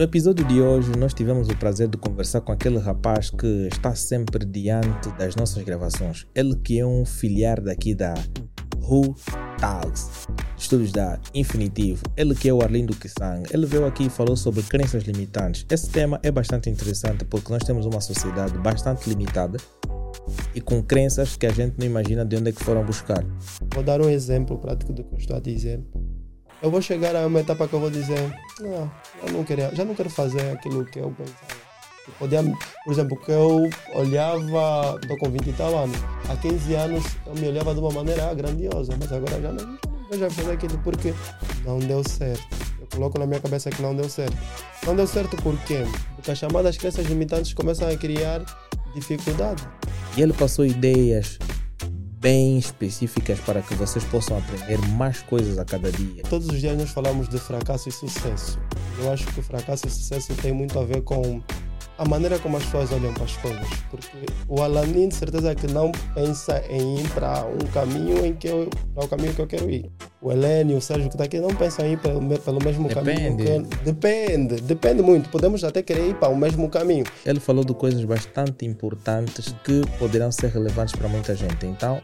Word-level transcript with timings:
No 0.00 0.04
episódio 0.04 0.46
de 0.46 0.62
hoje, 0.62 0.90
nós 0.96 1.12
tivemos 1.12 1.50
o 1.50 1.56
prazer 1.58 1.86
de 1.86 1.98
conversar 1.98 2.40
com 2.40 2.50
aquele 2.52 2.78
rapaz 2.78 3.28
que 3.28 3.68
está 3.70 3.94
sempre 3.94 4.46
diante 4.46 5.10
das 5.18 5.36
nossas 5.36 5.62
gravações. 5.62 6.26
Ele 6.34 6.56
que 6.56 6.80
é 6.80 6.86
um 6.86 7.04
filiar 7.04 7.60
daqui 7.60 7.94
da 7.94 8.14
Who 8.78 9.14
Tags, 9.58 10.26
estudos 10.56 10.90
da 10.90 11.20
Infinitivo. 11.34 12.02
Ele 12.16 12.34
que 12.34 12.48
é 12.48 12.54
o 12.54 12.62
Arlindo 12.62 12.96
Kisang. 12.96 13.42
Ele 13.52 13.66
veio 13.66 13.84
aqui 13.84 14.06
e 14.06 14.08
falou 14.08 14.38
sobre 14.38 14.62
crenças 14.62 15.02
limitantes. 15.02 15.66
Esse 15.70 15.90
tema 15.90 16.18
é 16.22 16.30
bastante 16.30 16.70
interessante 16.70 17.26
porque 17.26 17.52
nós 17.52 17.62
temos 17.62 17.84
uma 17.84 18.00
sociedade 18.00 18.56
bastante 18.56 19.06
limitada 19.06 19.58
e 20.54 20.62
com 20.62 20.82
crenças 20.82 21.36
que 21.36 21.44
a 21.44 21.52
gente 21.52 21.76
não 21.78 21.84
imagina 21.84 22.24
de 22.24 22.36
onde 22.36 22.48
é 22.48 22.52
que 22.52 22.64
foram 22.64 22.82
buscar. 22.82 23.22
Vou 23.74 23.82
dar 23.82 24.00
um 24.00 24.08
exemplo 24.08 24.56
prático 24.56 24.94
do 24.94 25.04
que 25.04 25.12
eu 25.12 25.18
estou 25.18 25.36
a 25.36 25.40
dizer 25.40 25.84
eu 26.62 26.70
vou 26.70 26.82
chegar 26.82 27.16
a 27.16 27.26
uma 27.26 27.40
etapa 27.40 27.66
que 27.66 27.74
eu 27.74 27.80
vou 27.80 27.90
dizer, 27.90 28.18
não, 28.60 28.90
eu 29.22 29.32
não 29.32 29.44
queria, 29.44 29.74
já 29.74 29.84
não 29.84 29.94
quero 29.94 30.10
fazer 30.10 30.52
aquilo 30.52 30.84
que 30.84 30.98
eu 30.98 31.10
pensava. 31.16 31.70
Podia, 32.18 32.42
por 32.84 32.92
exemplo, 32.92 33.16
que 33.16 33.30
eu 33.30 33.70
olhava, 33.94 34.98
estou 35.00 35.16
com 35.18 35.30
20 35.30 35.46
e 35.46 35.52
tal 35.52 35.76
anos, 35.78 35.96
há 36.28 36.36
15 36.36 36.74
anos 36.74 37.04
eu 37.26 37.34
me 37.34 37.48
olhava 37.48 37.72
de 37.72 37.80
uma 37.80 37.90
maneira 37.90 38.32
grandiosa, 38.34 38.94
mas 38.98 39.12
agora 39.12 39.40
já 39.40 39.52
não, 39.52 39.78
não 40.10 40.18
já 40.18 40.30
fazer 40.30 40.52
aquilo 40.52 40.78
porque 40.78 41.14
não 41.64 41.78
deu 41.78 42.02
certo. 42.06 42.42
Eu 42.80 42.86
coloco 42.92 43.18
na 43.18 43.26
minha 43.26 43.40
cabeça 43.40 43.70
que 43.70 43.80
não 43.80 43.94
deu 43.94 44.08
certo. 44.08 44.36
Não 44.84 44.96
deu 44.96 45.06
certo 45.06 45.36
por 45.36 45.56
quê? 45.64 45.84
Porque 46.16 46.30
as 46.30 46.38
chamadas 46.38 46.76
crenças 46.76 47.06
limitantes 47.06 47.54
começam 47.54 47.88
a 47.88 47.96
criar 47.96 48.42
dificuldade. 48.94 49.62
E 50.16 50.22
ele 50.22 50.32
passou 50.32 50.66
ideias 50.66 51.38
bem 52.20 52.58
específicas 52.58 53.40
para 53.40 53.62
que 53.62 53.74
vocês 53.74 54.04
possam 54.04 54.36
aprender 54.36 54.78
mais 54.88 55.22
coisas 55.22 55.58
a 55.58 55.64
cada 55.64 55.90
dia. 55.90 56.22
Todos 56.28 56.48
os 56.48 56.60
dias 56.60 56.76
nós 56.76 56.90
falamos 56.90 57.28
de 57.28 57.38
fracasso 57.38 57.88
e 57.88 57.92
sucesso. 57.92 58.60
Eu 58.98 59.10
acho 59.10 59.26
que 59.28 59.40
fracasso 59.40 59.86
e 59.86 59.90
sucesso 59.90 60.34
tem 60.34 60.52
muito 60.52 60.78
a 60.78 60.84
ver 60.84 61.00
com 61.00 61.42
a 62.00 62.04
maneira 62.06 62.38
como 62.38 62.56
as 62.56 62.64
pessoas 62.64 62.90
olham 62.92 63.12
para 63.12 63.24
as 63.24 63.36
coisas. 63.36 63.68
Porque 63.90 64.26
o 64.48 64.62
Alanin, 64.62 65.08
de 65.08 65.14
certeza, 65.14 65.54
que 65.54 65.66
não 65.66 65.92
pensa 66.14 66.64
em 66.70 66.98
ir 66.98 67.08
para 67.10 67.44
um 67.44 67.58
caminho 67.74 68.24
em 68.24 68.34
que 68.34 68.48
eu, 68.48 68.70
para 68.94 69.04
o 69.04 69.08
caminho 69.08 69.34
que 69.34 69.42
eu 69.42 69.46
quero 69.46 69.70
ir 69.70 69.92
o 70.22 70.32
Helênio, 70.32 70.78
o 70.78 70.80
Sérgio 70.80 71.08
que 71.08 71.14
está 71.14 71.24
aqui, 71.24 71.38
não 71.38 71.54
pensam 71.54 71.84
em 71.84 71.92
ir 71.92 71.98
pelo, 71.98 72.20
pelo 72.38 72.64
mesmo 72.64 72.88
depende. 72.88 73.44
caminho. 73.44 73.66
Que, 73.66 73.84
depende, 73.84 74.62
depende 74.62 75.02
muito. 75.02 75.28
Podemos 75.28 75.62
até 75.62 75.82
querer 75.82 76.08
ir 76.08 76.14
para 76.14 76.30
o 76.30 76.36
mesmo 76.36 76.70
caminho. 76.70 77.04
Ele 77.24 77.40
falou 77.40 77.64
de 77.64 77.74
coisas 77.74 78.02
bastante 78.04 78.64
importantes 78.64 79.54
que 79.62 79.82
poderão 79.98 80.32
ser 80.32 80.50
relevantes 80.50 80.94
para 80.94 81.08
muita 81.08 81.34
gente. 81.34 81.66
Então, 81.66 82.00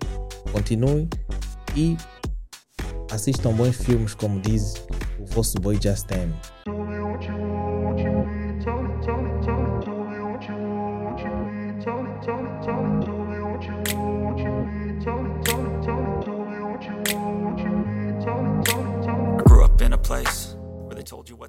continue 0.53 1.09
e 1.75 1.97
assistam 3.11 3.53
bons 3.53 3.77
filmes, 3.77 4.15
como 4.15 4.41
diz 4.41 4.75
o 5.19 5.25
vosso 5.25 5.59
boy 5.59 5.79
Justin. 5.81 6.35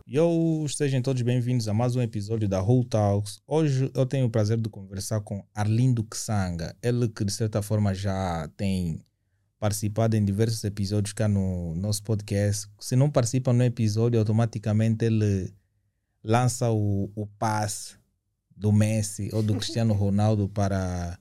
Yo, 0.09 0.65
sejam 0.69 1.01
todos 1.01 1.21
bem-vindos 1.21 1.67
a 1.67 1.73
mais 1.73 1.97
um 1.97 2.01
episódio 2.01 2.47
da 2.47 2.61
Whole 2.61 2.85
Talks. 2.85 3.41
Hoje 3.45 3.91
eu 3.93 4.05
tenho 4.05 4.25
o 4.25 4.29
prazer 4.29 4.57
de 4.57 4.69
conversar 4.69 5.19
com 5.19 5.45
Arlindo 5.53 6.01
Ksanga, 6.01 6.73
ele 6.81 7.09
que 7.09 7.25
de 7.25 7.33
certa 7.33 7.61
forma 7.61 7.93
já 7.93 8.49
tem 8.55 9.03
participado 9.59 10.15
em 10.15 10.23
diversos 10.23 10.63
episódios 10.63 11.11
cá 11.11 11.27
no 11.27 11.75
nosso 11.75 12.03
podcast. 12.03 12.69
Se 12.79 12.95
não 12.95 13.11
participa 13.11 13.51
no 13.51 13.61
episódio, 13.65 14.17
automaticamente 14.17 15.03
ele 15.03 15.53
lança 16.23 16.71
o, 16.71 17.11
o 17.13 17.27
passe 17.37 17.97
do 18.55 18.71
Messi 18.71 19.29
ou 19.33 19.43
do 19.43 19.55
Cristiano 19.59 19.93
Ronaldo 19.93 20.47
para 20.47 21.19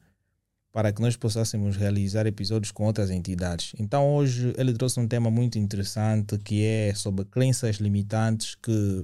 para 0.77 0.93
que 0.93 1.01
nós 1.01 1.17
possássemos 1.17 1.75
realizar 1.75 2.27
episódios 2.27 2.71
com 2.71 2.85
outras 2.85 3.11
entidades. 3.11 3.73
Então 3.79 4.15
hoje 4.15 4.53
ele 4.59 4.75
trouxe 4.75 5.01
um 5.01 5.09
tema 5.09 5.31
muito 5.31 5.59
interessante 5.59 6.37
que 6.37 6.63
é 6.67 6.93
sobre 6.95 7.25
crenças 7.25 7.77
limitantes 7.77 8.55
que 8.57 9.03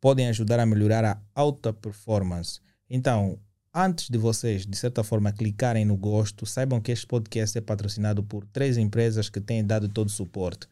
podem 0.00 0.26
ajudar 0.28 0.58
a 0.58 0.64
melhorar 0.64 1.04
a 1.04 1.20
alta 1.34 1.70
performance. 1.70 2.60
Então, 2.88 3.38
antes 3.74 4.08
de 4.08 4.16
vocês, 4.16 4.64
de 4.64 4.74
certa 4.74 5.04
forma, 5.04 5.30
clicarem 5.32 5.84
no 5.84 5.98
gosto, 5.98 6.46
saibam 6.46 6.80
que 6.80 6.92
este 6.92 7.06
podcast 7.06 7.58
é 7.58 7.60
patrocinado 7.60 8.22
por 8.22 8.46
três 8.46 8.78
empresas 8.78 9.28
que 9.28 9.38
têm 9.38 9.62
dado 9.62 9.90
todo 9.90 10.06
o 10.06 10.10
suporte. 10.10 10.66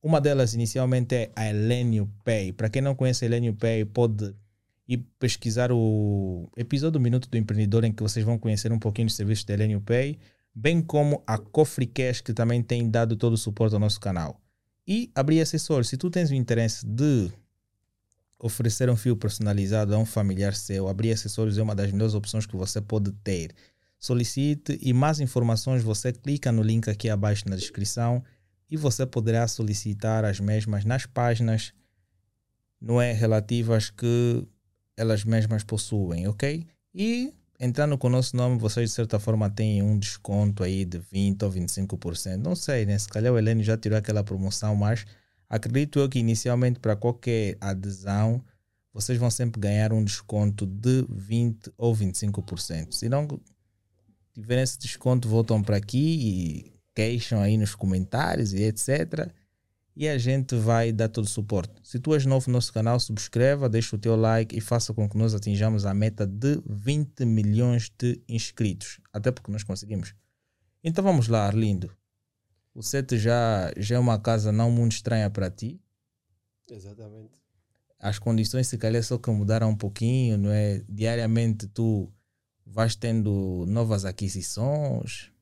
Uma 0.00 0.20
delas 0.20 0.54
inicialmente 0.54 1.16
é 1.16 1.32
a 1.34 1.48
Elenio 1.50 2.08
Pay. 2.22 2.52
Para 2.52 2.70
quem 2.70 2.80
não 2.80 2.94
conhece 2.94 3.24
a 3.24 3.26
Elenio 3.26 3.54
Pay, 3.54 3.86
pode 3.86 4.36
e 4.86 4.98
pesquisar 4.98 5.72
o 5.72 6.48
episódio 6.56 7.00
Minuto 7.00 7.28
do 7.28 7.38
Empreendedor, 7.38 7.84
em 7.84 7.92
que 7.92 8.02
vocês 8.02 8.24
vão 8.24 8.38
conhecer 8.38 8.70
um 8.72 8.78
pouquinho 8.78 9.06
dos 9.06 9.16
serviços 9.16 9.44
da 9.44 9.54
Elenio 9.54 9.80
Pay, 9.80 10.18
bem 10.54 10.82
como 10.82 11.22
a 11.26 11.38
Cofre 11.38 11.86
Cash, 11.86 12.20
que 12.20 12.32
também 12.32 12.62
tem 12.62 12.88
dado 12.88 13.16
todo 13.16 13.32
o 13.32 13.38
suporte 13.38 13.74
ao 13.74 13.80
nosso 13.80 13.98
canal. 13.98 14.40
E 14.86 15.10
abrir 15.14 15.40
acessórios. 15.40 15.88
Se 15.88 15.96
tu 15.96 16.10
tens 16.10 16.30
o 16.30 16.34
interesse 16.34 16.86
de 16.86 17.32
oferecer 18.38 18.90
um 18.90 18.96
fio 18.96 19.16
personalizado 19.16 19.94
a 19.94 19.98
um 19.98 20.04
familiar 20.04 20.54
seu, 20.54 20.86
abrir 20.86 21.12
acessórios 21.12 21.56
é 21.56 21.62
uma 21.62 21.74
das 21.74 21.90
melhores 21.90 22.14
opções 22.14 22.44
que 22.44 22.56
você 22.56 22.80
pode 22.80 23.10
ter. 23.24 23.54
Solicite 23.98 24.78
e 24.82 24.92
mais 24.92 25.18
informações 25.18 25.82
você 25.82 26.12
clica 26.12 26.52
no 26.52 26.62
link 26.62 26.90
aqui 26.90 27.08
abaixo 27.08 27.48
na 27.48 27.56
descrição 27.56 28.22
e 28.70 28.76
você 28.76 29.06
poderá 29.06 29.48
solicitar 29.48 30.26
as 30.26 30.40
mesmas 30.40 30.84
nas 30.84 31.06
páginas 31.06 31.72
não 32.84 33.00
é 33.00 33.12
relativas 33.12 33.88
que 33.88 34.46
elas 34.96 35.24
mesmas 35.24 35.64
possuem, 35.64 36.26
ok? 36.28 36.66
E 36.94 37.32
entrando 37.58 37.96
com 37.98 38.06
o 38.06 38.10
nosso 38.10 38.36
nome, 38.36 38.58
vocês 38.58 38.90
de 38.90 38.94
certa 38.94 39.18
forma 39.18 39.48
têm 39.50 39.82
um 39.82 39.98
desconto 39.98 40.62
aí 40.62 40.84
de 40.84 40.98
20% 40.98 41.42
ou 41.42 41.50
25%. 41.50 42.36
Não 42.36 42.54
sei, 42.54 42.86
né? 42.86 42.98
Se 42.98 43.08
calhar 43.08 43.32
o 43.32 43.38
Helene 43.38 43.62
já 43.62 43.76
tirou 43.76 43.98
aquela 43.98 44.22
promoção, 44.22 44.74
mas 44.74 45.04
acredito 45.48 45.98
eu 45.98 46.08
que 46.08 46.18
inicialmente 46.18 46.78
para 46.80 46.96
qualquer 46.96 47.56
adesão, 47.60 48.42
vocês 48.92 49.18
vão 49.18 49.30
sempre 49.30 49.60
ganhar 49.60 49.92
um 49.92 50.04
desconto 50.04 50.66
de 50.66 51.02
20% 51.04 51.72
ou 51.76 51.94
25%. 51.94 52.92
Se 52.92 53.08
não 53.08 53.26
tiverem 54.32 54.62
esse 54.62 54.78
desconto, 54.78 55.28
voltam 55.28 55.62
para 55.62 55.76
aqui 55.76 55.98
e 55.98 56.74
queixam 56.94 57.40
aí 57.40 57.56
nos 57.56 57.74
comentários 57.74 58.52
e 58.52 58.62
etc 58.62 59.32
e 59.96 60.08
a 60.08 60.18
gente 60.18 60.56
vai 60.56 60.92
dar 60.92 61.08
todo 61.08 61.24
o 61.24 61.28
suporte. 61.28 61.72
Se 61.82 62.00
tu 62.00 62.14
és 62.14 62.26
novo 62.26 62.48
no 62.48 62.54
nosso 62.54 62.72
canal, 62.72 62.98
subscreva, 62.98 63.68
deixa 63.68 63.94
o 63.94 63.98
teu 63.98 64.16
like 64.16 64.56
e 64.56 64.60
faça 64.60 64.92
com 64.92 65.08
que 65.08 65.16
nós 65.16 65.34
atinjamos 65.34 65.86
a 65.86 65.94
meta 65.94 66.26
de 66.26 66.60
20 66.66 67.24
milhões 67.24 67.90
de 67.96 68.20
inscritos. 68.28 69.00
Até 69.12 69.30
porque 69.30 69.52
nós 69.52 69.62
conseguimos. 69.62 70.14
Então 70.82 71.04
vamos 71.04 71.28
lá, 71.28 71.46
Arlindo. 71.46 71.96
O 72.74 72.82
set 72.82 73.16
já, 73.16 73.72
já 73.76 73.94
é 73.94 73.98
uma 73.98 74.18
casa 74.18 74.50
não 74.50 74.70
muito 74.70 74.92
estranha 74.92 75.30
para 75.30 75.48
ti. 75.48 75.80
Exatamente. 76.68 77.40
As 78.00 78.18
condições 78.18 78.66
se 78.66 78.76
calhar 78.76 79.02
só 79.02 79.16
que 79.16 79.30
mudaram 79.30 79.70
um 79.70 79.76
pouquinho, 79.76 80.36
não 80.36 80.50
é? 80.50 80.82
Diariamente 80.88 81.68
tu 81.68 82.12
vais 82.66 82.96
tendo 82.96 83.64
novas 83.68 84.04
aquisições 84.04 85.33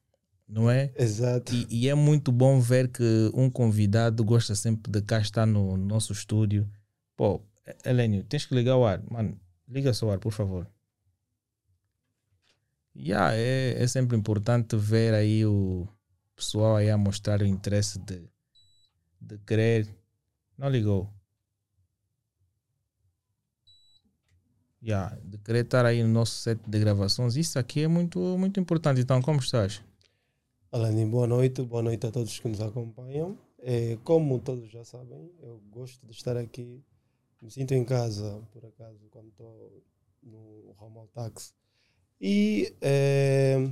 não 0.53 0.71
é? 0.71 0.93
Exato. 0.99 1.55
E, 1.55 1.67
e, 1.71 1.89
é 1.89 1.95
muito 1.95 2.31
bom 2.31 2.61
ver 2.61 2.89
que 2.89 3.31
um 3.33 3.49
convidado 3.49 4.23
gosta 4.23 4.55
sempre 4.55 4.93
de 4.93 5.01
cá 5.01 5.19
estar 5.19 5.47
no 5.47 5.79
nosso 5.79 6.13
estúdio. 6.13 6.69
Pô, 7.17 7.41
Helênio, 7.85 8.23
tens 8.25 8.45
que 8.45 8.55
ligar 8.55 8.77
o 8.77 8.85
ar. 8.85 9.03
Mano, 9.11 9.41
liga 9.67 9.95
só 9.95 10.09
o 10.09 10.11
ar, 10.11 10.19
por 10.19 10.31
favor. 10.31 10.69
Yeah, 12.95 13.35
é, 13.35 13.83
é 13.83 13.87
sempre 13.87 14.15
importante 14.15 14.77
ver 14.77 15.15
aí 15.15 15.47
o 15.47 15.89
pessoal 16.37 16.77
aí 16.77 16.91
a 16.91 16.99
mostrar 16.99 17.41
o 17.41 17.47
interesse 17.47 17.99
de, 17.99 18.23
de 19.19 19.39
querer. 19.39 19.89
Não 20.59 20.69
ligou. 20.69 21.11
Yeah, 24.83 25.17
de 25.25 25.39
querer 25.39 25.65
estar 25.65 25.87
aí 25.87 26.03
no 26.03 26.11
nosso 26.11 26.35
set 26.35 26.61
de 26.69 26.79
gravações. 26.79 27.37
Isso 27.37 27.59
aqui 27.59 27.85
é 27.85 27.89
muito, 27.89 28.19
muito 28.37 28.61
importante. 28.61 29.01
Então, 29.01 29.23
como 29.23 29.39
estás? 29.39 29.83
Alanin, 30.73 31.07
boa 31.07 31.27
noite, 31.27 31.61
boa 31.61 31.83
noite 31.83 32.07
a 32.07 32.11
todos 32.11 32.41
que 32.41 32.49
nos 32.49 32.63
acompanham. 32.63 33.37
É, 33.59 33.99
como 34.03 34.39
todos 34.39 34.71
já 34.71 34.83
sabem, 34.83 35.31
eu 35.43 35.61
gosto 35.71 36.07
de 36.07 36.13
estar 36.13 36.35
aqui, 36.35 36.83
me 37.43 37.51
sinto 37.51 37.75
em 37.75 37.85
casa, 37.85 38.41
por 38.55 38.65
acaso, 38.65 38.99
quando 39.11 39.29
estou 39.29 39.83
no 40.23 40.73
Romal 40.79 41.07
Taxi. 41.09 41.53
E 42.19 42.75
é, 42.81 43.69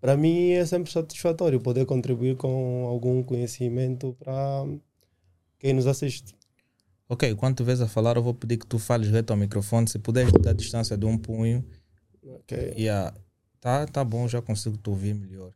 para 0.00 0.16
mim 0.16 0.52
é 0.52 0.64
sempre 0.64 0.90
satisfatório 0.90 1.60
poder 1.60 1.84
contribuir 1.84 2.34
com 2.38 2.86
algum 2.86 3.22
conhecimento 3.22 4.16
para 4.18 4.64
quem 5.58 5.74
nos 5.74 5.86
assiste. 5.86 6.34
Ok, 7.10 7.34
quando 7.34 7.56
tu 7.56 7.64
vês 7.64 7.82
a 7.82 7.86
falar, 7.86 8.16
eu 8.16 8.22
vou 8.22 8.32
pedir 8.32 8.56
que 8.56 8.66
tu 8.66 8.78
fales 8.78 9.10
reto 9.10 9.34
ao 9.34 9.38
microfone, 9.38 9.86
se 9.86 9.98
puderes 9.98 10.32
dar 10.32 10.52
a 10.52 10.54
distância 10.54 10.96
de 10.96 11.04
um 11.04 11.18
punho. 11.18 11.62
Ok. 12.26 12.56
Yeah. 12.74 13.14
Tá, 13.60 13.86
tá 13.86 14.02
bom, 14.02 14.26
já 14.26 14.40
consigo 14.40 14.78
te 14.78 14.88
ouvir 14.88 15.14
melhor. 15.14 15.52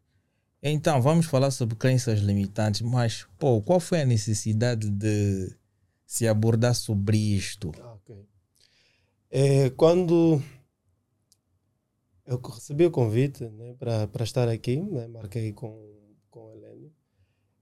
Então, 0.62 1.00
vamos 1.00 1.26
falar 1.26 1.50
sobre 1.50 1.74
crenças 1.74 2.20
limitantes, 2.20 2.82
mas, 2.82 3.26
pô, 3.38 3.62
qual 3.62 3.80
foi 3.80 4.02
a 4.02 4.06
necessidade 4.06 4.90
de 4.90 5.56
se 6.04 6.28
abordar 6.28 6.74
sobre 6.74 7.16
isto? 7.16 7.72
Ah, 7.80 7.94
ok. 7.94 8.26
É, 9.30 9.70
quando 9.70 10.42
eu 12.26 12.38
recebi 12.38 12.84
o 12.84 12.90
convite 12.90 13.44
né, 13.44 13.74
para 13.78 14.24
estar 14.24 14.48
aqui, 14.48 14.76
né, 14.76 15.06
marquei 15.06 15.52
com, 15.52 15.82
com 16.30 16.46
o 16.46 16.52
Helênio, 16.52 16.92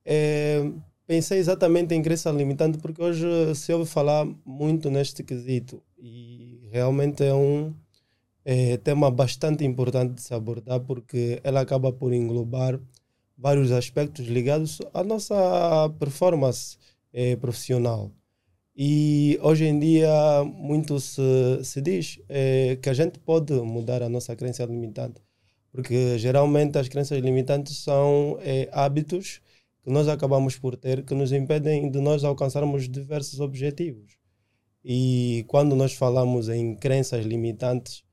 é, 0.05 0.61
pensei 1.07 1.39
exatamente 1.39 1.95
em 1.95 2.03
crença 2.03 2.31
limitante 2.31 2.79
porque 2.79 3.03
hoje 3.03 3.27
se 3.55 3.73
ouve 3.73 3.89
falar 3.89 4.27
muito 4.45 4.91
neste 4.91 5.23
quesito 5.23 5.83
e 5.97 6.69
realmente 6.73 7.23
é 7.23 7.33
um 7.33 7.73
é, 8.51 8.79
tema 8.79 9.11
bastante 9.11 9.63
importante 9.63 10.15
de 10.15 10.23
se 10.23 10.33
abordar 10.33 10.81
porque 10.81 11.39
ela 11.45 11.61
acaba 11.61 11.93
por 11.93 12.15
englobar 12.15 12.81
vários 13.37 13.71
aspectos 13.71 14.27
ligados 14.27 14.79
à 14.95 15.05
nossa 15.05 15.35
performance 15.99 16.79
é, 17.13 17.37
profissional. 17.37 18.11
E 18.75 19.39
hoje 19.43 19.67
em 19.67 19.79
dia 19.79 20.11
muito 20.45 20.99
se, 20.99 21.21
se 21.63 21.83
diz 21.83 22.21
é, 22.27 22.79
que 22.81 22.89
a 22.89 22.95
gente 22.95 23.19
pode 23.19 23.53
mudar 23.53 24.03
a 24.03 24.09
nossa 24.09 24.35
crença 24.35 24.65
limitante, 24.65 25.21
porque 25.71 26.19
geralmente 26.19 26.79
as 26.79 26.89
crenças 26.89 27.21
limitantes 27.21 27.77
são 27.77 28.39
é, 28.41 28.67
hábitos 28.73 29.43
que 29.85 29.91
nós 29.91 30.09
acabamos 30.09 30.57
por 30.57 30.75
ter 30.75 31.05
que 31.05 31.15
nos 31.15 31.33
impedem 31.33 31.91
de 31.91 32.01
nós 32.01 32.25
alcançarmos 32.25 32.89
diversos 32.89 33.41
objetivos. 33.41 34.17
E 34.83 35.45
quando 35.49 35.77
nós 35.77 35.93
falamos 35.93 36.49
em 36.49 36.75
crenças 36.75 37.27
limitantes, 37.27 38.08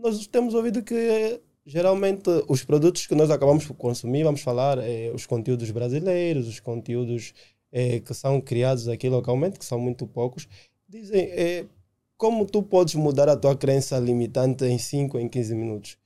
nós 0.00 0.26
temos 0.26 0.54
ouvido 0.54 0.82
que 0.82 1.40
geralmente 1.64 2.28
os 2.48 2.64
produtos 2.64 3.06
que 3.06 3.14
nós 3.14 3.30
acabamos 3.30 3.66
por 3.66 3.74
consumir, 3.74 4.24
vamos 4.24 4.40
falar, 4.40 4.78
é, 4.78 5.10
os 5.14 5.26
conteúdos 5.26 5.70
brasileiros, 5.70 6.48
os 6.48 6.58
conteúdos 6.58 7.32
é, 7.70 8.00
que 8.00 8.12
são 8.14 8.40
criados 8.40 8.88
aqui 8.88 9.08
localmente, 9.08 9.58
que 9.58 9.64
são 9.64 9.78
muito 9.78 10.06
poucos, 10.06 10.48
dizem 10.88 11.22
é, 11.22 11.66
como 12.16 12.44
tu 12.44 12.62
podes 12.62 12.94
mudar 12.94 13.28
a 13.28 13.36
tua 13.36 13.56
crença 13.56 13.98
limitante 13.98 14.64
em 14.64 14.78
5, 14.78 15.18
em 15.18 15.28
15 15.28 15.54
minutos, 15.54 15.98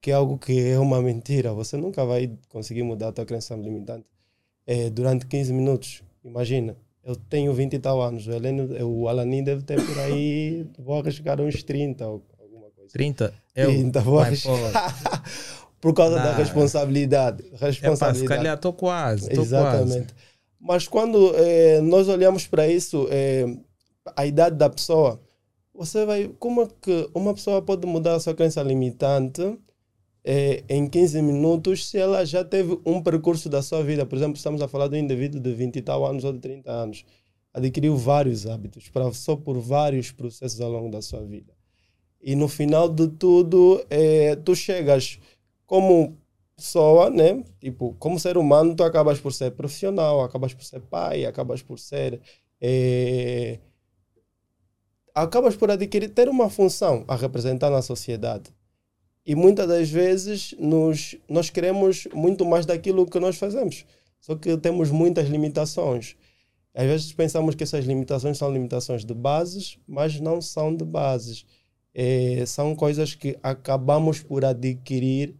que 0.00 0.10
é 0.10 0.14
algo 0.14 0.36
que 0.36 0.58
é 0.60 0.78
uma 0.78 1.00
mentira. 1.00 1.52
Você 1.54 1.76
nunca 1.76 2.04
vai 2.04 2.30
conseguir 2.48 2.82
mudar 2.82 3.08
a 3.08 3.12
tua 3.12 3.24
crença 3.24 3.54
limitante 3.54 4.06
é, 4.66 4.90
durante 4.90 5.26
15 5.26 5.52
minutos. 5.52 6.02
Imagina, 6.24 6.76
eu 7.04 7.16
tenho 7.16 7.52
20 7.54 7.74
e 7.74 7.78
tal 7.78 8.00
anos, 8.02 8.26
o, 8.26 8.32
Heleno, 8.32 8.64
o 8.84 9.42
deve 9.42 9.62
ter 9.62 9.84
por 9.84 9.98
aí, 9.98 10.66
vou 10.78 11.00
arriscar 11.00 11.40
uns 11.40 11.62
30 11.62 12.06
ou 12.06 12.22
coisa. 12.82 12.92
30? 12.92 13.34
Eu, 13.54 13.68
30, 13.70 14.00
vou 14.00 14.18
arriscar. 14.18 15.32
por 15.80 15.92
causa 15.94 16.16
Não. 16.16 16.22
da 16.22 16.34
responsabilidade. 16.34 17.42
responsabilidade. 17.52 17.96
Epa, 18.00 18.14
se 18.14 18.24
calhar 18.24 18.54
estou 18.56 18.72
quase. 18.72 19.28
Tô 19.30 19.42
Exatamente. 19.42 20.12
Quase. 20.12 20.32
Mas 20.60 20.86
quando 20.86 21.34
eh, 21.34 21.80
nós 21.80 22.08
olhamos 22.08 22.46
para 22.46 22.68
isso, 22.68 23.08
eh, 23.10 23.46
a 24.16 24.24
idade 24.24 24.56
da 24.56 24.70
pessoa, 24.70 25.20
você 25.74 26.06
vai. 26.06 26.28
Como 26.38 26.62
é 26.62 26.68
que 26.80 27.10
uma 27.12 27.34
pessoa 27.34 27.60
pode 27.60 27.84
mudar 27.84 28.14
a 28.14 28.20
sua 28.20 28.32
crença 28.32 28.62
limitante 28.62 29.58
eh, 30.24 30.62
em 30.68 30.88
15 30.88 31.20
minutos 31.20 31.90
se 31.90 31.98
ela 31.98 32.24
já 32.24 32.44
teve 32.44 32.78
um 32.86 33.02
percurso 33.02 33.48
da 33.48 33.60
sua 33.60 33.82
vida? 33.82 34.06
Por 34.06 34.16
exemplo, 34.16 34.36
estamos 34.36 34.62
a 34.62 34.68
falar 34.68 34.86
de 34.86 34.96
um 34.96 35.00
indivíduo 35.00 35.40
de 35.40 35.52
20 35.52 35.76
e 35.76 35.82
tal 35.82 36.06
anos 36.06 36.22
ou 36.22 36.32
de 36.32 36.38
30 36.38 36.70
anos. 36.70 37.04
Adquiriu 37.52 37.96
vários 37.96 38.46
hábitos, 38.46 38.88
passou 38.88 39.36
por 39.36 39.58
vários 39.58 40.12
processos 40.12 40.60
ao 40.60 40.70
longo 40.70 40.90
da 40.90 41.02
sua 41.02 41.22
vida. 41.24 41.52
E 42.22 42.36
no 42.36 42.46
final 42.46 42.88
de 42.88 43.08
tudo, 43.08 43.84
tu 44.44 44.54
chegas 44.54 45.18
como 45.66 46.16
pessoa, 46.56 47.10
né? 47.10 47.42
Tipo, 47.60 47.94
como 47.98 48.18
ser 48.20 48.36
humano, 48.36 48.76
tu 48.76 48.84
acabas 48.84 49.18
por 49.18 49.32
ser 49.32 49.50
profissional, 49.52 50.20
acabas 50.22 50.54
por 50.54 50.64
ser 50.64 50.80
pai, 50.80 51.24
acabas 51.24 51.60
por 51.62 51.78
ser. 51.78 52.20
É... 52.60 53.58
Acabas 55.14 55.56
por 55.56 55.70
adquirir, 55.70 56.08
ter 56.10 56.28
uma 56.28 56.48
função 56.48 57.04
a 57.08 57.16
representar 57.16 57.68
na 57.68 57.82
sociedade. 57.82 58.50
E 59.26 59.34
muitas 59.34 59.68
das 59.68 59.90
vezes 59.90 60.54
nos, 60.58 61.16
nós 61.28 61.50
queremos 61.50 62.08
muito 62.14 62.44
mais 62.44 62.64
daquilo 62.64 63.06
que 63.06 63.20
nós 63.20 63.36
fazemos. 63.36 63.84
Só 64.20 64.36
que 64.36 64.56
temos 64.56 64.90
muitas 64.90 65.28
limitações. 65.28 66.16
Às 66.74 66.86
vezes 66.86 67.12
pensamos 67.12 67.54
que 67.54 67.62
essas 67.62 67.84
limitações 67.84 68.38
são 68.38 68.52
limitações 68.52 69.04
de 69.04 69.12
bases, 69.12 69.78
mas 69.86 70.18
não 70.18 70.40
são 70.40 70.74
de 70.74 70.84
bases. 70.84 71.44
É, 71.94 72.44
são 72.46 72.74
coisas 72.74 73.14
que 73.14 73.38
acabamos 73.42 74.22
por 74.22 74.44
adquirir 74.44 75.34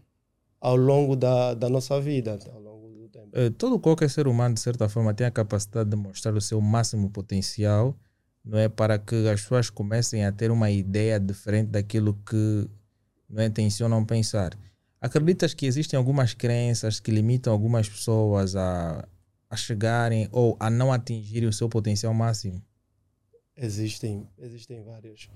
ao 0.60 0.76
longo 0.76 1.16
da, 1.16 1.54
da 1.54 1.68
nossa 1.68 2.00
vida, 2.00 2.38
ao 2.52 2.60
longo 2.60 2.88
do 2.90 3.08
tempo. 3.08 3.30
É, 3.32 3.50
todo 3.50 3.80
qualquer 3.80 4.10
ser 4.10 4.26
humano, 4.28 4.54
de 4.54 4.60
certa 4.60 4.88
forma, 4.88 5.14
tem 5.14 5.26
a 5.26 5.30
capacidade 5.30 5.90
de 5.90 5.96
mostrar 5.96 6.34
o 6.34 6.40
seu 6.40 6.60
máximo 6.60 7.10
potencial, 7.10 7.96
não 8.44 8.58
é? 8.58 8.68
Para 8.68 8.98
que 8.98 9.28
as 9.28 9.40
pessoas 9.40 9.70
comecem 9.70 10.24
a 10.24 10.32
ter 10.32 10.50
uma 10.50 10.70
ideia 10.70 11.18
diferente 11.18 11.68
daquilo 11.70 12.14
que 12.28 12.68
não 13.28 13.42
é, 13.42 13.46
intencionam 13.46 14.04
pensar. 14.04 14.56
Acreditas 15.00 15.54
que 15.54 15.66
existem 15.66 15.96
algumas 15.96 16.34
crenças 16.34 17.00
que 17.00 17.10
limitam 17.10 17.52
algumas 17.52 17.88
pessoas 17.88 18.54
a, 18.54 19.08
a 19.50 19.56
chegarem 19.56 20.28
ou 20.30 20.56
a 20.60 20.70
não 20.70 20.92
atingirem 20.92 21.48
o 21.48 21.52
seu 21.52 21.68
potencial 21.68 22.14
máximo? 22.14 22.62
Existem, 23.56 24.28
existem 24.38 24.82
várias 24.82 25.28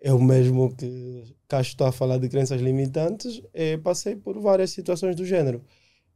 eu 0.00 0.18
mesmo 0.18 0.74
que 0.74 1.24
cá 1.48 1.60
estou 1.60 1.86
a 1.86 1.92
falar 1.92 2.18
de 2.18 2.28
crenças 2.28 2.60
limitantes, 2.60 3.42
é, 3.52 3.76
passei 3.76 4.16
por 4.16 4.38
várias 4.40 4.70
situações 4.70 5.16
do 5.16 5.24
gênero. 5.24 5.62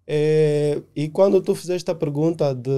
É, 0.07 0.83
e 0.95 1.09
quando 1.09 1.41
tu 1.41 1.55
fizeste 1.55 1.91
a 1.91 1.95
pergunta 1.95 2.55
de, 2.55 2.71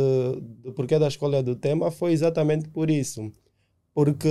de 0.63 0.73
porquê 0.73 0.99
da 0.99 1.09
escolha 1.09 1.43
do 1.43 1.57
tema, 1.57 1.91
foi 1.91 2.13
exatamente 2.13 2.69
por 2.69 2.91
isso. 2.91 3.33
Porque 3.95 4.29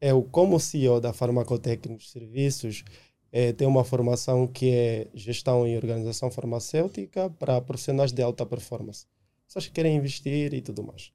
eu, 0.00 0.22
como 0.24 0.58
CEO 0.58 1.00
da 1.00 1.12
Farmacotécnicos 1.12 2.06
de 2.06 2.10
Serviços, 2.10 2.84
é, 3.32 3.52
tenho 3.52 3.70
uma 3.70 3.84
formação 3.84 4.46
que 4.46 4.70
é 4.70 5.08
gestão 5.14 5.66
e 5.66 5.76
organização 5.76 6.30
farmacêutica 6.30 7.30
para 7.30 7.60
profissionais 7.60 8.12
de 8.12 8.22
alta 8.22 8.44
performance. 8.46 9.06
Pessoas 9.46 9.66
que 9.66 9.72
querem 9.72 9.96
investir 9.96 10.54
e 10.54 10.60
tudo 10.60 10.82
mais. 10.82 11.12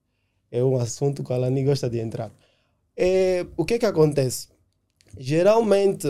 É 0.52 0.64
um 0.64 0.78
assunto 0.78 1.24
que 1.24 1.34
a 1.34 1.36
Alani 1.36 1.64
gosta 1.64 1.90
de 1.90 2.00
entrar. 2.00 2.31
É, 2.95 3.45
o 3.57 3.65
que 3.65 3.75
é 3.75 3.80
que 3.80 3.86
acontece? 3.86 4.50
Geralmente, 5.18 6.07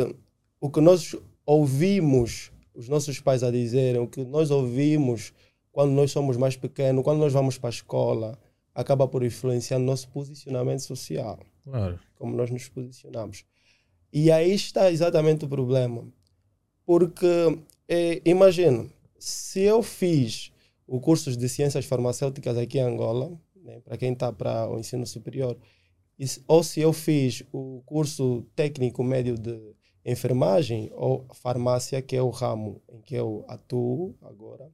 o 0.59 0.69
que 0.69 0.81
nós 0.81 1.15
ouvimos 1.45 2.51
os 2.73 2.89
nossos 2.89 3.19
pais 3.19 3.43
a 3.43 3.51
dizerem, 3.51 4.01
o 4.01 4.07
que 4.07 4.23
nós 4.23 4.51
ouvimos 4.51 5.33
quando 5.71 5.91
nós 5.91 6.11
somos 6.11 6.37
mais 6.37 6.55
pequenos, 6.55 7.03
quando 7.03 7.19
nós 7.19 7.33
vamos 7.33 7.57
para 7.57 7.69
a 7.69 7.71
escola, 7.71 8.39
acaba 8.73 9.07
por 9.07 9.23
influenciar 9.23 9.79
no 9.79 9.85
nosso 9.85 10.07
posicionamento 10.09 10.79
social. 10.79 11.39
Claro. 11.63 11.99
Como 12.15 12.35
nós 12.35 12.49
nos 12.49 12.67
posicionamos. 12.69 13.45
E 14.11 14.31
aí 14.31 14.54
está 14.54 14.92
exatamente 14.92 15.45
o 15.45 15.47
problema. 15.47 16.07
Porque, 16.85 17.59
é, 17.87 18.21
imagina, 18.23 18.85
se 19.18 19.61
eu 19.61 19.81
fiz 19.81 20.51
o 20.87 20.99
curso 20.99 21.35
de 21.35 21.49
ciências 21.49 21.85
farmacêuticas 21.85 22.57
aqui 22.57 22.77
em 22.77 22.81
Angola, 22.81 23.31
né, 23.56 23.80
para 23.80 23.97
quem 23.97 24.13
está 24.13 24.31
para 24.31 24.69
o 24.69 24.80
ensino 24.80 25.06
superior, 25.06 25.57
ou 26.48 26.64
se 26.64 26.80
eu 26.80 26.94
fiz 26.94 27.44
o 27.52 27.81
curso 27.86 28.45
técnico 28.56 29.04
médio 29.04 29.38
de 29.38 29.60
enfermagem 30.06 30.90
ou 30.94 31.26
farmácia, 31.34 32.02
que 32.02 32.16
é 32.16 32.22
o 32.22 32.30
ramo 32.30 32.81
em 32.90 33.02
que 33.02 33.16
eu 33.16 33.44
atuo 33.48 34.16
agora, 34.22 34.72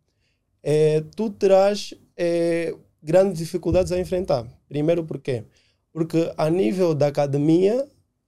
é, 0.61 1.01
tu 1.15 1.29
terás 1.29 1.93
é, 2.15 2.75
grandes 3.01 3.39
dificuldades 3.39 3.91
a 3.91 3.99
enfrentar. 3.99 4.45
Primeiro, 4.67 5.03
por 5.03 5.19
quê? 5.19 5.43
Porque 5.91 6.31
a 6.37 6.49
nível 6.49 6.93
da 6.93 7.07
academia, 7.07 7.87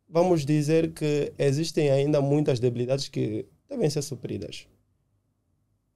vamos 0.09 0.45
dizer 0.45 0.93
que 0.93 1.31
existem 1.37 1.91
ainda 1.91 2.21
muitas 2.21 2.59
debilidades 2.59 3.07
que 3.07 3.45
devem 3.69 3.89
ser 3.89 4.01
supridas. 4.01 4.67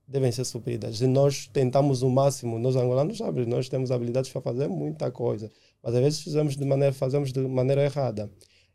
Devem 0.08 0.32
ser 0.32 0.46
supridas. 0.46 1.02
E 1.02 1.08
nós 1.08 1.48
tentamos 1.48 2.02
o 2.02 2.10
máximo, 2.10 2.60
nós 2.60 2.76
angolanos, 2.76 3.18
sabe, 3.18 3.46
nós 3.46 3.68
temos 3.68 3.92
habilidades 3.92 4.30
para 4.30 4.42
fazer 4.42 4.68
muita 4.68 5.12
coisa 5.12 5.52
mas 5.88 5.96
às 5.96 6.02
vezes 6.02 6.22
fazemos 6.22 6.58
de 6.58 6.66
maneira, 6.66 6.94
fazemos 6.94 7.32
de 7.32 7.40
maneira 7.40 7.82
errada. 7.82 8.30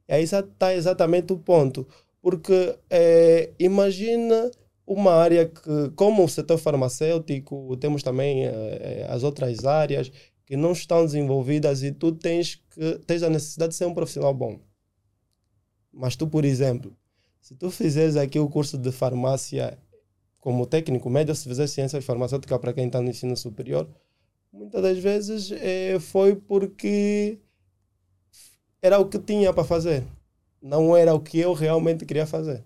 E 0.09 0.15
aí 0.15 0.25
está 0.25 0.75
exatamente 0.75 1.31
o 1.31 1.39
ponto, 1.39 1.87
porque 2.23 2.75
é, 2.89 3.53
imagina 3.59 4.51
uma 4.87 5.13
área 5.13 5.47
que, 5.47 5.91
como 5.95 6.25
o 6.25 6.29
setor 6.29 6.57
farmacêutico, 6.57 7.77
temos 7.77 8.03
também 8.03 8.47
é, 8.47 9.07
as 9.11 9.25
outras 9.25 9.67
áreas 9.67 10.11
que 10.47 10.57
não 10.57 10.73
estão 10.73 11.05
desenvolvidas 11.05 11.83
e 11.83 11.93
tu 11.93 12.13
tens, 12.13 12.55
que, 12.71 12.99
tens 13.07 13.23
a 13.23 13.29
necessidade 13.29 13.73
de 13.73 13.77
ser 13.77 13.85
um 13.85 13.93
profissional 13.93 14.33
bom. 14.33 14.59
Mas 15.93 16.17
tu, 16.17 16.27
por 16.27 16.47
exemplo, 16.47 16.97
se 17.43 17.55
tu 17.55 17.71
fizeres 17.71 18.17
aqui 18.17 18.39
o 18.39 18.49
curso 18.49 18.79
de 18.79 18.91
farmácia 18.91 19.79
como 20.39 20.65
técnico 20.65 21.11
médio, 21.11 21.35
se 21.35 21.47
fizer 21.47 21.67
ciência 21.67 22.01
farmacêutica 22.01 22.59
para 22.59 22.73
quem 22.73 22.87
está 22.87 23.03
no 23.03 23.11
ensino 23.11 23.37
superior, 23.37 23.87
muitas 24.53 24.83
das 24.83 24.99
vezes 24.99 25.51
é, 25.53 25.99
foi 25.99 26.37
porque 26.37 27.39
era 28.81 28.99
o 28.99 29.09
que 29.09 29.19
tinha 29.19 29.53
para 29.53 29.65
fazer, 29.65 30.05
não 30.61 30.97
era 30.97 31.15
o 31.15 31.21
que 31.21 31.39
eu 31.39 31.53
realmente 31.53 32.05
queria 32.05 32.27
fazer. 32.27 32.65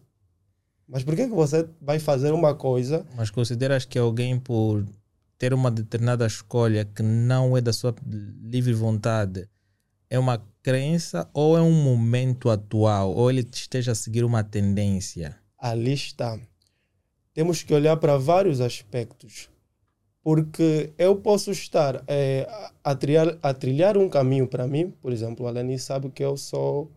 Mas 0.88 1.02
por 1.02 1.16
que, 1.16 1.26
que 1.26 1.34
você 1.34 1.68
vai 1.80 1.98
fazer 1.98 2.32
uma 2.32 2.54
coisa? 2.54 3.04
Mas 3.16 3.30
consideras 3.30 3.84
que 3.84 3.98
alguém 3.98 4.38
por 4.38 4.86
ter 5.36 5.52
uma 5.52 5.70
determinada 5.70 6.26
escolha 6.26 6.84
que 6.84 7.02
não 7.02 7.56
é 7.56 7.60
da 7.60 7.72
sua 7.72 7.94
livre 8.42 8.72
vontade 8.72 9.48
é 10.08 10.18
uma 10.18 10.40
crença 10.62 11.28
ou 11.34 11.58
é 11.58 11.62
um 11.62 11.72
momento 11.72 12.48
atual? 12.50 13.12
Ou 13.12 13.30
ele 13.30 13.46
esteja 13.52 13.92
a 13.92 13.94
seguir 13.94 14.24
uma 14.24 14.44
tendência? 14.44 15.36
Ali 15.58 15.92
está. 15.92 16.38
Temos 17.34 17.62
que 17.62 17.74
olhar 17.74 17.96
para 17.96 18.16
vários 18.16 18.60
aspectos. 18.60 19.50
Porque 20.26 20.92
eu 20.98 21.14
posso 21.14 21.52
estar 21.52 22.02
é, 22.08 22.48
a, 22.82 22.96
trilhar, 22.96 23.38
a 23.40 23.54
trilhar 23.54 23.96
um 23.96 24.08
caminho 24.08 24.48
para 24.48 24.66
mim, 24.66 24.90
por 25.00 25.12
exemplo, 25.12 25.46
a 25.46 25.52
Lani 25.52 25.78
sabe 25.78 26.10
que 26.10 26.24
eu 26.24 26.36
sou 26.36 26.90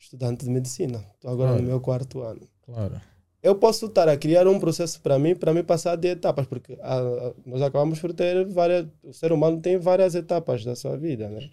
estudante 0.00 0.44
de 0.44 0.50
medicina. 0.50 0.98
Estou 1.14 1.30
agora 1.30 1.50
claro. 1.50 1.62
no 1.62 1.68
meu 1.68 1.80
quarto 1.80 2.20
ano. 2.22 2.40
Claro. 2.66 3.00
Eu 3.40 3.54
posso 3.54 3.86
estar 3.86 4.08
a 4.08 4.16
criar 4.16 4.48
um 4.48 4.58
processo 4.58 5.00
para 5.00 5.16
mim, 5.16 5.36
para 5.36 5.54
me 5.54 5.62
passar 5.62 5.94
de 5.94 6.08
etapas, 6.08 6.44
porque 6.44 6.76
a, 6.82 6.98
a, 6.98 7.32
nós 7.46 7.62
acabamos 7.62 8.00
por 8.00 8.12
ter 8.12 8.48
várias. 8.48 8.84
O 9.00 9.12
ser 9.12 9.30
humano 9.30 9.60
tem 9.60 9.78
várias 9.78 10.16
etapas 10.16 10.64
da 10.64 10.74
sua 10.74 10.96
vida, 10.96 11.28
né? 11.28 11.48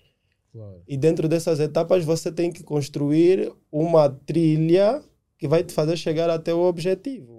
Claro. 0.52 0.82
E 0.88 0.98
dentro 0.98 1.30
dessas 1.30 1.60
etapas 1.60 2.04
você 2.04 2.32
tem 2.32 2.52
que 2.52 2.64
construir 2.64 3.54
uma 3.72 4.10
trilha 4.10 5.00
que 5.38 5.48
vai 5.48 5.64
te 5.64 5.72
fazer 5.74 5.96
chegar 5.96 6.28
até 6.28 6.52
o 6.52 6.62
objetivo. 6.62 7.39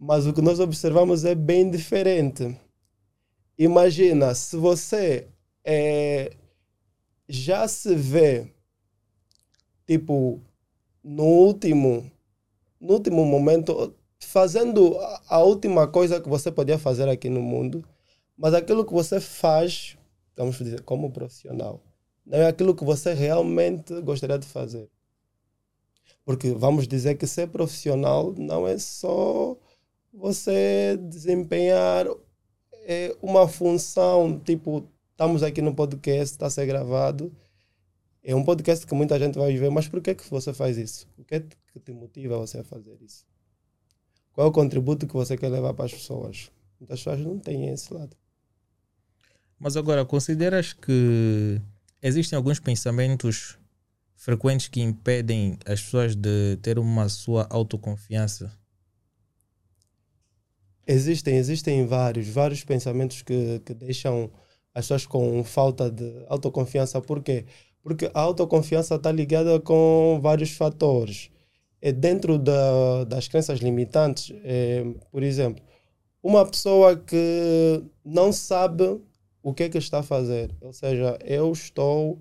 Mas 0.00 0.26
o 0.26 0.32
que 0.32 0.40
nós 0.40 0.58
observamos 0.58 1.26
é 1.26 1.34
bem 1.34 1.70
diferente. 1.70 2.58
Imagina, 3.58 4.34
se 4.34 4.56
você 4.56 5.28
é, 5.62 6.34
já 7.28 7.68
se 7.68 7.94
vê 7.94 8.50
tipo, 9.86 10.40
no 11.04 11.24
último, 11.24 12.10
no 12.80 12.94
último 12.94 13.26
momento, 13.26 13.94
fazendo 14.20 14.96
a 15.28 15.40
última 15.40 15.86
coisa 15.86 16.18
que 16.18 16.28
você 16.28 16.50
podia 16.50 16.78
fazer 16.78 17.06
aqui 17.06 17.28
no 17.28 17.42
mundo, 17.42 17.84
mas 18.38 18.54
aquilo 18.54 18.86
que 18.86 18.92
você 18.94 19.20
faz, 19.20 19.98
vamos 20.34 20.56
dizer, 20.56 20.80
como 20.82 21.10
profissional, 21.10 21.82
não 22.24 22.38
é 22.38 22.46
aquilo 22.46 22.74
que 22.74 22.84
você 22.84 23.12
realmente 23.12 24.00
gostaria 24.00 24.38
de 24.38 24.46
fazer. 24.46 24.88
Porque 26.24 26.52
vamos 26.52 26.88
dizer 26.88 27.16
que 27.16 27.26
ser 27.26 27.48
profissional 27.48 28.32
não 28.38 28.66
é 28.66 28.78
só 28.78 29.58
você 30.12 30.98
desempenhar 31.08 32.06
é, 32.84 33.16
uma 33.22 33.46
função, 33.48 34.38
tipo, 34.38 34.88
estamos 35.12 35.42
aqui 35.42 35.62
no 35.62 35.74
podcast, 35.74 36.34
está 36.34 36.46
a 36.46 36.50
ser 36.50 36.66
gravado, 36.66 37.32
é 38.22 38.34
um 38.34 38.44
podcast 38.44 38.86
que 38.86 38.94
muita 38.94 39.18
gente 39.18 39.38
vai 39.38 39.56
ver, 39.56 39.70
mas 39.70 39.88
por 39.88 40.00
que, 40.00 40.14
que 40.14 40.28
você 40.28 40.52
faz 40.52 40.76
isso? 40.76 41.08
O 41.16 41.24
que, 41.24 41.36
é 41.36 41.40
que 41.40 41.80
te 41.80 41.92
motiva 41.92 42.36
você 42.36 42.58
a 42.58 42.64
fazer 42.64 42.98
isso? 43.00 43.24
Qual 44.32 44.46
é 44.46 44.50
o 44.50 44.52
contributo 44.52 45.06
que 45.06 45.14
você 45.14 45.36
quer 45.36 45.48
levar 45.48 45.74
para 45.74 45.86
as 45.86 45.92
pessoas? 45.92 46.50
Muitas 46.78 47.00
pessoas 47.00 47.20
não 47.20 47.38
têm 47.38 47.68
esse 47.68 47.92
lado. 47.92 48.16
Mas 49.58 49.76
agora, 49.76 50.04
consideras 50.04 50.72
que 50.72 51.60
existem 52.02 52.36
alguns 52.36 52.58
pensamentos 52.58 53.58
frequentes 54.16 54.68
que 54.68 54.80
impedem 54.80 55.58
as 55.66 55.82
pessoas 55.82 56.14
de 56.14 56.56
ter 56.62 56.78
uma 56.78 57.08
sua 57.08 57.46
autoconfiança? 57.50 58.59
Existem, 60.90 61.36
existem 61.36 61.86
vários, 61.86 62.26
vários 62.26 62.64
pensamentos 62.64 63.22
que, 63.22 63.60
que 63.64 63.72
deixam 63.72 64.28
as 64.74 64.86
pessoas 64.86 65.06
com 65.06 65.44
falta 65.44 65.88
de 65.88 66.24
autoconfiança. 66.28 67.00
Por 67.00 67.22
quê? 67.22 67.44
Porque 67.80 68.10
a 68.12 68.20
autoconfiança 68.20 68.96
está 68.96 69.12
ligada 69.12 69.60
com 69.60 70.18
vários 70.20 70.50
fatores. 70.50 71.30
É 71.80 71.92
dentro 71.92 72.36
da, 72.38 73.04
das 73.04 73.28
crenças 73.28 73.60
limitantes, 73.60 74.32
é, 74.42 74.84
por 75.12 75.22
exemplo, 75.22 75.62
uma 76.20 76.44
pessoa 76.44 76.96
que 76.96 77.84
não 78.04 78.32
sabe 78.32 79.00
o 79.44 79.54
que 79.54 79.62
é 79.62 79.68
que 79.68 79.78
está 79.78 80.00
a 80.00 80.02
fazer, 80.02 80.50
ou 80.60 80.72
seja, 80.72 81.16
eu 81.24 81.52
estou 81.52 82.18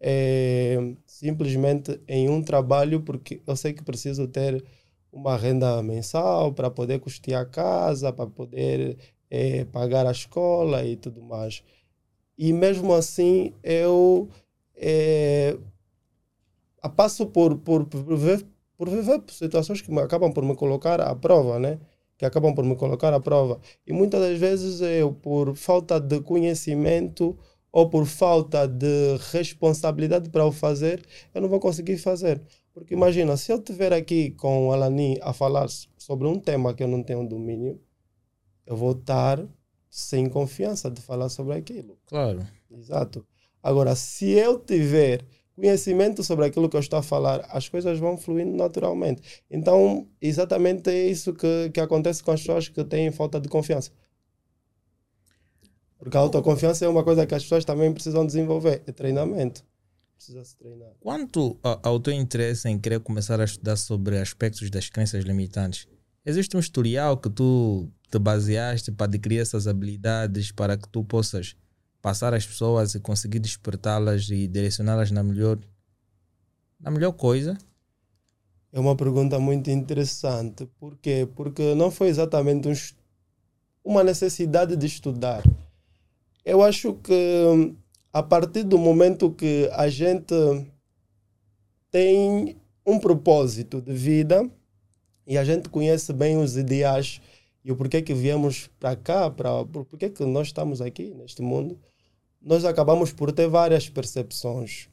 é, 0.00 0.94
simplesmente 1.04 2.00
em 2.06 2.28
um 2.28 2.40
trabalho 2.40 3.02
porque 3.02 3.42
eu 3.44 3.56
sei 3.56 3.72
que 3.72 3.82
preciso 3.82 4.28
ter 4.28 4.64
uma 5.12 5.36
renda 5.36 5.82
mensal 5.82 6.52
para 6.52 6.70
poder 6.70 6.98
custear 6.98 7.42
a 7.42 7.46
casa, 7.46 8.12
para 8.12 8.26
poder 8.26 8.96
é, 9.30 9.64
pagar 9.66 10.06
a 10.06 10.12
escola 10.12 10.84
e 10.84 10.96
tudo 10.96 11.22
mais. 11.22 11.62
E 12.38 12.52
mesmo 12.52 12.94
assim 12.94 13.52
eu 13.62 14.28
é, 14.74 15.56
passo 16.96 17.26
por, 17.26 17.58
por, 17.58 17.86
por, 17.86 18.02
viver, 18.02 18.44
por 18.76 18.88
viver 18.88 19.22
situações 19.28 19.80
que 19.80 19.92
acabam 20.00 20.32
por 20.32 20.44
me 20.44 20.56
colocar 20.56 21.00
à 21.00 21.14
prova, 21.14 21.58
né? 21.58 21.78
Que 22.16 22.24
acabam 22.24 22.54
por 22.54 22.64
me 22.64 22.76
colocar 22.76 23.12
à 23.12 23.20
prova. 23.20 23.60
E 23.86 23.92
muitas 23.92 24.20
das 24.20 24.38
vezes 24.38 24.80
eu, 24.80 25.12
por 25.12 25.54
falta 25.56 26.00
de 26.00 26.20
conhecimento 26.20 27.38
ou 27.70 27.88
por 27.88 28.06
falta 28.06 28.66
de 28.68 29.16
responsabilidade 29.32 30.28
para 30.30 30.44
o 30.44 30.52
fazer, 30.52 31.02
eu 31.34 31.40
não 31.40 31.48
vou 31.48 31.58
conseguir 31.60 31.96
fazer. 31.96 32.40
Porque 32.72 32.94
imagina, 32.94 33.36
se 33.36 33.52
eu 33.52 33.58
estiver 33.58 33.92
aqui 33.92 34.30
com 34.30 34.68
o 34.68 34.72
Alani 34.72 35.18
a 35.20 35.32
falar 35.32 35.68
sobre 35.96 36.26
um 36.26 36.38
tema 36.38 36.74
que 36.74 36.82
eu 36.82 36.88
não 36.88 37.02
tenho 37.02 37.28
domínio, 37.28 37.80
eu 38.66 38.76
vou 38.76 38.92
estar 38.92 39.46
sem 39.90 40.28
confiança 40.28 40.90
de 40.90 41.02
falar 41.02 41.28
sobre 41.28 41.54
aquilo. 41.54 41.98
Claro. 42.06 42.46
Exato. 42.70 43.26
Agora, 43.62 43.94
se 43.94 44.30
eu 44.30 44.58
tiver 44.58 45.24
conhecimento 45.54 46.24
sobre 46.24 46.46
aquilo 46.46 46.68
que 46.68 46.76
eu 46.76 46.80
estou 46.80 46.98
a 46.98 47.02
falar, 47.02 47.46
as 47.50 47.68
coisas 47.68 47.98
vão 47.98 48.16
fluindo 48.16 48.56
naturalmente. 48.56 49.42
Então, 49.50 50.08
exatamente 50.20 50.88
é 50.88 51.08
isso 51.08 51.34
que, 51.34 51.70
que 51.70 51.80
acontece 51.80 52.22
com 52.22 52.30
as 52.30 52.40
pessoas 52.40 52.68
que 52.68 52.82
têm 52.84 53.12
falta 53.12 53.38
de 53.38 53.48
confiança. 53.48 53.90
Porque 55.98 56.16
a 56.16 56.20
autoconfiança 56.20 56.84
é 56.84 56.88
uma 56.88 57.04
coisa 57.04 57.26
que 57.26 57.34
as 57.34 57.42
pessoas 57.42 57.64
também 57.64 57.92
precisam 57.92 58.26
desenvolver, 58.26 58.82
é 58.86 58.92
treinamento. 58.92 59.64
Precisa 60.22 60.44
se 60.44 60.56
treinar. 60.56 60.90
Quanto 61.00 61.58
ao 61.64 61.98
teu 61.98 62.12
interesse 62.12 62.68
em 62.68 62.78
querer 62.78 63.00
começar 63.00 63.40
a 63.40 63.44
estudar 63.44 63.74
sobre 63.74 64.18
aspectos 64.18 64.70
das 64.70 64.88
crenças 64.88 65.24
limitantes, 65.24 65.88
existe 66.24 66.56
um 66.56 66.60
historial 66.60 67.16
que 67.16 67.28
tu 67.28 67.90
te 68.08 68.20
baseaste 68.20 68.92
para 68.92 69.06
adquirir 69.06 69.40
essas 69.40 69.66
habilidades 69.66 70.52
para 70.52 70.76
que 70.76 70.88
tu 70.88 71.02
possas 71.02 71.56
passar 72.00 72.34
as 72.34 72.46
pessoas 72.46 72.94
e 72.94 73.00
conseguir 73.00 73.40
despertá-las 73.40 74.30
e 74.30 74.46
direcioná-las 74.46 75.10
na 75.10 75.24
melhor, 75.24 75.58
na 76.78 76.92
melhor 76.92 77.12
coisa? 77.14 77.58
É 78.72 78.78
uma 78.78 78.94
pergunta 78.94 79.40
muito 79.40 79.72
interessante. 79.72 80.66
Por 80.78 80.96
quê? 80.98 81.28
Porque 81.34 81.74
não 81.74 81.90
foi 81.90 82.06
exatamente 82.06 82.68
um, 82.68 82.74
uma 83.82 84.04
necessidade 84.04 84.76
de 84.76 84.86
estudar. 84.86 85.42
Eu 86.44 86.62
acho 86.62 86.94
que 86.94 87.74
a 88.12 88.22
partir 88.22 88.62
do 88.64 88.76
momento 88.76 89.30
que 89.30 89.70
a 89.72 89.88
gente 89.88 90.34
tem 91.90 92.56
um 92.84 92.98
propósito 92.98 93.80
de 93.80 93.92
vida 93.92 94.48
e 95.26 95.38
a 95.38 95.44
gente 95.44 95.68
conhece 95.68 96.12
bem 96.12 96.36
os 96.36 96.56
ideais 96.56 97.20
e 97.64 97.72
o 97.72 97.76
porquê 97.76 98.02
que 98.02 98.12
viemos 98.12 98.68
para 98.78 98.96
cá, 98.96 99.30
para 99.30 99.64
porquê 99.64 100.10
que 100.10 100.24
nós 100.24 100.48
estamos 100.48 100.80
aqui 100.80 101.14
neste 101.14 101.40
mundo, 101.40 101.78
nós 102.40 102.64
acabamos 102.64 103.12
por 103.12 103.32
ter 103.32 103.48
várias 103.48 103.88
percepções. 103.88 104.88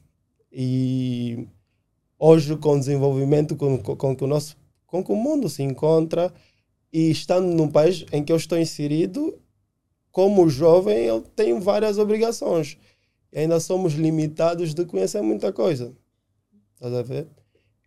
E 0.52 1.46
hoje, 2.18 2.56
com 2.56 2.76
o 2.76 2.78
desenvolvimento 2.78 3.56
com, 3.56 3.76
com, 3.78 4.16
que 4.16 4.24
o 4.24 4.26
nosso 4.26 4.56
com 4.86 5.04
que 5.04 5.12
o 5.12 5.16
mundo 5.16 5.48
se 5.48 5.62
encontra 5.62 6.32
e 6.92 7.10
estando 7.10 7.46
num 7.46 7.68
país 7.68 8.04
em 8.12 8.24
que 8.24 8.32
eu 8.32 8.36
estou 8.36 8.58
inserido, 8.58 9.38
como 10.10 10.48
jovem, 10.48 11.04
eu 11.04 11.20
tenho 11.20 11.60
várias 11.60 11.98
obrigações. 11.98 12.76
E 13.32 13.40
ainda 13.40 13.60
somos 13.60 13.94
limitados 13.94 14.74
de 14.74 14.84
conhecer 14.84 15.22
muita 15.22 15.52
coisa. 15.52 15.94
Estás 16.74 16.94
a 16.94 17.02
ver? 17.02 17.28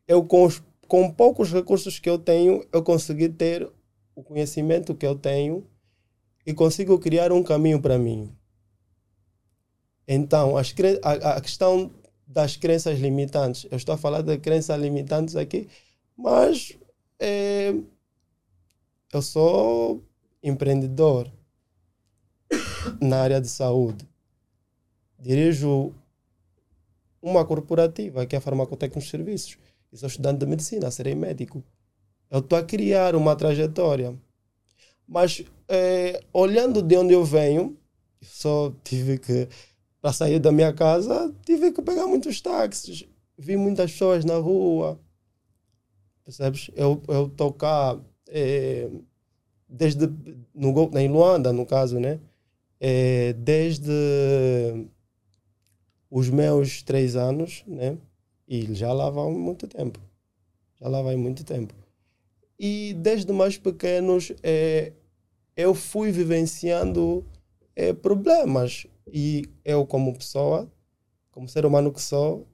Eu, 0.08 0.24
com, 0.24 0.46
os, 0.46 0.62
com 0.88 1.12
poucos 1.12 1.52
recursos 1.52 2.00
que 2.00 2.10
eu 2.10 2.18
tenho, 2.18 2.66
eu 2.72 2.84
consegui 2.84 3.30
ter 3.30 3.70
o 4.16 4.24
conhecimento 4.24 4.96
que 4.96 5.06
eu 5.06 5.16
tenho 5.16 5.68
e 6.46 6.54
consigo 6.54 7.00
criar 7.00 7.32
um 7.32 7.44
caminho 7.44 7.82
para 7.82 7.98
mim. 7.98 8.32
Então, 10.08 10.58
as, 10.58 10.74
a, 11.02 11.38
a 11.38 11.42
questão 11.42 11.92
das 12.28 12.58
crenças 12.58 13.00
limitantes, 13.00 13.66
eu 13.72 13.78
estou 13.78 13.96
a 13.96 13.98
falar 13.98 14.22
de 14.22 14.38
crenças 14.38 14.80
limitantes 14.80 15.36
aqui, 15.36 15.68
mas 16.16 16.78
é, 17.20 17.74
eu 19.12 19.22
sou 19.22 20.04
empreendedor 20.42 21.32
na 23.02 23.22
área 23.22 23.40
de 23.40 23.48
saúde. 23.48 24.08
Dirijo 25.24 25.94
uma 27.22 27.46
corporativa 27.46 28.26
que 28.26 28.36
é 28.36 28.40
a 28.40 28.42
Farmacotecnia 28.42 29.02
Serviços. 29.02 29.58
E 29.90 29.98
sou 29.98 30.08
estudante 30.08 30.40
de 30.40 30.46
medicina, 30.46 30.92
serei 30.92 31.16
médico. 31.16 31.64
Eu 32.30 32.40
estou 32.40 32.60
a 32.60 32.64
criar 32.64 33.16
uma 33.16 33.34
trajetória. 33.34 34.14
Mas 35.08 35.46
é, 35.70 36.22
olhando 36.34 36.82
de 36.82 36.98
onde 36.98 37.14
eu 37.14 37.24
venho, 37.24 37.78
só 38.22 38.74
tive 38.84 39.18
que 39.18 39.48
para 40.02 40.12
sair 40.12 40.40
da 40.40 40.52
minha 40.52 40.74
casa, 40.74 41.34
tive 41.46 41.72
que 41.72 41.82
pegar 41.82 42.06
muitos 42.06 42.42
táxis. 42.42 43.06
Vi 43.38 43.56
muitas 43.56 43.94
pessoas 43.94 44.26
na 44.26 44.36
rua. 44.36 45.00
Percebes? 46.26 46.70
Eu, 46.76 47.02
eu 47.08 47.30
tocar 47.30 47.98
é, 48.28 48.90
desde 49.70 50.06
no, 50.54 50.92
em 51.00 51.08
Luanda, 51.08 51.54
no 51.54 51.66
caso, 51.66 51.98
né? 51.98 52.20
É, 52.78 53.32
desde 53.32 53.90
os 56.16 56.30
meus 56.30 56.84
três 56.84 57.16
anos, 57.16 57.64
né? 57.66 57.98
E 58.48 58.72
já 58.76 58.94
lá 58.94 59.10
vai 59.10 59.32
muito 59.32 59.68
tempo. 59.68 60.00
Já 60.80 60.88
lá 60.88 61.02
vai 61.02 61.16
muito 61.16 61.44
tempo. 61.44 61.74
E 62.60 62.94
desde 62.94 63.34
mais 63.34 63.58
pequenos, 63.58 64.32
é, 64.44 64.94
eu 65.58 65.74
fui 65.74 66.12
vivenciando 66.12 67.26
é, 67.76 67.94
problemas. 67.94 68.86
E 69.12 69.50
eu, 69.66 69.88
como 69.88 70.14
pessoa, 70.14 70.72
como 71.32 71.50
ser 71.50 71.66
humano 71.66 71.92
que 71.92 72.00
sou, 72.00 72.48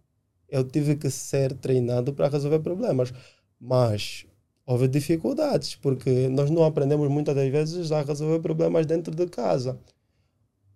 eu 0.47 0.63
tive 0.63 0.95
que 0.95 1.09
ser 1.09 1.51
treinado 1.51 2.13
para 2.13 2.29
resolver 2.29 2.59
problemas. 2.59 3.11
Mas 3.59 4.25
houve 4.65 4.87
dificuldades, 4.87 5.75
porque 5.75 6.29
nós 6.29 6.49
não 6.49 6.63
aprendemos 6.63 7.09
muitas 7.09 7.35
das 7.35 7.51
vezes 7.51 7.91
a 7.91 8.03
resolver 8.03 8.39
problemas 8.39 8.85
dentro 8.85 9.13
de 9.13 9.27
casa. 9.27 9.77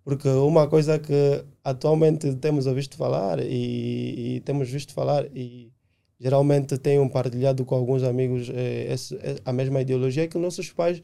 Porque 0.04 0.28
uma 0.28 0.68
coisa 0.68 0.98
que 0.98 1.46
atualmente 1.64 2.34
temos 2.36 2.66
ouvido 2.66 2.94
falar 2.94 3.40
e, 3.40 4.36
e 4.36 4.40
temos 4.40 4.68
visto 4.68 4.92
falar 4.92 5.24
e 5.34 5.72
geralmente 6.20 6.76
tenho 6.78 7.08
partilhado 7.10 7.64
com 7.64 7.74
alguns 7.74 8.02
amigos 8.02 8.50
é, 8.50 8.92
esse, 8.92 9.16
é, 9.16 9.36
a 9.44 9.52
mesma 9.52 9.80
ideologia 9.80 10.28
que 10.28 10.36
nossos 10.36 10.70
pais 10.70 11.02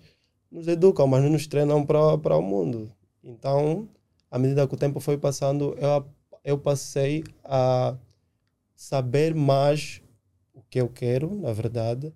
nos 0.51 0.69
educam, 0.69 1.07
mas 1.07 1.23
não 1.23 1.31
nos 1.31 1.47
treinam 1.47 1.85
para, 1.85 2.19
para 2.19 2.37
o 2.37 2.43
mundo. 2.43 2.93
Então, 3.25 3.89
à 4.31 4.39
medida 4.39 4.67
que 4.69 4.75
o 4.75 4.79
tempo 4.79 5.01
foi 5.01 5.17
passando, 5.17 5.75
eu, 5.79 6.07
eu 6.45 6.59
passei 6.59 7.25
a 7.45 7.97
saber 8.75 9.35
mais 9.35 10.03
o 10.53 10.63
que 10.63 10.81
eu 10.81 10.89
quero, 10.89 11.35
na 11.35 11.53
verdade, 11.53 12.13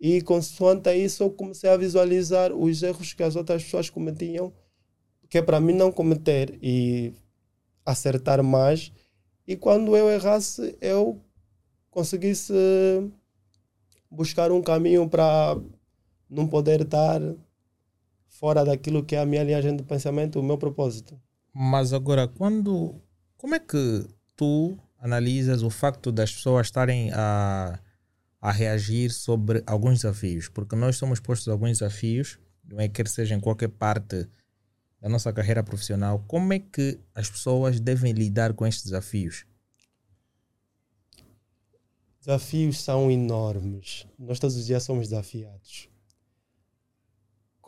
e 0.00 0.20
consoante 0.22 0.92
isso 0.94 1.22
eu 1.22 1.30
comecei 1.30 1.70
a 1.70 1.76
visualizar 1.76 2.52
os 2.52 2.82
erros 2.82 3.12
que 3.12 3.22
as 3.22 3.34
outras 3.34 3.64
pessoas 3.64 3.90
cometiam, 3.90 4.52
que 5.28 5.38
é 5.38 5.42
para 5.42 5.60
mim 5.60 5.74
não 5.74 5.90
cometer 5.90 6.58
e 6.62 7.12
acertar 7.90 8.42
mais. 8.42 8.92
E 9.46 9.56
quando 9.56 9.96
eu 9.96 10.10
errasse, 10.10 10.76
eu 10.80 11.20
conseguisse 11.90 12.52
buscar 14.10 14.52
um 14.52 14.62
caminho 14.62 15.08
para 15.08 15.58
não 16.28 16.46
poder 16.46 16.82
estar 16.82 17.20
fora 18.28 18.64
daquilo 18.64 19.02
que 19.02 19.16
é 19.16 19.20
a 19.20 19.26
minha 19.26 19.42
linhagem 19.42 19.74
de 19.74 19.82
pensamento, 19.82 20.38
o 20.38 20.42
meu 20.42 20.58
propósito. 20.58 21.18
Mas 21.54 21.92
agora, 21.92 22.28
quando. 22.28 23.00
Como 23.38 23.54
é 23.54 23.58
que 23.58 24.06
tu 24.36 24.76
analisas 24.98 25.62
o 25.62 25.70
facto 25.70 26.12
das 26.12 26.32
pessoas 26.32 26.66
estarem 26.66 27.10
a, 27.14 27.78
a 28.40 28.52
reagir 28.52 29.10
sobre 29.10 29.62
alguns 29.66 30.02
desafios? 30.02 30.48
Porque 30.48 30.76
nós 30.76 30.96
somos 30.96 31.20
postos 31.20 31.48
a 31.48 31.52
alguns 31.52 31.78
desafios, 31.78 32.38
não 32.64 32.78
é? 32.78 32.88
Quer 32.88 33.08
seja 33.08 33.34
em 33.34 33.40
qualquer 33.40 33.68
parte 33.68 34.28
da 35.00 35.08
nossa 35.08 35.32
carreira 35.32 35.62
profissional. 35.62 36.24
Como 36.26 36.52
é 36.52 36.58
que 36.58 36.98
as 37.14 37.30
pessoas 37.30 37.80
devem 37.80 38.12
lidar 38.12 38.52
com 38.52 38.66
estes 38.66 38.84
desafios? 38.84 39.44
Desafios 42.20 42.80
são 42.80 43.10
enormes. 43.10 44.06
Nós 44.18 44.38
todos 44.38 44.56
os 44.56 44.66
dias 44.66 44.82
somos 44.82 45.08
desafiados 45.08 45.88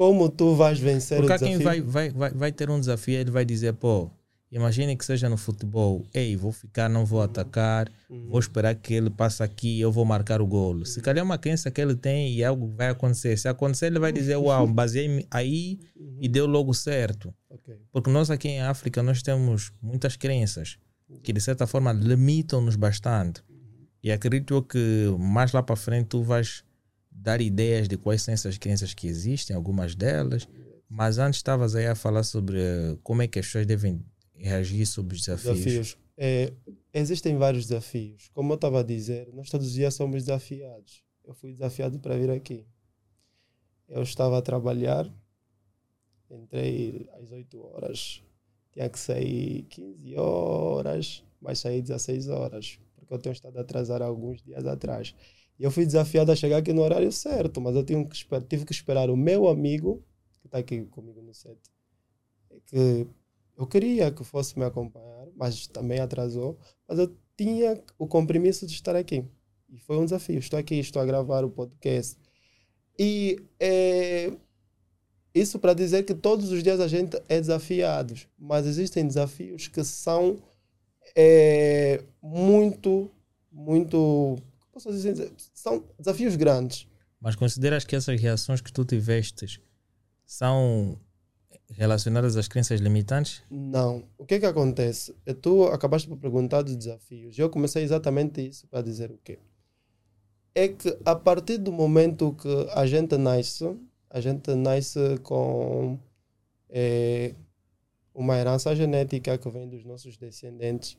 como 0.00 0.30
tu 0.30 0.54
vais 0.54 0.80
vencer 0.80 1.18
Porque 1.18 1.34
o 1.34 1.36
desafio? 1.36 1.58
quem 1.58 1.62
vai, 1.62 1.80
vai, 1.82 2.08
vai, 2.08 2.30
vai 2.32 2.52
ter 2.52 2.70
um 2.70 2.80
desafio, 2.80 3.16
ele 3.18 3.30
vai 3.30 3.44
dizer, 3.44 3.74
pô, 3.74 4.10
imagine 4.50 4.96
que 4.96 5.04
seja 5.04 5.28
no 5.28 5.36
futebol, 5.36 6.04
ei, 6.12 6.36
vou 6.36 6.50
ficar, 6.50 6.88
não 6.88 7.06
vou 7.06 7.22
atacar, 7.22 7.90
uhum. 8.08 8.28
vou 8.28 8.40
esperar 8.40 8.74
que 8.74 8.94
ele 8.94 9.10
passe 9.10 9.42
aqui 9.42 9.80
eu 9.80 9.92
vou 9.92 10.04
marcar 10.04 10.40
o 10.40 10.46
golo. 10.46 10.84
Se 10.84 11.00
calhar 11.00 11.20
é 11.20 11.24
uma 11.24 11.38
crença 11.38 11.70
que 11.70 11.80
ele 11.80 11.94
tem 11.94 12.34
e 12.34 12.44
algo 12.44 12.66
vai 12.68 12.88
acontecer. 12.88 13.36
Se 13.36 13.48
acontecer, 13.48 13.86
ele 13.86 13.98
vai 13.98 14.12
dizer, 14.12 14.36
uau, 14.36 14.66
baseei 14.68 15.26
aí 15.30 15.78
uhum. 15.96 16.18
e 16.20 16.28
deu 16.28 16.46
logo 16.46 16.74
certo. 16.74 17.32
Porque 17.92 18.10
nós 18.10 18.30
aqui 18.30 18.48
em 18.48 18.60
África, 18.60 19.02
nós 19.02 19.22
temos 19.22 19.72
muitas 19.80 20.16
crenças 20.16 20.78
que 21.22 21.32
de 21.32 21.40
certa 21.40 21.66
forma 21.66 21.92
limitam-nos 21.92 22.76
bastante. 22.76 23.42
E 24.02 24.10
acredito 24.10 24.62
que 24.62 25.14
mais 25.18 25.52
lá 25.52 25.62
para 25.62 25.76
frente 25.76 26.06
tu 26.06 26.22
vais 26.22 26.64
dar 27.10 27.40
ideias 27.40 27.86
de 27.86 27.96
quais 27.96 28.22
são 28.22 28.32
essas 28.32 28.56
crenças 28.56 28.94
que 28.94 29.06
existem, 29.06 29.54
algumas 29.54 29.94
delas. 29.94 30.48
Mas 30.88 31.18
antes 31.18 31.38
estavas 31.38 31.74
aí 31.76 31.86
a 31.86 31.94
falar 31.94 32.22
sobre 32.22 32.58
eh, 32.60 32.96
como 33.02 33.22
é 33.22 33.28
que 33.28 33.38
as 33.38 33.46
pessoas 33.46 33.66
devem 33.66 34.04
reagir 34.40 34.86
sobre 34.86 35.14
os 35.14 35.24
desafios. 35.24 35.64
desafios. 35.64 35.98
É, 36.16 36.52
existem 36.92 37.36
vários 37.36 37.66
desafios. 37.66 38.30
Como 38.34 38.52
eu 38.52 38.56
estava 38.56 38.80
a 38.80 38.82
dizer, 38.82 39.32
nós 39.32 39.48
todos 39.48 39.68
os 39.68 39.72
dias 39.72 39.94
somos 39.94 40.24
desafiados. 40.24 41.02
Eu 41.24 41.34
fui 41.34 41.52
desafiado 41.52 41.98
para 41.98 42.16
vir 42.16 42.30
aqui. 42.30 42.66
Eu 43.88 44.02
estava 44.02 44.38
a 44.38 44.42
trabalhar, 44.42 45.12
entrei 46.30 47.08
às 47.14 47.30
8 47.30 47.60
horas, 47.60 48.22
tinha 48.72 48.88
que 48.88 48.98
sair 48.98 49.62
15 49.64 50.16
horas, 50.16 51.24
mas 51.40 51.58
saí 51.58 51.82
16 51.82 52.28
horas, 52.28 52.78
porque 52.94 53.12
eu 53.12 53.18
tenho 53.18 53.32
estado 53.32 53.58
a 53.58 53.62
atrasar 53.62 54.00
alguns 54.00 54.42
dias 54.42 54.64
atrás. 54.66 55.14
E 55.58 55.64
eu 55.64 55.70
fui 55.70 55.84
desafiado 55.84 56.30
a 56.30 56.36
chegar 56.36 56.58
aqui 56.58 56.72
no 56.72 56.82
horário 56.82 57.10
certo, 57.10 57.60
mas 57.60 57.74
eu 57.74 57.84
tive 57.84 58.04
que 58.06 58.14
esperar, 58.14 58.42
tive 58.46 58.64
que 58.64 58.72
esperar 58.72 59.10
o 59.10 59.16
meu 59.16 59.48
amigo, 59.48 60.04
que 60.40 60.46
está 60.46 60.58
aqui 60.58 60.84
comigo 60.86 61.20
no 61.20 61.34
set, 61.34 61.58
que 62.66 63.06
eu 63.60 63.66
queria 63.66 64.10
que 64.10 64.24
fosse 64.24 64.58
me 64.58 64.64
acompanhar, 64.64 65.26
mas 65.36 65.66
também 65.66 66.00
atrasou. 66.00 66.58
Mas 66.88 66.98
eu 66.98 67.14
tinha 67.36 67.78
o 67.98 68.06
compromisso 68.06 68.66
de 68.66 68.72
estar 68.72 68.96
aqui. 68.96 69.22
E 69.68 69.78
foi 69.78 69.98
um 69.98 70.04
desafio. 70.04 70.38
Estou 70.38 70.58
aqui, 70.58 70.76
estou 70.76 71.02
a 71.02 71.04
gravar 71.04 71.44
o 71.44 71.50
podcast. 71.50 72.16
E 72.98 73.38
é, 73.60 74.32
isso 75.34 75.58
para 75.58 75.74
dizer 75.74 76.04
que 76.04 76.14
todos 76.14 76.50
os 76.50 76.62
dias 76.62 76.80
a 76.80 76.88
gente 76.88 77.20
é 77.28 77.38
desafiado, 77.38 78.14
mas 78.38 78.66
existem 78.66 79.06
desafios 79.06 79.68
que 79.68 79.84
são 79.84 80.38
é, 81.14 82.02
muito, 82.22 83.10
muito 83.52 84.38
posso 84.72 84.90
dizer, 84.90 85.32
são 85.52 85.84
desafios 85.98 86.34
grandes. 86.34 86.86
Mas 87.20 87.36
consideras 87.36 87.84
que 87.84 87.94
essas 87.94 88.18
reações 88.18 88.62
que 88.62 88.72
tu 88.72 88.86
tiveste 88.86 89.62
são 90.24 90.98
relacionadas 91.70 92.36
às 92.36 92.48
crenças 92.48 92.80
limitantes? 92.80 93.42
Não. 93.50 94.04
O 94.18 94.26
que 94.26 94.34
é 94.34 94.40
que 94.40 94.46
acontece? 94.46 95.14
Tu 95.40 95.64
acabaste 95.64 96.08
por 96.08 96.16
perguntar 96.16 96.62
dos 96.62 96.76
desafios. 96.76 97.38
Eu 97.38 97.50
comecei 97.50 97.82
exatamente 97.82 98.46
isso 98.46 98.66
para 98.68 98.82
dizer 98.82 99.10
o 99.10 99.18
quê? 99.18 99.38
É 100.54 100.68
que 100.68 100.98
a 101.04 101.14
partir 101.14 101.58
do 101.58 101.72
momento 101.72 102.34
que 102.34 102.68
a 102.74 102.86
gente 102.86 103.16
nasce, 103.16 103.76
a 104.08 104.20
gente 104.20 104.54
nasce 104.54 105.18
com 105.22 105.98
é, 106.68 107.34
uma 108.12 108.36
herança 108.36 108.74
genética 108.74 109.38
que 109.38 109.48
vem 109.48 109.68
dos 109.68 109.84
nossos 109.84 110.16
descendentes 110.16 110.96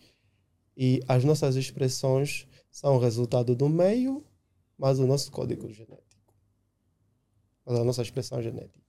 e 0.76 1.02
as 1.08 1.24
nossas 1.24 1.56
expressões 1.56 2.48
são 2.72 2.98
resultado 2.98 3.56
do 3.56 3.68
meio, 3.68 4.26
mas 4.78 5.00
o 5.00 5.06
nosso 5.06 5.32
código 5.32 5.72
genético. 5.72 6.34
Mas 7.66 7.78
a 7.78 7.84
nossa 7.84 8.02
expressão 8.02 8.42
genética. 8.42 8.81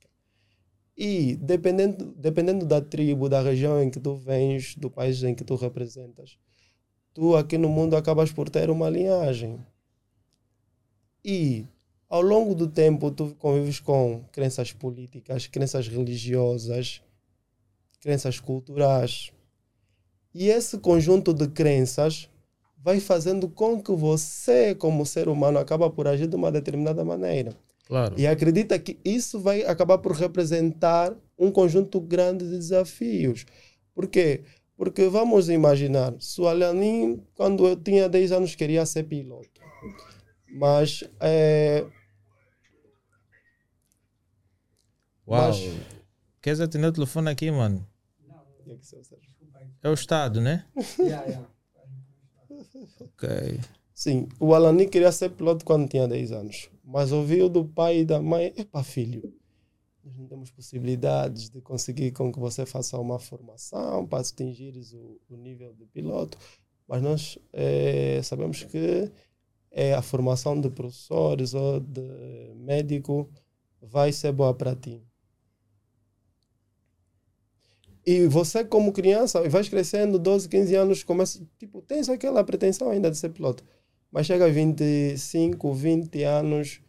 E 0.96 1.36
dependendo, 1.36 2.14
dependendo 2.16 2.66
da 2.66 2.80
tribo, 2.80 3.28
da 3.28 3.40
região 3.40 3.82
em 3.82 3.90
que 3.90 3.98
tu 3.98 4.14
vens, 4.14 4.74
do 4.76 4.90
país 4.90 5.22
em 5.22 5.34
que 5.34 5.44
tu 5.44 5.54
representas, 5.54 6.36
tu 7.14 7.34
aqui 7.34 7.56
no 7.56 7.68
mundo 7.68 7.96
acabas 7.96 8.30
por 8.30 8.50
ter 8.50 8.70
uma 8.70 8.90
linhagem. 8.90 9.58
E 11.24 11.66
ao 12.08 12.20
longo 12.20 12.54
do 12.54 12.68
tempo 12.68 13.10
tu 13.10 13.34
convives 13.38 13.80
com 13.80 14.22
crenças 14.32 14.72
políticas, 14.72 15.46
crenças 15.46 15.88
religiosas, 15.88 17.02
crenças 18.00 18.38
culturais. 18.38 19.32
E 20.34 20.48
esse 20.48 20.78
conjunto 20.78 21.32
de 21.32 21.48
crenças 21.48 22.28
vai 22.76 22.98
fazendo 22.98 23.48
com 23.48 23.80
que 23.80 23.92
você, 23.92 24.74
como 24.74 25.06
ser 25.06 25.28
humano, 25.28 25.58
acaba 25.58 25.88
por 25.88 26.08
agir 26.08 26.26
de 26.26 26.34
uma 26.34 26.50
determinada 26.50 27.04
maneira. 27.04 27.56
Claro. 27.86 28.14
E 28.18 28.26
acredita 28.26 28.78
que 28.78 28.98
isso 29.04 29.40
vai 29.40 29.62
acabar 29.64 29.98
por 29.98 30.12
representar 30.12 31.14
um 31.38 31.50
conjunto 31.50 32.00
grande 32.00 32.44
de 32.44 32.56
desafios. 32.56 33.44
Por 33.94 34.06
quê? 34.06 34.44
Porque 34.76 35.08
vamos 35.08 35.48
imaginar, 35.48 36.14
se 36.18 36.40
o 36.40 36.48
Alanin, 36.48 37.22
quando 37.34 37.66
eu 37.66 37.76
tinha 37.76 38.08
10 38.08 38.32
anos, 38.32 38.54
queria 38.54 38.84
ser 38.86 39.04
piloto. 39.04 39.60
Mas. 40.48 41.04
É... 41.20 41.84
Uau! 45.26 45.48
Mas... 45.48 45.58
Queres 46.40 46.60
atender 46.60 46.88
o 46.88 46.92
telefone 46.92 47.30
aqui, 47.30 47.50
mano? 47.50 47.86
Não, 48.26 48.44
é 49.82 49.88
o 49.88 49.94
Estado, 49.94 50.40
né? 50.40 50.66
Ok. 53.00 53.60
Sim, 53.94 54.28
o 54.40 54.54
Alani 54.54 54.88
queria 54.88 55.12
ser 55.12 55.30
piloto 55.30 55.64
quando 55.64 55.88
tinha 55.88 56.08
10 56.08 56.32
anos, 56.32 56.70
mas 56.82 57.12
ouviu 57.12 57.48
do 57.48 57.64
pai 57.64 58.00
e 58.00 58.04
da 58.04 58.20
mãe: 58.20 58.52
Epa, 58.56 58.82
filho, 58.82 59.34
nós 60.04 60.16
não 60.16 60.26
temos 60.26 60.50
possibilidades 60.50 61.48
de 61.48 61.60
conseguir 61.60 62.12
com 62.12 62.32
que 62.32 62.38
você 62.38 62.66
faça 62.66 62.98
uma 62.98 63.18
formação 63.18 64.06
para 64.06 64.20
atingir 64.20 64.74
o, 64.94 65.20
o 65.30 65.36
nível 65.36 65.72
de 65.74 65.86
piloto, 65.86 66.36
mas 66.88 67.02
nós 67.02 67.38
é, 67.52 68.20
sabemos 68.22 68.64
que 68.64 69.10
é 69.70 69.94
a 69.94 70.02
formação 70.02 70.60
de 70.60 70.68
professores 70.70 71.54
ou 71.54 71.80
de 71.80 72.54
médico 72.56 73.30
vai 73.80 74.12
ser 74.12 74.32
boa 74.32 74.54
para 74.54 74.76
ti. 74.76 75.02
E 78.04 78.26
você, 78.26 78.64
como 78.64 78.92
criança, 78.92 79.48
vais 79.48 79.68
crescendo, 79.68 80.18
12, 80.18 80.48
15 80.48 80.74
anos, 80.74 81.04
começa, 81.04 81.40
tipo, 81.56 81.80
tens 81.82 82.08
aquela 82.08 82.42
pretensão 82.42 82.90
ainda 82.90 83.10
de 83.10 83.16
ser 83.16 83.28
piloto. 83.28 83.64
Mas 84.12 84.26
chega 84.26 84.44
a 84.44 84.50
25, 84.50 85.72
20 85.72 86.22
anos, 86.22 86.82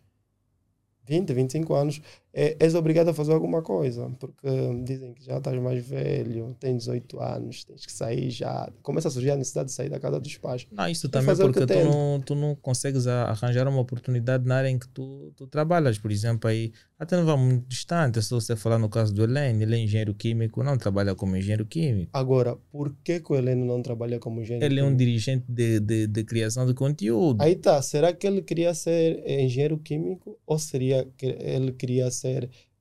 20, 1.05 1.33
25 1.33 1.73
anos, 1.73 2.01
é, 2.35 2.57
és 2.59 2.73
obrigado 2.73 3.09
a 3.09 3.13
fazer 3.13 3.31
alguma 3.31 3.61
coisa, 3.61 4.09
porque 4.19 4.47
dizem 4.83 5.13
que 5.13 5.23
já 5.23 5.37
estás 5.37 5.61
mais 5.61 5.85
velho, 5.85 6.55
tens 6.59 6.85
18 6.85 7.19
anos, 7.19 7.63
tens 7.63 7.85
que 7.85 7.91
sair 7.91 8.31
já. 8.31 8.71
Começa 8.81 9.07
a 9.07 9.11
surgir 9.11 9.29
a 9.29 9.35
necessidade 9.35 9.67
de 9.67 9.75
sair 9.75 9.89
da 9.89 9.99
casa 9.99 10.19
dos 10.19 10.35
pais. 10.37 10.65
Não, 10.71 10.87
isso 10.87 11.07
também 11.09 11.35
porque 11.35 11.65
tu 11.65 11.73
não, 11.75 12.21
tu 12.21 12.35
não 12.35 12.55
consegues 12.55 13.05
arranjar 13.05 13.67
uma 13.67 13.79
oportunidade 13.79 14.47
na 14.47 14.55
área 14.55 14.69
em 14.69 14.79
que 14.79 14.87
tu, 14.87 15.31
tu 15.35 15.45
trabalhas. 15.45 15.99
Por 15.99 16.11
exemplo, 16.11 16.49
aí 16.49 16.71
até 17.03 17.17
não 17.17 17.25
vamos 17.25 17.45
muito 17.45 17.67
distante. 17.67 18.21
Se 18.21 18.29
você 18.31 18.55
falar 18.55 18.79
no 18.79 18.89
caso 18.89 19.13
do 19.13 19.23
Helene, 19.23 19.63
ele 19.63 19.75
é 19.75 19.79
engenheiro 19.79 20.13
químico, 20.13 20.63
não 20.63 20.77
trabalha 20.77 21.13
como 21.13 21.35
engenheiro 21.35 21.65
químico. 21.65 22.09
Agora, 22.13 22.57
por 22.71 22.95
que, 23.03 23.19
que 23.19 23.31
o 23.31 23.35
Helene 23.35 23.63
não 23.63 23.81
trabalha 23.81 24.19
como 24.19 24.41
engenheiro 24.41 24.65
ele 24.65 24.75
químico? 24.75 24.87
Ele 24.87 24.91
é 24.91 24.93
um 24.93 24.97
dirigente 24.97 25.45
de, 25.47 25.79
de, 25.79 26.07
de, 26.07 26.23
criação 26.23 26.65
de 26.65 26.73
conteúdo. 26.73 27.41
Aí 27.41 27.55
tá, 27.55 27.81
será 27.81 28.11
que 28.13 28.25
ele 28.25 28.41
queria 28.41 28.73
ser 28.73 29.21
engenheiro 29.29 29.77
químico 29.77 30.39
ou 30.47 30.57
seria 30.57 31.07
que 31.17 31.25
ele 31.25 31.73
queria 31.73 32.09
ser 32.09 32.22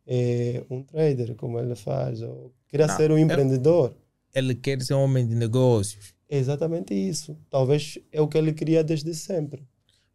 é, 0.06 0.64
um 0.70 0.82
trader, 0.82 1.34
como 1.36 1.58
ele 1.58 1.74
faz, 1.74 2.20
ou 2.22 2.52
queria 2.68 2.86
não, 2.86 2.96
ser 2.96 3.10
um 3.10 3.18
empreendedor. 3.18 3.94
Ele 4.34 4.54
quer 4.54 4.80
ser 4.82 4.94
um 4.94 5.02
homem 5.02 5.26
de 5.26 5.34
negócios. 5.34 6.14
É 6.28 6.38
exatamente 6.38 6.94
isso. 6.94 7.36
Talvez 7.50 7.98
é 8.10 8.20
o 8.20 8.28
que 8.28 8.38
ele 8.38 8.52
queria 8.52 8.82
desde 8.82 9.14
sempre. 9.14 9.62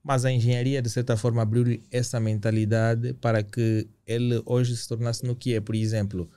Mas 0.03 0.25
a 0.25 0.31
engenharia, 0.31 0.81
de 0.81 0.89
certa 0.89 1.17
forma, 1.17 1.41
abriu-lhe 1.41 1.83
essa 1.91 2.19
mentalidade 2.19 3.13
para 3.13 3.43
que 3.43 3.87
ele 4.05 4.41
hoje 4.45 4.75
se 4.75 4.87
tornasse 4.87 5.25
no 5.25 5.35
que 5.35 5.53
é. 5.53 5.59
Por 5.59 5.75
exemplo, 5.75 6.29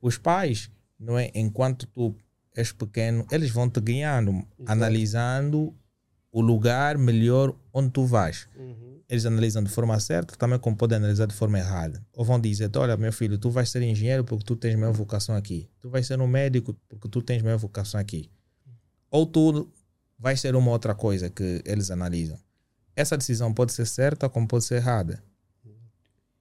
os 0.00 0.18
pais, 0.18 0.70
não 0.98 1.18
é? 1.18 1.30
enquanto 1.34 1.86
tu 1.86 2.14
és 2.54 2.72
pequeno, 2.72 3.26
eles 3.30 3.50
vão 3.50 3.70
te 3.70 3.80
ganhando, 3.80 4.30
Exato. 4.30 4.46
analisando 4.66 5.74
o 6.32 6.40
lugar 6.40 6.98
melhor 6.98 7.54
onde 7.72 7.90
tu 7.90 8.04
vais. 8.04 8.48
Uhum 8.56 8.92
eles 9.12 9.26
analisam 9.26 9.62
de 9.62 9.68
forma 9.68 10.00
certa, 10.00 10.34
também 10.36 10.58
como 10.58 10.74
podem 10.74 10.96
analisar 10.96 11.26
de 11.26 11.34
forma 11.34 11.58
errada. 11.58 12.02
Ou 12.14 12.24
vão 12.24 12.40
dizer, 12.40 12.70
olha 12.76 12.96
meu 12.96 13.12
filho, 13.12 13.36
tu 13.36 13.50
vais 13.50 13.68
ser 13.68 13.82
engenheiro 13.82 14.24
porque 14.24 14.42
tu 14.42 14.56
tens 14.56 14.74
maior 14.74 14.94
vocação 14.94 15.36
aqui. 15.36 15.68
Tu 15.80 15.90
vais 15.90 16.06
ser 16.06 16.18
um 16.18 16.26
médico 16.26 16.74
porque 16.88 17.10
tu 17.10 17.20
tens 17.20 17.42
maior 17.42 17.58
vocação 17.58 18.00
aqui. 18.00 18.30
Ou 19.10 19.26
tu 19.26 19.70
vais 20.18 20.40
ser 20.40 20.56
uma 20.56 20.70
outra 20.70 20.94
coisa 20.94 21.28
que 21.28 21.62
eles 21.66 21.90
analisam. 21.90 22.38
Essa 22.96 23.14
decisão 23.14 23.52
pode 23.52 23.74
ser 23.74 23.86
certa 23.86 24.30
como 24.30 24.48
pode 24.48 24.64
ser 24.64 24.76
errada. 24.76 25.22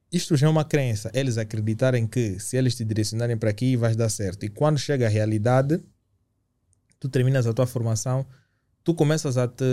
Isto 0.09 0.37
já 0.37 0.47
é 0.47 0.49
uma 0.49 0.63
crença. 0.63 1.11
Eles 1.13 1.37
acreditarem 1.37 2.07
que 2.07 2.39
se 2.39 2.55
eles 2.55 2.73
te 2.73 2.85
direcionarem 2.85 3.35
para 3.35 3.49
aqui 3.49 3.75
vais 3.75 3.97
dar 3.97 4.07
certo. 4.07 4.45
E 4.45 4.49
quando 4.49 4.77
chega 4.77 5.07
a 5.07 5.09
realidade, 5.09 5.83
tu 7.01 7.09
terminas 7.09 7.45
a 7.45 7.53
tua 7.53 7.67
formação 7.67 8.25
tu 8.83 8.93
começas 8.93 9.37
a 9.37 9.47
te, 9.47 9.63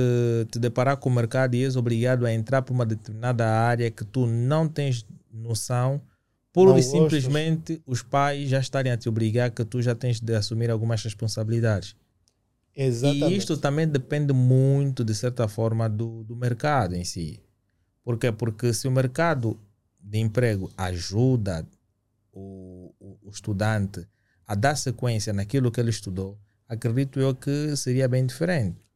te 0.51 0.59
deparar 0.59 0.97
com 0.97 1.09
o 1.09 1.13
mercado 1.13 1.55
e 1.55 1.65
és 1.65 1.77
obrigado 1.77 2.27
a 2.27 2.33
entrar 2.33 2.63
por 2.63 2.73
uma 2.73 2.87
determinada 2.87 3.47
área 3.47 3.91
que 3.91 4.05
tu 4.05 4.27
não 4.27 4.69
tens 4.69 5.07
noção, 5.33 6.01
por 6.53 6.81
simplesmente 6.83 7.81
os 7.87 8.03
pais 8.03 8.49
já 8.49 8.59
estarem 8.59 8.93
a 8.93 8.97
te 8.97 9.09
obrigar 9.09 9.51
que 9.51 9.65
tu 9.65 9.81
já 9.81 9.95
tens 9.95 10.21
de 10.21 10.35
assumir 10.35 10.71
algumas 10.71 11.03
responsabilidades. 11.03 11.95
Exatamente. 12.75 13.35
E 13.35 13.37
isto 13.37 13.57
também 13.57 13.89
depende 13.89 14.33
muito, 14.33 15.05
de 15.05 15.15
certa 15.15 15.49
forma, 15.49 15.89
do, 15.89 16.23
do 16.25 16.37
mercado 16.37 16.95
em 16.95 17.05
si. 17.05 17.41
Por 18.05 18.19
quê? 18.19 18.31
Porque 18.33 18.73
se 18.73 18.87
o 18.89 18.91
mercado 18.91 19.59
de 20.01 20.19
emprego 20.19 20.71
ajuda 20.77 21.67
o, 22.33 22.95
o, 22.99 23.19
o 23.23 23.31
estudante 23.31 24.07
a 24.47 24.55
dar 24.55 24.77
sequência 24.77 25.33
naquilo 25.33 25.71
que 25.71 25.81
ele 25.81 25.91
estudou, 25.91 26.39
acredito 26.69 27.21
eu 27.21 27.35
que 27.35 27.77
seria 27.77 28.09
bem 28.09 28.25
diferente. 28.25 28.88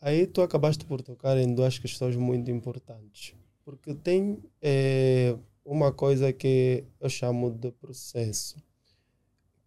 Aí 0.00 0.26
tu 0.26 0.40
acabaste 0.40 0.84
por 0.86 1.02
tocar 1.02 1.36
em 1.36 1.54
duas 1.54 1.78
questões 1.78 2.16
muito 2.16 2.50
importantes. 2.50 3.34
Porque 3.64 3.94
tem 3.94 4.42
é, 4.62 5.36
uma 5.64 5.92
coisa 5.92 6.32
que 6.32 6.84
eu 6.98 7.10
chamo 7.10 7.50
de 7.50 7.70
processo, 7.70 8.56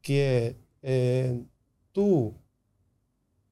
que 0.01 0.19
é, 0.19 0.55
é 0.81 1.37
tu 1.93 2.33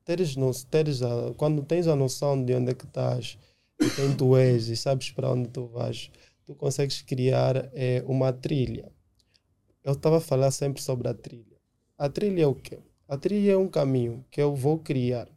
teres, 0.03 0.35
teres 0.71 1.03
a, 1.03 1.33
quando 1.37 1.63
tens 1.63 1.87
a 1.87 1.95
noção 1.95 2.43
de 2.43 2.55
onde 2.55 2.71
é 2.71 2.73
que 2.73 2.85
estás, 2.85 3.37
de 3.79 3.89
quem 3.95 4.15
tu 4.17 4.35
és 4.35 4.67
e 4.67 4.75
sabes 4.75 5.11
para 5.11 5.29
onde 5.31 5.49
tu 5.49 5.67
vais, 5.67 6.11
tu 6.45 6.55
consegues 6.55 7.01
criar 7.03 7.69
é, 7.73 8.03
uma 8.07 8.33
trilha. 8.33 8.91
Eu 9.83 9.93
estava 9.93 10.17
a 10.17 10.21
falar 10.21 10.49
sempre 10.49 10.81
sobre 10.81 11.07
a 11.07 11.13
trilha. 11.13 11.57
A 11.95 12.09
trilha 12.09 12.43
é 12.43 12.47
o 12.47 12.55
quê? 12.55 12.79
A 13.07 13.17
trilha 13.17 13.51
é 13.51 13.57
um 13.57 13.67
caminho 13.67 14.25
que 14.31 14.41
eu 14.41 14.55
vou 14.55 14.79
criar 14.79 15.27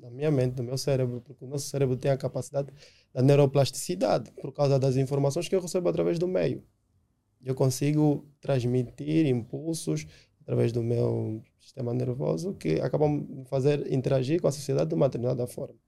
na 0.00 0.10
minha 0.10 0.30
mente, 0.30 0.56
no 0.56 0.64
meu 0.64 0.78
cérebro, 0.78 1.20
porque 1.20 1.44
o 1.44 1.48
nosso 1.48 1.68
cérebro 1.68 1.96
tem 1.96 2.10
a 2.10 2.16
capacidade 2.16 2.72
da 3.12 3.22
neuroplasticidade 3.22 4.30
por 4.32 4.52
causa 4.52 4.78
das 4.78 4.96
informações 4.96 5.48
que 5.48 5.54
eu 5.54 5.60
recebo 5.60 5.88
através 5.88 6.18
do 6.18 6.28
meio. 6.28 6.62
Eu 7.44 7.54
consigo 7.54 8.26
transmitir 8.40 9.26
impulsos 9.26 10.06
através 10.42 10.72
do 10.72 10.82
meu 10.82 11.42
sistema 11.60 11.92
nervoso 11.92 12.54
que 12.54 12.80
acabam 12.80 13.26
me 13.28 13.44
fazer 13.44 13.92
interagir 13.92 14.40
com 14.40 14.48
a 14.48 14.52
sociedade 14.52 14.88
de 14.88 14.94
uma 14.94 15.08
determinada 15.08 15.46
forma. 15.46 15.78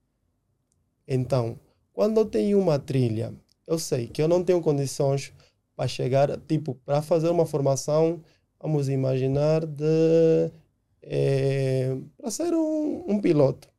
Então, 1.07 1.59
quando 1.91 2.19
eu 2.19 2.25
tenho 2.25 2.59
uma 2.59 2.79
trilha, 2.79 3.33
eu 3.67 3.77
sei 3.79 4.07
que 4.07 4.21
eu 4.21 4.27
não 4.27 4.43
tenho 4.43 4.61
condições 4.61 5.33
para 5.75 5.87
chegar, 5.87 6.37
tipo, 6.41 6.75
para 6.85 7.01
fazer 7.01 7.29
uma 7.29 7.45
formação, 7.45 8.21
vamos 8.59 8.87
imaginar, 8.89 9.65
de. 9.65 10.51
É, 11.03 11.97
para 12.15 12.29
ser 12.29 12.53
um, 12.53 13.05
um 13.07 13.19
piloto 13.19 13.70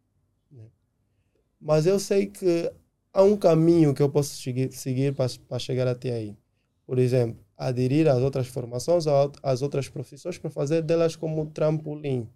mas 1.62 1.87
eu 1.87 1.98
sei 1.98 2.27
que 2.27 2.70
há 3.12 3.22
um 3.22 3.37
caminho 3.37 3.94
que 3.94 4.03
eu 4.03 4.11
posso 4.11 4.37
seguir, 4.37 4.72
seguir 4.72 5.14
para 5.14 5.59
chegar 5.59 5.87
até 5.87 6.12
aí. 6.12 6.37
Por 6.85 6.98
exemplo, 6.98 7.38
aderir 7.57 8.09
às 8.09 8.18
outras 8.18 8.48
formações, 8.48 9.05
às 9.42 9.62
outras 9.62 9.88
profissões, 9.88 10.38
para 10.38 10.51
fazer 10.51 10.83
delas 10.83 11.14
como 11.14 11.46
trampolim. 11.46 12.29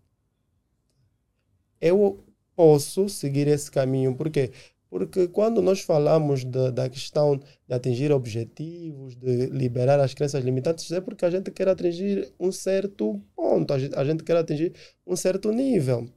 Eu 1.81 2.25
posso 2.55 3.09
seguir 3.09 3.49
esse 3.49 3.71
caminho, 3.71 4.15
por 4.15 4.31
quê? 4.31 4.53
Porque 4.89 5.27
quando 5.29 5.61
nós 5.61 5.81
falamos 5.81 6.45
de, 6.45 6.71
da 6.71 6.89
questão 6.89 7.37
de 7.37 7.75
atingir 7.75 8.13
objetivos, 8.13 9.17
de 9.17 9.47
liberar 9.47 9.99
as 10.01 10.15
crenças 10.15 10.45
limitantes, 10.45 10.91
é 10.93 11.01
porque 11.01 11.25
a 11.25 11.31
gente 11.31 11.51
quer 11.51 11.69
atingir 11.69 12.33
um 12.39 12.53
certo 12.53 13.21
ponto, 13.35 13.75
a 13.75 13.79
gente, 13.79 13.95
a 13.97 14.05
gente 14.05 14.23
quer 14.23 14.37
atingir 14.37 14.73
um 15.07 15.17
certo 15.17 15.51
nível. 15.51 16.09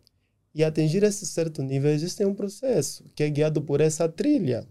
E 0.53 0.63
atingir 0.63 1.03
esse 1.03 1.25
certo 1.25 1.61
nível 1.61 1.91
existe 1.91 2.25
um 2.25 2.33
processo 2.33 3.05
que 3.15 3.23
é 3.23 3.29
guiado 3.29 3.61
por 3.61 3.81
essa 3.81 4.09
trilha. 4.09 4.67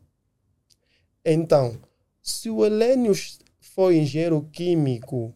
Então, 1.24 1.80
se 2.22 2.50
o 2.50 2.64
Helênios 2.64 3.38
foi 3.60 3.98
engenheiro 3.98 4.42
químico 4.52 5.34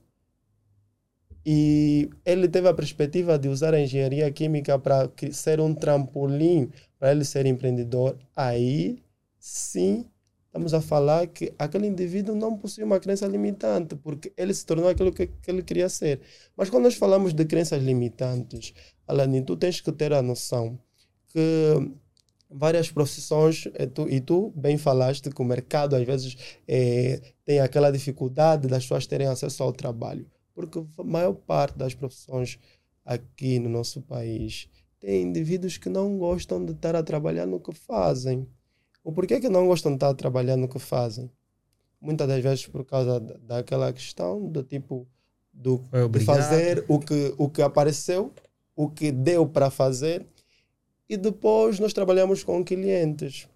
e 1.44 2.08
ele 2.24 2.48
teve 2.48 2.68
a 2.68 2.74
perspectiva 2.74 3.38
de 3.38 3.48
usar 3.48 3.74
a 3.74 3.80
engenharia 3.80 4.30
química 4.30 4.78
para 4.78 5.10
ser 5.32 5.60
um 5.60 5.74
trampolim 5.74 6.70
para 6.98 7.10
ele 7.10 7.24
ser 7.24 7.46
empreendedor, 7.46 8.16
aí 8.34 9.02
sim 9.38 10.06
estamos 10.52 10.74
a 10.74 10.82
falar 10.82 11.26
que 11.28 11.54
aquele 11.58 11.86
indivíduo 11.86 12.36
não 12.36 12.58
possui 12.58 12.84
uma 12.84 13.00
crença 13.00 13.26
limitante, 13.26 13.96
porque 13.96 14.30
ele 14.36 14.52
se 14.52 14.66
tornou 14.66 14.86
aquilo 14.86 15.10
que, 15.10 15.26
que 15.26 15.50
ele 15.50 15.62
queria 15.62 15.88
ser. 15.88 16.20
Mas 16.54 16.68
quando 16.68 16.84
nós 16.84 16.94
falamos 16.94 17.32
de 17.32 17.42
crenças 17.46 17.82
limitantes, 17.82 18.74
Alanin, 19.08 19.42
tu 19.42 19.56
tens 19.56 19.80
que 19.80 19.90
ter 19.90 20.12
a 20.12 20.20
noção 20.20 20.78
que 21.28 21.40
várias 22.50 22.90
profissões, 22.90 23.64
e 23.78 23.86
tu, 23.86 24.06
e 24.10 24.20
tu 24.20 24.52
bem 24.54 24.76
falaste 24.76 25.30
que 25.30 25.40
o 25.40 25.44
mercado 25.44 25.96
às 25.96 26.04
vezes 26.04 26.36
é, 26.68 27.22
tem 27.46 27.60
aquela 27.60 27.90
dificuldade 27.90 28.68
das 28.68 28.84
pessoas 28.84 29.06
terem 29.06 29.28
acesso 29.28 29.62
ao 29.62 29.72
trabalho, 29.72 30.26
porque 30.54 30.84
a 30.98 31.02
maior 31.02 31.32
parte 31.32 31.78
das 31.78 31.94
profissões 31.94 32.58
aqui 33.06 33.58
no 33.58 33.70
nosso 33.70 34.02
país 34.02 34.68
tem 35.00 35.22
indivíduos 35.22 35.78
que 35.78 35.88
não 35.88 36.18
gostam 36.18 36.62
de 36.62 36.72
estar 36.72 36.94
a 36.94 37.02
trabalhar 37.02 37.46
no 37.46 37.58
que 37.58 37.72
fazem 37.72 38.46
o 39.04 39.12
porquê 39.12 39.40
que 39.40 39.48
não 39.48 39.66
gostam 39.66 39.92
de 39.92 39.96
estar 39.96 40.14
trabalhando 40.14 40.62
no 40.62 40.68
que 40.68 40.78
fazem? 40.78 41.30
Muitas 42.00 42.28
das 42.28 42.42
vezes 42.42 42.66
por 42.66 42.84
causa 42.84 43.20
daquela 43.20 43.92
questão 43.92 44.46
do 44.48 44.62
tipo 44.62 45.06
do, 45.52 45.82
de 46.10 46.20
fazer 46.24 46.84
o 46.88 46.98
que, 46.98 47.34
o 47.36 47.48
que 47.48 47.62
apareceu, 47.62 48.32
o 48.74 48.88
que 48.88 49.12
deu 49.12 49.46
para 49.46 49.70
fazer 49.70 50.26
e 51.08 51.16
depois 51.16 51.78
nós 51.78 51.92
trabalhamos 51.92 52.42
com 52.42 52.64
clientes. 52.64 53.46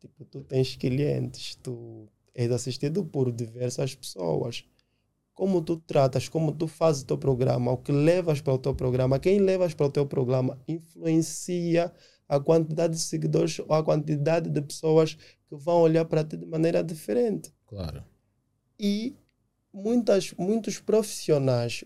Tipo, 0.00 0.24
tu 0.24 0.40
tens 0.42 0.76
clientes, 0.76 1.54
tu 1.56 2.08
és 2.34 2.50
assistido 2.50 3.04
por 3.04 3.30
diversas 3.30 3.94
pessoas. 3.94 4.64
Como 5.32 5.62
tu 5.62 5.76
tratas, 5.76 6.28
como 6.28 6.52
tu 6.52 6.66
fazes 6.66 7.02
o 7.02 7.06
teu 7.06 7.18
programa, 7.18 7.70
o 7.72 7.76
que 7.76 7.92
levas 7.92 8.40
para 8.40 8.54
o 8.54 8.58
teu 8.58 8.74
programa, 8.74 9.20
quem 9.20 9.38
levas 9.38 9.74
para 9.74 9.86
o 9.86 9.90
teu 9.90 10.04
programa 10.06 10.58
influencia 10.66 11.92
a 12.28 12.38
quantidade 12.38 12.94
de 12.94 13.00
seguidores 13.00 13.58
ou 13.60 13.72
a 13.72 13.82
quantidade 13.82 14.50
de 14.50 14.60
pessoas 14.60 15.14
que 15.14 15.56
vão 15.56 15.80
olhar 15.80 16.04
para 16.04 16.24
ti 16.24 16.36
de 16.36 16.46
maneira 16.46 16.84
diferente. 16.84 17.52
Claro. 17.66 18.04
E 18.78 19.16
muitas, 19.72 20.32
muitos 20.34 20.78
profissionais 20.78 21.84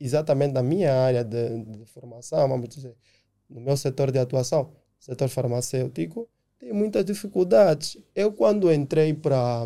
exatamente 0.00 0.52
na 0.52 0.62
minha 0.62 0.94
área 0.94 1.24
de, 1.24 1.64
de 1.64 1.84
formação, 1.86 2.48
vamos 2.48 2.68
dizer, 2.68 2.94
no 3.48 3.60
meu 3.60 3.76
setor 3.76 4.10
de 4.12 4.18
atuação, 4.18 4.72
setor 4.98 5.28
farmacêutico, 5.28 6.28
tem 6.58 6.72
muitas 6.72 7.04
dificuldades. 7.04 7.98
Eu, 8.14 8.32
quando 8.32 8.72
entrei 8.72 9.14
para 9.14 9.64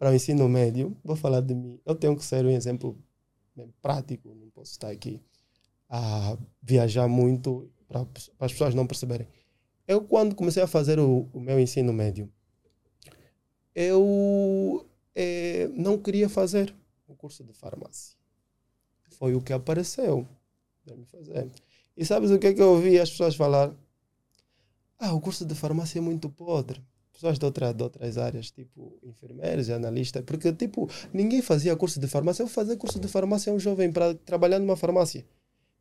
o 0.00 0.12
ensino 0.12 0.48
médio, 0.48 0.96
vou 1.02 1.16
falar 1.16 1.40
de 1.40 1.54
mim, 1.54 1.80
eu 1.84 1.94
tenho 1.94 2.16
que 2.16 2.24
ser 2.24 2.44
um 2.44 2.50
exemplo 2.50 2.96
prático, 3.80 4.34
não 4.34 4.50
posso 4.50 4.72
estar 4.72 4.90
aqui 4.90 5.20
a 5.88 6.36
viajar 6.62 7.08
muito 7.08 7.70
para 7.88 8.06
as 8.40 8.52
pessoas 8.52 8.74
não 8.74 8.86
perceberem. 8.86 9.28
Eu, 9.86 10.02
quando 10.02 10.34
comecei 10.34 10.62
a 10.62 10.66
fazer 10.66 10.98
o, 10.98 11.28
o 11.32 11.40
meu 11.40 11.60
ensino 11.60 11.92
médio, 11.92 12.28
eu 13.74 14.86
eh, 15.14 15.68
não 15.74 15.98
queria 15.98 16.28
fazer 16.28 16.74
o 17.06 17.14
curso 17.14 17.44
de 17.44 17.52
farmácia. 17.52 18.16
Foi 19.10 19.34
o 19.34 19.40
que 19.40 19.52
apareceu 19.52 20.26
para 20.84 20.96
me 20.96 21.04
fazer. 21.06 21.50
E 21.96 22.04
sabes 22.04 22.30
o 22.30 22.38
que 22.38 22.48
é 22.48 22.54
que 22.54 22.60
eu 22.60 22.72
ouvi 22.72 22.98
as 22.98 23.10
pessoas 23.10 23.36
falar? 23.36 23.72
Ah, 24.98 25.12
o 25.14 25.20
curso 25.20 25.44
de 25.44 25.54
farmácia 25.54 25.98
é 25.98 26.02
muito 26.02 26.28
podre. 26.28 26.82
Pessoas 27.12 27.38
de, 27.38 27.44
outra, 27.46 27.72
de 27.72 27.82
outras 27.82 28.18
áreas, 28.18 28.50
tipo 28.50 28.98
enfermeiros 29.02 29.68
e 29.68 29.72
analistas, 29.72 30.22
porque 30.24 30.52
tipo, 30.52 30.88
ninguém 31.14 31.40
fazia 31.40 31.74
curso 31.74 31.98
de 31.98 32.06
farmácia. 32.06 32.42
Eu 32.42 32.48
fazia 32.48 32.76
curso 32.76 33.00
de 33.00 33.08
farmácia 33.08 33.52
um 33.52 33.58
jovem 33.58 33.90
para 33.90 34.14
trabalhar 34.14 34.58
numa 34.58 34.76
farmácia. 34.76 35.24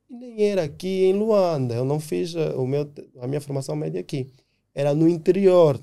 E 0.10 0.15
nem 0.15 0.50
era 0.50 0.63
aqui 0.63 1.06
em 1.06 1.13
Luanda. 1.13 1.76
Eu 1.76 1.86
não 1.86 2.00
fiz 2.00 2.36
a, 2.36 2.56
o 2.56 2.68
meu, 2.68 2.89
a 3.20 3.28
minha 3.28 3.41
formação 3.41 3.76
média 3.76 4.00
aqui. 4.00 4.28
Era 4.74 4.94
no 4.94 5.08
interior. 5.08 5.80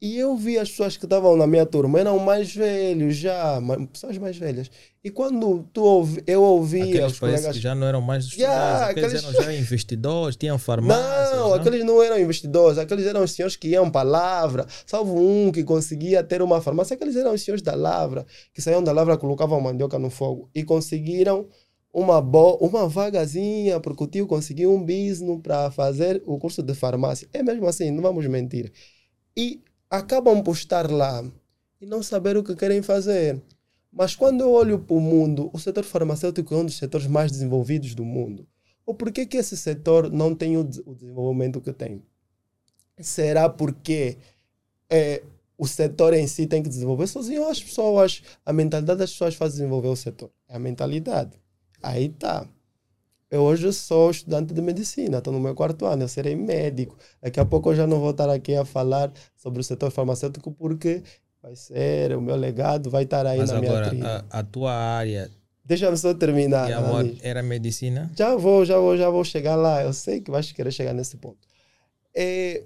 E 0.00 0.18
eu 0.18 0.36
vi 0.36 0.58
as 0.58 0.68
pessoas 0.68 0.94
que 0.96 1.06
estavam 1.06 1.34
na 1.36 1.46
minha 1.46 1.64
turma, 1.64 1.98
eram 1.98 2.18
mais 2.18 2.54
velhos 2.54 3.16
já, 3.16 3.58
pessoas 3.90 4.18
mais 4.18 4.36
velhas. 4.36 4.70
E 5.02 5.10
quando 5.10 5.66
tu 5.72 5.82
ouvi, 5.82 6.22
eu 6.26 6.42
ouvia 6.42 6.84
aqueles 6.84 7.12
os 7.12 7.18
colegas... 7.18 7.56
que 7.56 7.62
já 7.62 7.74
não 7.74 7.86
eram 7.86 8.02
mais 8.02 8.24
estudantes, 8.24 8.52
yeah, 8.52 8.86
aqueles, 8.88 9.14
aqueles 9.14 9.36
eram 9.36 9.44
já 9.44 9.54
investidores, 9.54 10.36
tinham 10.36 10.58
farmácias. 10.58 11.30
Não, 11.30 11.48
não, 11.48 11.54
aqueles 11.54 11.82
não 11.82 12.02
eram 12.02 12.20
investidores, 12.20 12.76
aqueles 12.76 13.06
eram 13.06 13.24
os 13.24 13.32
senhores 13.32 13.56
que 13.56 13.68
iam 13.68 13.90
para 13.90 14.06
a 14.06 14.10
Lavra, 14.10 14.66
salvo 14.84 15.18
um 15.18 15.50
que 15.50 15.64
conseguia 15.64 16.22
ter 16.22 16.42
uma 16.42 16.60
farmácia, 16.60 16.94
aqueles 16.94 17.16
eram 17.16 17.32
os 17.32 17.42
senhores 17.42 17.62
da 17.62 17.74
Lavra, 17.74 18.26
que 18.52 18.60
saíam 18.60 18.84
da 18.84 18.92
Lavra, 18.92 19.16
colocavam 19.16 19.58
mandioca 19.62 19.98
no 19.98 20.10
fogo 20.10 20.50
e 20.54 20.62
conseguiram 20.62 21.48
uma, 21.96 22.18
uma 22.18 22.86
vagazinha, 22.86 23.80
porque 23.80 24.04
o 24.04 24.06
tio 24.06 24.26
conseguiu 24.26 24.70
um 24.70 24.80
business 24.80 25.40
para 25.42 25.70
fazer 25.70 26.22
o 26.26 26.38
curso 26.38 26.62
de 26.62 26.74
farmácia. 26.74 27.26
É 27.32 27.42
mesmo 27.42 27.66
assim, 27.66 27.90
não 27.90 28.02
vamos 28.02 28.26
mentir. 28.26 28.70
E 29.34 29.62
acabam 29.88 30.42
por 30.42 30.54
estar 30.54 30.90
lá 30.90 31.24
e 31.80 31.86
não 31.86 32.02
saber 32.02 32.36
o 32.36 32.44
que 32.44 32.54
querem 32.54 32.82
fazer. 32.82 33.40
Mas 33.90 34.14
quando 34.14 34.42
eu 34.42 34.52
olho 34.52 34.78
para 34.78 34.94
o 34.94 35.00
mundo, 35.00 35.48
o 35.54 35.58
setor 35.58 35.84
farmacêutico 35.84 36.54
é 36.54 36.58
um 36.58 36.66
dos 36.66 36.76
setores 36.76 37.06
mais 37.06 37.32
desenvolvidos 37.32 37.94
do 37.94 38.04
mundo. 38.04 38.46
Ou 38.84 38.94
por 38.94 39.10
que, 39.10 39.26
esse 39.34 39.56
setor 39.56 40.12
não 40.12 40.34
tem 40.34 40.58
o, 40.58 40.60
o 40.60 40.94
desenvolvimento 40.94 41.62
que 41.62 41.72
tem? 41.72 42.02
Será 43.00 43.48
porque 43.48 44.18
é, 44.90 45.22
o 45.56 45.66
setor 45.66 46.12
em 46.12 46.26
si 46.26 46.46
tem 46.46 46.62
que 46.62 46.68
desenvolver 46.68 47.06
sozinho 47.06 47.48
as 47.48 47.62
pessoas? 47.62 48.22
A 48.44 48.52
mentalidade 48.52 48.98
das 48.98 49.12
pessoas 49.12 49.34
faz 49.34 49.52
desenvolver 49.52 49.88
o 49.88 49.96
setor. 49.96 50.30
É 50.46 50.56
a 50.56 50.58
mentalidade. 50.58 51.45
Aí 51.82 52.08
tá. 52.08 52.46
Eu 53.30 53.42
hoje 53.42 53.72
sou 53.72 54.10
estudante 54.10 54.54
de 54.54 54.62
medicina, 54.62 55.18
estou 55.18 55.32
no 55.32 55.40
meu 55.40 55.54
quarto 55.54 55.84
ano, 55.84 56.04
eu 56.04 56.08
serei 56.08 56.36
médico. 56.36 56.96
Daqui 57.20 57.40
a 57.40 57.44
pouco 57.44 57.70
eu 57.70 57.74
já 57.74 57.86
não 57.86 57.98
vou 57.98 58.10
estar 58.10 58.30
aqui 58.30 58.54
a 58.54 58.64
falar 58.64 59.12
sobre 59.36 59.60
o 59.60 59.64
setor 59.64 59.90
farmacêutico 59.90 60.52
porque 60.52 61.02
vai 61.42 61.56
ser, 61.56 62.16
o 62.16 62.20
meu 62.20 62.36
legado 62.36 62.88
vai 62.88 63.02
estar 63.02 63.26
aí 63.26 63.38
Mas 63.38 63.50
na 63.50 63.58
agora, 63.58 63.72
minha 63.72 63.88
trilha. 63.90 64.24
A, 64.30 64.38
a 64.40 64.42
tua 64.44 64.72
área... 64.72 65.30
Deixa-me 65.64 65.96
só 65.96 66.14
terminar. 66.14 66.70
E 66.70 66.72
amor, 66.72 67.12
era 67.20 67.42
medicina? 67.42 68.08
Já 68.16 68.36
vou, 68.36 68.64
já 68.64 68.78
vou, 68.78 68.96
já 68.96 69.10
vou 69.10 69.24
chegar 69.24 69.56
lá. 69.56 69.82
Eu 69.82 69.92
sei 69.92 70.20
que 70.20 70.30
vais 70.30 70.52
querer 70.52 70.70
chegar 70.70 70.94
nesse 70.94 71.16
ponto. 71.16 71.38
É, 72.14 72.62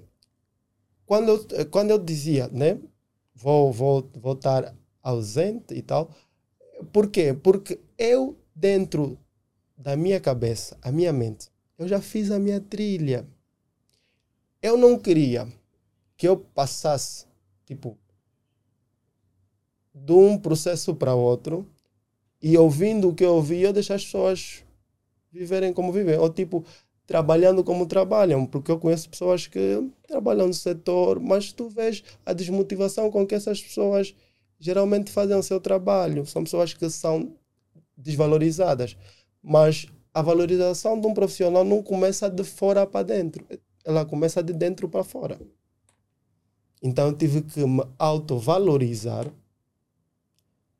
quando, 1.07 1.29
eu, 1.29 1.65
quando 1.65 1.89
eu 1.89 1.97
dizia, 1.97 2.47
né? 2.49 2.77
Vou, 3.33 3.73
vou, 3.73 4.07
vou 4.13 4.33
estar 4.33 4.75
ausente 5.01 5.73
e 5.73 5.81
tal. 5.81 6.11
Por 6.93 7.07
quê? 7.07 7.33
Porque 7.33 7.79
eu, 7.97 8.37
dentro 8.61 9.17
da 9.75 9.95
minha 9.95 10.19
cabeça, 10.19 10.77
a 10.83 10.91
minha 10.91 11.11
mente, 11.11 11.49
eu 11.79 11.87
já 11.87 11.99
fiz 11.99 12.29
a 12.29 12.37
minha 12.37 12.61
trilha. 12.61 13.27
Eu 14.61 14.77
não 14.77 14.99
queria 14.99 15.47
que 16.15 16.27
eu 16.27 16.37
passasse, 16.37 17.25
tipo, 17.65 17.97
de 19.91 20.11
um 20.11 20.37
processo 20.37 20.93
para 20.93 21.15
outro 21.15 21.67
e 22.39 22.55
ouvindo 22.55 23.09
o 23.09 23.15
que 23.15 23.25
eu 23.25 23.33
ouvi, 23.33 23.61
eu 23.61 23.73
deixar 23.73 23.95
as 23.95 24.05
pessoas 24.05 24.63
viverem 25.31 25.73
como 25.73 25.91
vivem. 25.91 26.19
Ou, 26.19 26.29
tipo, 26.29 26.63
trabalhando 27.07 27.63
como 27.63 27.87
trabalham, 27.87 28.45
porque 28.45 28.69
eu 28.69 28.77
conheço 28.77 29.09
pessoas 29.09 29.47
que 29.47 29.89
trabalham 30.07 30.45
no 30.45 30.53
setor, 30.53 31.19
mas 31.19 31.51
tu 31.51 31.67
vês 31.67 32.03
a 32.23 32.31
desmotivação 32.31 33.09
com 33.09 33.25
que 33.25 33.33
essas 33.33 33.59
pessoas 33.59 34.13
geralmente 34.59 35.11
fazem 35.11 35.35
o 35.35 35.41
seu 35.41 35.59
trabalho. 35.59 36.27
São 36.27 36.43
pessoas 36.43 36.75
que 36.75 36.87
são 36.91 37.35
desvalorizadas. 38.01 38.97
Mas 39.41 39.87
a 40.13 40.21
valorização 40.21 40.99
de 40.99 41.07
um 41.07 41.13
profissional 41.13 41.63
não 41.63 41.81
começa 41.81 42.29
de 42.29 42.43
fora 42.43 42.85
para 42.85 43.03
dentro, 43.03 43.45
ela 43.85 44.05
começa 44.05 44.43
de 44.43 44.53
dentro 44.53 44.89
para 44.89 45.03
fora. 45.03 45.39
Então 46.81 47.07
eu 47.07 47.13
tive 47.13 47.41
que 47.41 47.65
me 47.65 47.83
autovalorizar, 47.97 49.31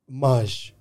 mas 0.08 0.74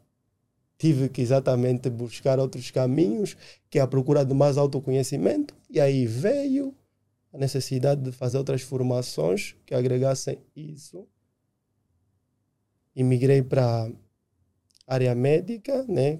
tive 0.78 1.08
que 1.10 1.20
exatamente 1.20 1.90
buscar 1.90 2.38
outros 2.38 2.70
caminhos, 2.70 3.36
que 3.68 3.78
é 3.78 3.82
a 3.82 3.86
procura 3.86 4.24
de 4.24 4.34
mais 4.34 4.56
autoconhecimento, 4.56 5.54
e 5.68 5.78
aí 5.78 6.06
veio 6.06 6.74
a 7.32 7.38
necessidade 7.38 8.02
de 8.02 8.12
fazer 8.12 8.38
outras 8.38 8.62
formações 8.62 9.54
que 9.66 9.74
agregassem 9.74 10.38
isso. 10.56 11.06
E 12.96 13.04
migrei 13.04 13.42
para 13.42 13.90
área 14.86 15.14
médica, 15.14 15.84
né, 15.86 16.18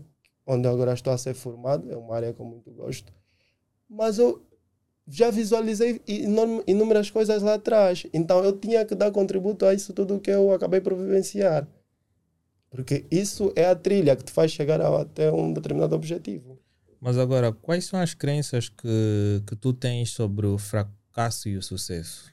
onde 0.51 0.67
agora 0.67 0.93
estou 0.93 1.13
a 1.13 1.19
ser 1.19 1.35
formado, 1.35 1.91
é 1.91 1.97
uma 1.97 2.15
área 2.15 2.33
que 2.33 2.41
eu 2.41 2.47
muito 2.47 2.71
gosto. 2.71 3.13
Mas 3.89 4.19
eu 4.19 4.43
já 5.07 5.31
visualizei 5.31 6.01
inúmeras 6.67 7.11
coisas 7.11 7.43
lá 7.43 7.55
atrás. 7.55 8.07
Então 8.13 8.45
eu 8.45 8.53
tinha 8.57 8.85
que 8.85 8.95
dar 8.95 9.11
contributo 9.11 9.65
a 9.65 9.75
isso 9.75 9.93
tudo 9.93 10.21
que 10.21 10.31
eu 10.31 10.53
acabei 10.53 10.81
por 10.81 10.95
vivenciar. 10.95 11.67
Porque 12.71 13.05
isso 13.11 13.53
é 13.57 13.67
a 13.67 13.75
trilha 13.75 14.15
que 14.15 14.25
te 14.25 14.33
faz 14.33 14.53
chegar 14.53 14.81
até 14.81 15.31
um 15.33 15.53
determinado 15.53 15.95
objetivo. 15.95 16.59
Mas 17.01 17.17
agora, 17.17 17.53
quais 17.53 17.87
são 17.87 17.99
as 17.99 18.15
crenças 18.15 18.69
que, 18.69 19.43
que 19.47 19.57
tu 19.57 19.73
tens 19.73 20.11
sobre 20.11 20.47
o 20.47 20.59
fracasso 20.59 21.49
e 21.49 21.57
o 21.57 21.63
sucesso? 21.63 22.33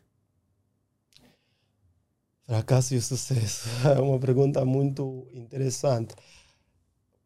Fracasso 2.46 2.94
e 2.94 2.98
o 2.98 3.02
sucesso 3.02 3.68
é 3.88 4.00
uma 4.00 4.20
pergunta 4.20 4.64
muito 4.64 5.28
interessante. 5.34 6.14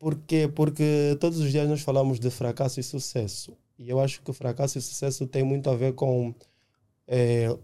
Por 0.01 0.15
quê? 0.15 0.49
Porque 0.51 1.15
todos 1.19 1.37
os 1.37 1.51
dias 1.51 1.69
nós 1.69 1.81
falamos 1.81 2.19
de 2.19 2.31
fracasso 2.31 2.79
e 2.79 2.83
sucesso. 2.83 3.55
E 3.77 3.87
eu 3.87 3.99
acho 3.99 4.23
que 4.23 4.33
fracasso 4.33 4.79
e 4.79 4.81
sucesso 4.81 5.27
tem 5.27 5.43
muito 5.43 5.69
a 5.69 5.75
ver 5.75 5.93
com 5.93 6.33
é, 7.07 7.55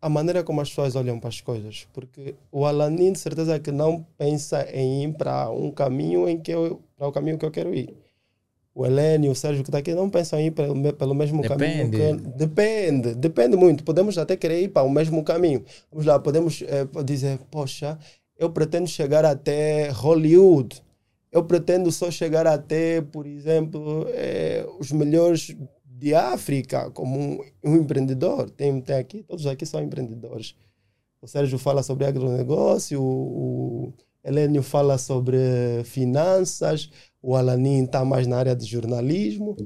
a 0.00 0.08
maneira 0.08 0.44
como 0.44 0.60
as 0.60 0.68
pessoas 0.68 0.94
olham 0.94 1.18
para 1.18 1.30
as 1.30 1.40
coisas. 1.40 1.88
Porque 1.92 2.36
o 2.52 2.64
Alanin, 2.64 3.10
de 3.10 3.18
certeza, 3.18 3.58
que 3.58 3.72
não 3.72 4.06
pensa 4.16 4.64
em 4.72 5.06
ir 5.06 5.14
para 5.14 5.50
um 5.50 5.72
caminho 5.72 6.28
em 6.28 6.38
que 6.38 6.52
eu, 6.52 6.80
para 6.96 7.08
o 7.08 7.12
caminho 7.12 7.36
que 7.36 7.44
eu 7.44 7.50
quero 7.50 7.74
ir. 7.74 7.92
O 8.72 8.86
Helene, 8.86 9.28
o 9.28 9.34
Sérgio 9.34 9.64
que 9.64 9.70
está 9.70 9.78
aqui, 9.78 9.92
não 9.92 10.08
pensam 10.08 10.38
em 10.38 10.46
ir 10.46 10.50
pelo, 10.52 10.92
pelo 10.92 11.14
mesmo 11.16 11.42
depende. 11.42 11.98
caminho. 11.98 12.20
Que, 12.20 12.28
depende, 12.38 13.14
depende 13.16 13.56
muito. 13.56 13.82
Podemos 13.82 14.16
até 14.18 14.36
querer 14.36 14.62
ir 14.62 14.68
para 14.68 14.84
o 14.84 14.90
mesmo 14.90 15.24
caminho. 15.24 15.64
Vamos 15.90 16.06
lá, 16.06 16.16
podemos 16.16 16.62
é, 16.62 16.86
dizer, 17.02 17.40
poxa, 17.50 17.98
eu 18.38 18.50
pretendo 18.50 18.86
chegar 18.86 19.24
até 19.24 19.90
Hollywood 19.90 20.80
eu 21.34 21.42
pretendo 21.42 21.90
só 21.90 22.12
chegar 22.12 22.46
até, 22.46 23.00
por 23.00 23.26
exemplo, 23.26 24.06
é, 24.10 24.64
os 24.78 24.92
melhores 24.92 25.52
de 25.84 26.14
África 26.14 26.92
como 26.92 27.18
um, 27.18 27.40
um, 27.64 27.76
empreendedor. 27.76 28.48
Tem, 28.50 28.80
tem 28.80 28.94
aqui, 28.94 29.24
todos 29.24 29.44
aqui 29.48 29.66
são 29.66 29.82
empreendedores. 29.82 30.54
O 31.20 31.26
Sérgio 31.26 31.58
fala 31.58 31.82
sobre 31.82 32.06
agronegócio, 32.06 33.02
o, 33.02 33.88
o 33.88 33.92
Helênio 34.22 34.62
fala 34.62 34.96
sobre 34.96 35.36
finanças, 35.82 36.88
o 37.20 37.34
Alanin 37.34 37.84
está 37.84 38.04
mais 38.04 38.28
na 38.28 38.36
área 38.36 38.54
de 38.54 38.64
jornalismo. 38.64 39.56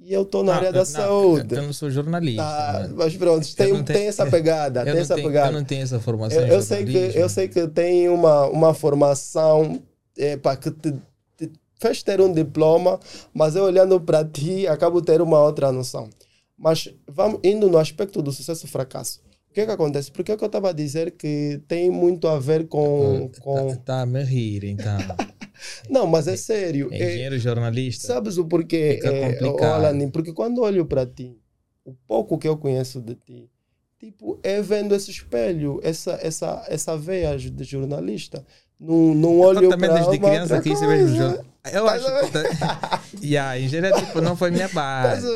E 0.00 0.12
eu 0.12 0.22
estou 0.22 0.42
na 0.42 0.56
área 0.56 0.72
da 0.72 0.80
não, 0.80 0.84
saúde. 0.84 1.54
Eu 1.54 1.62
não 1.62 1.72
sou 1.72 1.90
jornalista. 1.90 2.42
Tá, 2.42 2.90
mas 2.96 3.16
pronto, 3.16 3.54
tem, 3.54 3.84
tem 3.84 4.06
essa 4.08 4.26
pegada. 4.26 4.82
tem 4.84 4.98
essa 4.98 5.14
tenho, 5.14 5.28
pegada. 5.28 5.48
Eu 5.48 5.58
não 5.60 5.64
tenho 5.64 5.82
essa 5.82 6.00
formação. 6.00 6.40
Eu, 6.40 6.54
eu 6.54 6.62
sei, 6.62 6.84
que, 6.84 7.12
eu 7.14 7.28
sei 7.28 7.46
que 7.46 7.68
tem 7.68 8.08
uma, 8.08 8.46
uma 8.46 8.74
formação 8.74 9.80
é, 10.18 10.36
para 10.36 10.56
que 10.56 10.70
te, 10.70 10.92
te 11.36 11.50
fez 11.80 12.02
ter 12.02 12.20
um 12.20 12.32
diploma, 12.32 12.98
mas 13.32 13.56
eu 13.56 13.64
olhando 13.64 14.00
para 14.00 14.24
ti, 14.24 14.66
acabo 14.66 15.00
ter 15.00 15.22
uma 15.22 15.42
outra 15.42 15.72
noção. 15.72 16.10
Mas 16.56 16.92
vamos 17.06 17.40
indo 17.44 17.70
no 17.70 17.78
aspecto 17.78 18.20
do 18.20 18.32
sucesso 18.32 18.66
e 18.66 18.68
fracasso. 18.68 19.20
O 19.50 19.54
que 19.54 19.60
é 19.60 19.66
que 19.66 19.72
acontece? 19.72 20.10
Porque 20.10 20.32
é 20.32 20.36
que 20.36 20.44
eu 20.44 20.46
estava 20.46 20.70
a 20.70 20.72
dizer 20.72 21.12
que 21.12 21.60
tem 21.66 21.90
muito 21.90 22.28
a 22.28 22.38
ver 22.38 22.68
com. 22.68 23.30
Está 23.32 23.40
com... 23.40 23.76
tá 23.76 24.00
a 24.02 24.06
me 24.06 24.22
rir, 24.22 24.64
então. 24.64 24.98
Não, 25.88 26.06
mas 26.06 26.28
é 26.28 26.36
sério. 26.36 26.92
Engenheiro 26.92 27.34
é, 27.34 27.38
jornalista. 27.38 28.06
Sabes 28.06 28.38
o 28.38 28.44
porquê, 28.44 29.00
é, 29.02 29.64
Alanin? 29.64 30.10
Porque 30.10 30.32
quando 30.32 30.62
olho 30.62 30.86
para 30.86 31.06
ti, 31.06 31.36
o 31.84 31.94
pouco 32.06 32.38
que 32.38 32.46
eu 32.46 32.56
conheço 32.56 33.00
de 33.00 33.14
ti, 33.14 33.50
tipo, 33.98 34.38
é 34.42 34.60
vendo 34.60 34.94
esse 34.94 35.10
espelho, 35.10 35.80
essa, 35.82 36.18
essa, 36.22 36.64
essa 36.68 36.96
veia 36.96 37.36
de 37.36 37.64
jornalista. 37.64 38.44
Não, 38.80 39.14
não 39.14 39.40
olho 39.40 39.68
para 39.68 39.94
desde 39.94 40.18
criança 40.18 40.62
você 40.62 40.86
vê 40.86 41.08
jornal. 41.08 41.44
Eu 41.72 41.88
acho 41.88 42.06
que. 42.06 43.18
Yeah, 43.26 43.58
engenharia 43.58 43.96
tipo, 43.96 44.20
não 44.20 44.36
foi 44.36 44.50
minha 44.50 44.68
base. 44.68 45.26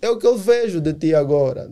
É 0.00 0.08
o 0.08 0.18
que 0.18 0.26
eu 0.26 0.38
vejo 0.38 0.80
de 0.80 0.92
ti 0.92 1.14
agora. 1.14 1.68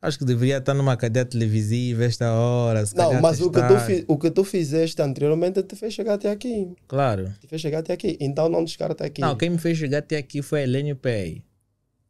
Acho 0.00 0.18
que 0.18 0.24
deveria 0.24 0.58
estar 0.58 0.74
numa 0.74 0.96
cadeia 0.96 1.24
televisiva 1.24 2.04
esta 2.04 2.32
hora. 2.32 2.82
não, 2.96 3.20
mas 3.20 3.40
o 3.40 3.50
que, 3.50 3.60
tu, 3.60 4.04
o 4.08 4.18
que 4.18 4.30
tu 4.30 4.42
fizeste 4.42 5.00
anteriormente 5.00 5.62
te 5.62 5.76
fez 5.76 5.94
chegar 5.94 6.14
até 6.14 6.30
aqui. 6.30 6.72
Claro. 6.88 7.32
Te 7.40 7.46
fez 7.46 7.60
chegar 7.60 7.78
até 7.78 7.92
aqui. 7.92 8.16
Então 8.20 8.48
não 8.48 8.64
descarta 8.64 9.04
aqui. 9.04 9.20
Não, 9.20 9.36
quem 9.36 9.50
me 9.50 9.58
fez 9.58 9.78
chegar 9.78 9.98
até 9.98 10.16
aqui 10.16 10.42
foi 10.42 10.60
a 10.60 10.62
Helênio 10.64 10.96
Pay. 10.96 11.44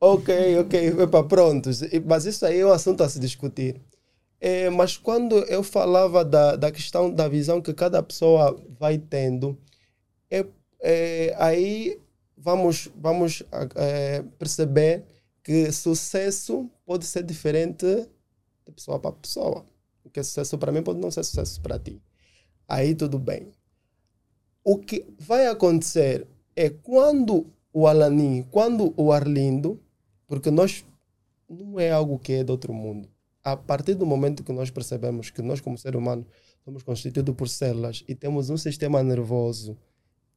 Ok, 0.00 0.58
ok. 0.60 0.94
Epa, 1.02 1.22
pronto. 1.24 1.68
Mas 2.06 2.24
isso 2.24 2.46
aí 2.46 2.60
é 2.60 2.66
um 2.66 2.72
assunto 2.72 3.02
a 3.02 3.08
se 3.08 3.20
discutir. 3.20 3.76
É, 4.44 4.68
mas 4.70 4.96
quando 4.96 5.36
eu 5.44 5.62
falava 5.62 6.24
da, 6.24 6.56
da 6.56 6.72
questão 6.72 7.14
da 7.14 7.28
visão 7.28 7.62
que 7.62 7.72
cada 7.72 8.02
pessoa 8.02 8.60
vai 8.76 8.98
tendo, 8.98 9.56
é, 10.28 10.44
é 10.80 11.32
aí 11.38 12.00
vamos, 12.36 12.90
vamos 12.96 13.44
é, 13.76 14.22
perceber 14.40 15.04
que 15.44 15.70
sucesso 15.70 16.68
pode 16.84 17.06
ser 17.06 17.22
diferente 17.22 17.86
de 18.66 18.72
pessoa 18.72 18.98
para 18.98 19.12
pessoa. 19.12 19.64
O 20.04 20.10
que 20.10 20.18
é 20.18 20.24
sucesso 20.24 20.58
para 20.58 20.72
mim 20.72 20.82
pode 20.82 20.98
não 20.98 21.12
ser 21.12 21.22
sucesso 21.22 21.60
para 21.60 21.78
ti. 21.78 22.02
Aí 22.66 22.96
tudo 22.96 23.20
bem. 23.20 23.52
O 24.64 24.76
que 24.76 25.06
vai 25.20 25.46
acontecer 25.46 26.26
é 26.56 26.68
quando 26.68 27.46
o 27.72 27.86
Alanin, 27.86 28.42
quando 28.50 28.92
o 28.96 29.12
Arlindo, 29.12 29.80
porque 30.26 30.50
nós 30.50 30.84
não 31.48 31.78
é 31.78 31.92
algo 31.92 32.18
que 32.18 32.32
é 32.32 32.42
de 32.42 32.50
outro 32.50 32.74
mundo. 32.74 33.11
A 33.44 33.56
partir 33.56 33.94
do 33.94 34.06
momento 34.06 34.44
que 34.44 34.52
nós 34.52 34.70
percebemos 34.70 35.30
que 35.30 35.42
nós, 35.42 35.60
como 35.60 35.76
ser 35.76 35.96
humano, 35.96 36.26
somos 36.64 36.82
constituídos 36.82 37.34
por 37.34 37.48
células 37.48 38.04
e 38.06 38.14
temos 38.14 38.50
um 38.50 38.56
sistema 38.56 39.02
nervoso 39.02 39.76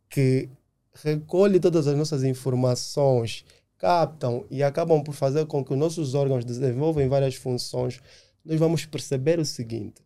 que 0.09 0.49
recolhe 0.93 1.59
todas 1.59 1.87
as 1.87 1.97
nossas 1.97 2.23
informações 2.23 3.45
captam 3.77 4.45
e 4.49 4.63
acabam 4.63 5.03
por 5.03 5.13
fazer 5.13 5.45
com 5.45 5.63
que 5.63 5.73
os 5.73 5.79
nossos 5.79 6.15
órgãos 6.15 6.45
desenvolvam 6.45 7.07
várias 7.09 7.35
funções, 7.35 8.01
nós 8.43 8.59
vamos 8.59 8.85
perceber 8.85 9.39
o 9.39 9.45
seguinte: 9.45 10.01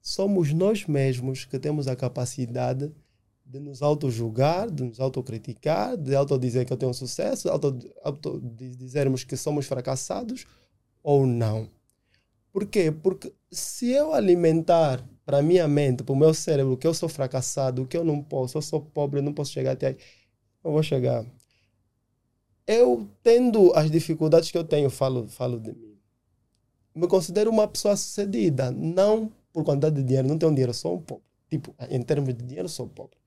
somos 0.00 0.52
nós 0.52 0.86
mesmos 0.86 1.44
que 1.44 1.58
temos 1.58 1.88
a 1.88 1.96
capacidade 1.96 2.92
de 3.44 3.60
nos 3.60 3.82
auto-julgar, 3.82 4.70
de 4.70 4.82
nos 4.84 4.98
autocriticar, 4.98 5.96
de 5.96 6.14
auto-dizer 6.14 6.64
que 6.64 6.72
eu 6.72 6.76
tenho 6.76 6.94
sucesso, 6.94 7.50
auto, 7.50 7.78
auto 8.02 8.40
dizermos 8.40 9.24
que 9.24 9.36
somos 9.36 9.66
fracassados 9.66 10.46
ou 11.02 11.26
não. 11.26 11.68
Por 12.52 12.66
quê? 12.66 12.92
Porque 12.92 13.32
se 13.50 13.90
eu 13.90 14.12
alimentar 14.12 15.02
para 15.24 15.42
minha 15.42 15.66
mente, 15.68 16.02
para 16.04 16.12
o 16.12 16.16
meu 16.16 16.34
cérebro, 16.34 16.76
que 16.76 16.86
eu 16.86 16.94
sou 16.94 17.08
fracassado, 17.08 17.86
que 17.86 17.96
eu 17.96 18.04
não 18.04 18.22
posso, 18.22 18.58
eu 18.58 18.62
sou 18.62 18.80
pobre, 18.80 19.20
eu 19.20 19.22
não 19.22 19.32
posso 19.32 19.52
chegar 19.52 19.72
até 19.72 19.88
aí, 19.88 19.96
eu 20.64 20.72
vou 20.72 20.82
chegar 20.82 21.24
eu 22.66 23.08
tendo 23.22 23.72
as 23.74 23.90
dificuldades 23.90 24.50
que 24.50 24.58
eu 24.58 24.64
tenho, 24.64 24.90
falo, 24.90 25.28
falo 25.28 25.58
de 25.60 25.72
mim. 25.72 25.98
Me 26.94 27.06
considero 27.08 27.50
uma 27.50 27.66
pessoa 27.66 27.96
sucedida, 27.96 28.70
não 28.70 29.32
por 29.52 29.64
quantidade 29.64 29.96
de 29.96 30.02
dinheiro, 30.02 30.28
não 30.28 30.38
tenho 30.38 30.52
dinheiro, 30.52 30.74
sou 30.74 30.96
um 30.96 31.02
pobre. 31.02 31.24
Tipo, 31.50 31.74
em 31.90 32.02
termos 32.02 32.34
de 32.34 32.42
dinheiro, 32.42 32.68
sou 32.68 32.88
pobre. 32.88 33.18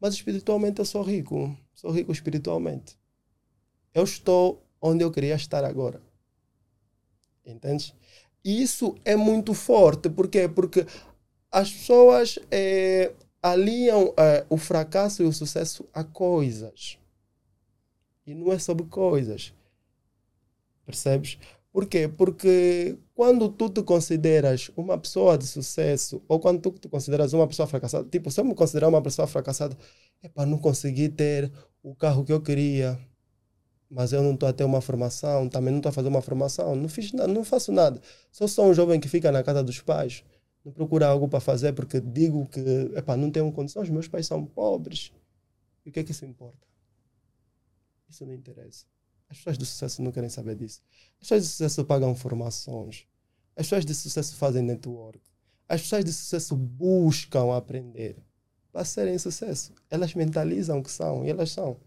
Mas 0.00 0.14
espiritualmente 0.14 0.78
eu 0.78 0.84
sou 0.84 1.02
rico, 1.02 1.56
sou 1.74 1.90
rico 1.90 2.12
espiritualmente. 2.12 2.98
Eu 3.92 4.04
estou 4.04 4.62
onde 4.80 5.02
eu 5.02 5.10
queria 5.10 5.34
estar 5.34 5.64
agora. 5.64 6.00
Entende? 7.44 7.94
Isso 8.44 8.94
é 9.04 9.16
muito 9.16 9.52
forte, 9.54 10.08
por 10.08 10.28
quê? 10.28 10.48
Porque 10.48 10.86
as 11.50 11.72
pessoas 11.72 12.38
é, 12.50 13.12
aliam 13.42 14.12
é, 14.16 14.44
o 14.48 14.56
fracasso 14.56 15.22
e 15.22 15.26
o 15.26 15.32
sucesso 15.32 15.88
a 15.92 16.04
coisas. 16.04 16.98
E 18.26 18.34
não 18.34 18.52
é 18.52 18.58
sobre 18.58 18.86
coisas. 18.86 19.52
Percebes? 20.84 21.38
Por 21.72 21.86
quê? 21.86 22.08
Porque 22.08 22.98
quando 23.14 23.48
tu 23.48 23.68
te 23.68 23.82
consideras 23.82 24.70
uma 24.76 24.98
pessoa 24.98 25.36
de 25.36 25.46
sucesso, 25.46 26.22
ou 26.26 26.40
quando 26.40 26.60
tu 26.60 26.70
te 26.78 26.88
consideras 26.88 27.32
uma 27.32 27.46
pessoa 27.46 27.66
fracassada, 27.66 28.08
tipo, 28.08 28.30
se 28.30 28.40
eu 28.40 28.44
me 28.44 28.54
considerar 28.54 28.88
uma 28.88 29.02
pessoa 29.02 29.26
fracassada, 29.26 29.76
é 30.22 30.28
para 30.28 30.46
não 30.46 30.58
conseguir 30.58 31.10
ter 31.10 31.52
o 31.82 31.94
carro 31.94 32.24
que 32.24 32.32
eu 32.32 32.40
queria, 32.40 32.98
mas 33.90 34.12
eu 34.12 34.22
não 34.22 34.34
estou 34.34 34.48
a 34.48 34.52
ter 34.52 34.64
uma 34.64 34.80
formação, 34.80 35.48
também 35.48 35.70
não 35.70 35.78
estou 35.78 35.90
a 35.90 35.92
fazer 35.92 36.08
uma 36.08 36.20
formação, 36.20 36.76
não 36.76 36.88
fiz 36.88 37.12
nada, 37.12 37.32
não 37.32 37.44
faço 37.44 37.72
nada. 37.72 38.00
Sou 38.30 38.46
só 38.46 38.66
um 38.66 38.74
jovem 38.74 39.00
que 39.00 39.08
fica 39.08 39.32
na 39.32 39.42
casa 39.42 39.62
dos 39.62 39.80
pais, 39.80 40.24
não 40.64 40.72
procura 40.72 41.06
algo 41.06 41.28
para 41.28 41.40
fazer 41.40 41.72
porque 41.72 42.00
digo 42.00 42.46
que, 42.46 42.60
epá, 42.94 43.16
não 43.16 43.30
tenho 43.30 43.50
condições, 43.52 43.88
meus 43.88 44.08
pais 44.08 44.26
são 44.26 44.44
pobres. 44.44 45.12
E 45.84 45.90
o 45.90 45.92
que 45.92 46.00
é 46.00 46.04
que 46.04 46.10
isso 46.10 46.24
importa? 46.26 46.66
Isso 48.08 48.26
não 48.26 48.34
interessa. 48.34 48.84
As 49.28 49.38
pessoas 49.38 49.58
de 49.58 49.66
sucesso 49.66 50.02
não 50.02 50.12
querem 50.12 50.30
saber 50.30 50.54
disso. 50.54 50.82
As 51.14 51.20
pessoas 51.20 51.42
de 51.42 51.48
sucesso 51.48 51.84
pagam 51.84 52.14
formações. 52.14 53.06
As 53.56 53.66
pessoas 53.66 53.84
de 53.84 53.94
sucesso 53.94 54.36
fazem 54.36 54.62
network. 54.62 55.20
As 55.68 55.82
pessoas 55.82 56.04
de 56.04 56.12
sucesso 56.12 56.56
buscam 56.56 57.54
aprender 57.54 58.16
para 58.72 58.84
serem 58.84 59.18
sucesso. 59.18 59.74
Elas 59.90 60.14
mentalizam 60.14 60.82
que 60.82 60.90
são 60.90 61.24
e 61.24 61.30
elas 61.30 61.50
são. 61.50 61.78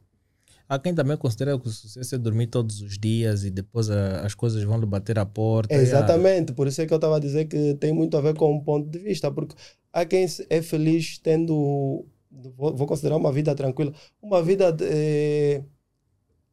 Há 0.71 0.79
quem 0.79 0.95
também 0.95 1.17
considera 1.17 1.60
que 1.60 1.67
o 1.67 1.69
sucesso 1.69 2.15
é 2.15 2.17
dormir 2.17 2.47
todos 2.47 2.79
os 2.79 2.97
dias 2.97 3.43
e 3.43 3.51
depois 3.51 3.89
a, 3.89 4.21
as 4.21 4.34
coisas 4.34 4.63
vão 4.63 4.79
lhe 4.79 4.86
bater 4.86 5.19
à 5.19 5.25
porta. 5.25 5.75
exatamente, 5.75 6.53
a... 6.53 6.55
por 6.55 6.65
isso 6.65 6.81
é 6.81 6.86
que 6.86 6.93
eu 6.93 6.95
estava 6.95 7.17
a 7.17 7.19
dizer 7.19 7.43
que 7.43 7.73
tem 7.73 7.91
muito 7.91 8.15
a 8.15 8.21
ver 8.21 8.36
com 8.36 8.55
um 8.55 8.62
ponto 8.62 8.89
de 8.89 8.97
vista, 8.97 9.29
porque 9.29 9.53
há 9.91 10.05
quem 10.05 10.25
é 10.49 10.62
feliz 10.62 11.17
tendo, 11.17 12.05
vou, 12.31 12.73
vou 12.73 12.88
considerar 12.88 13.17
uma 13.17 13.34
vida 13.34 13.53
tranquila, 13.53 13.91
uma 14.21 14.41
vida 14.41 14.71
de, 14.71 14.86
eh, 14.86 15.63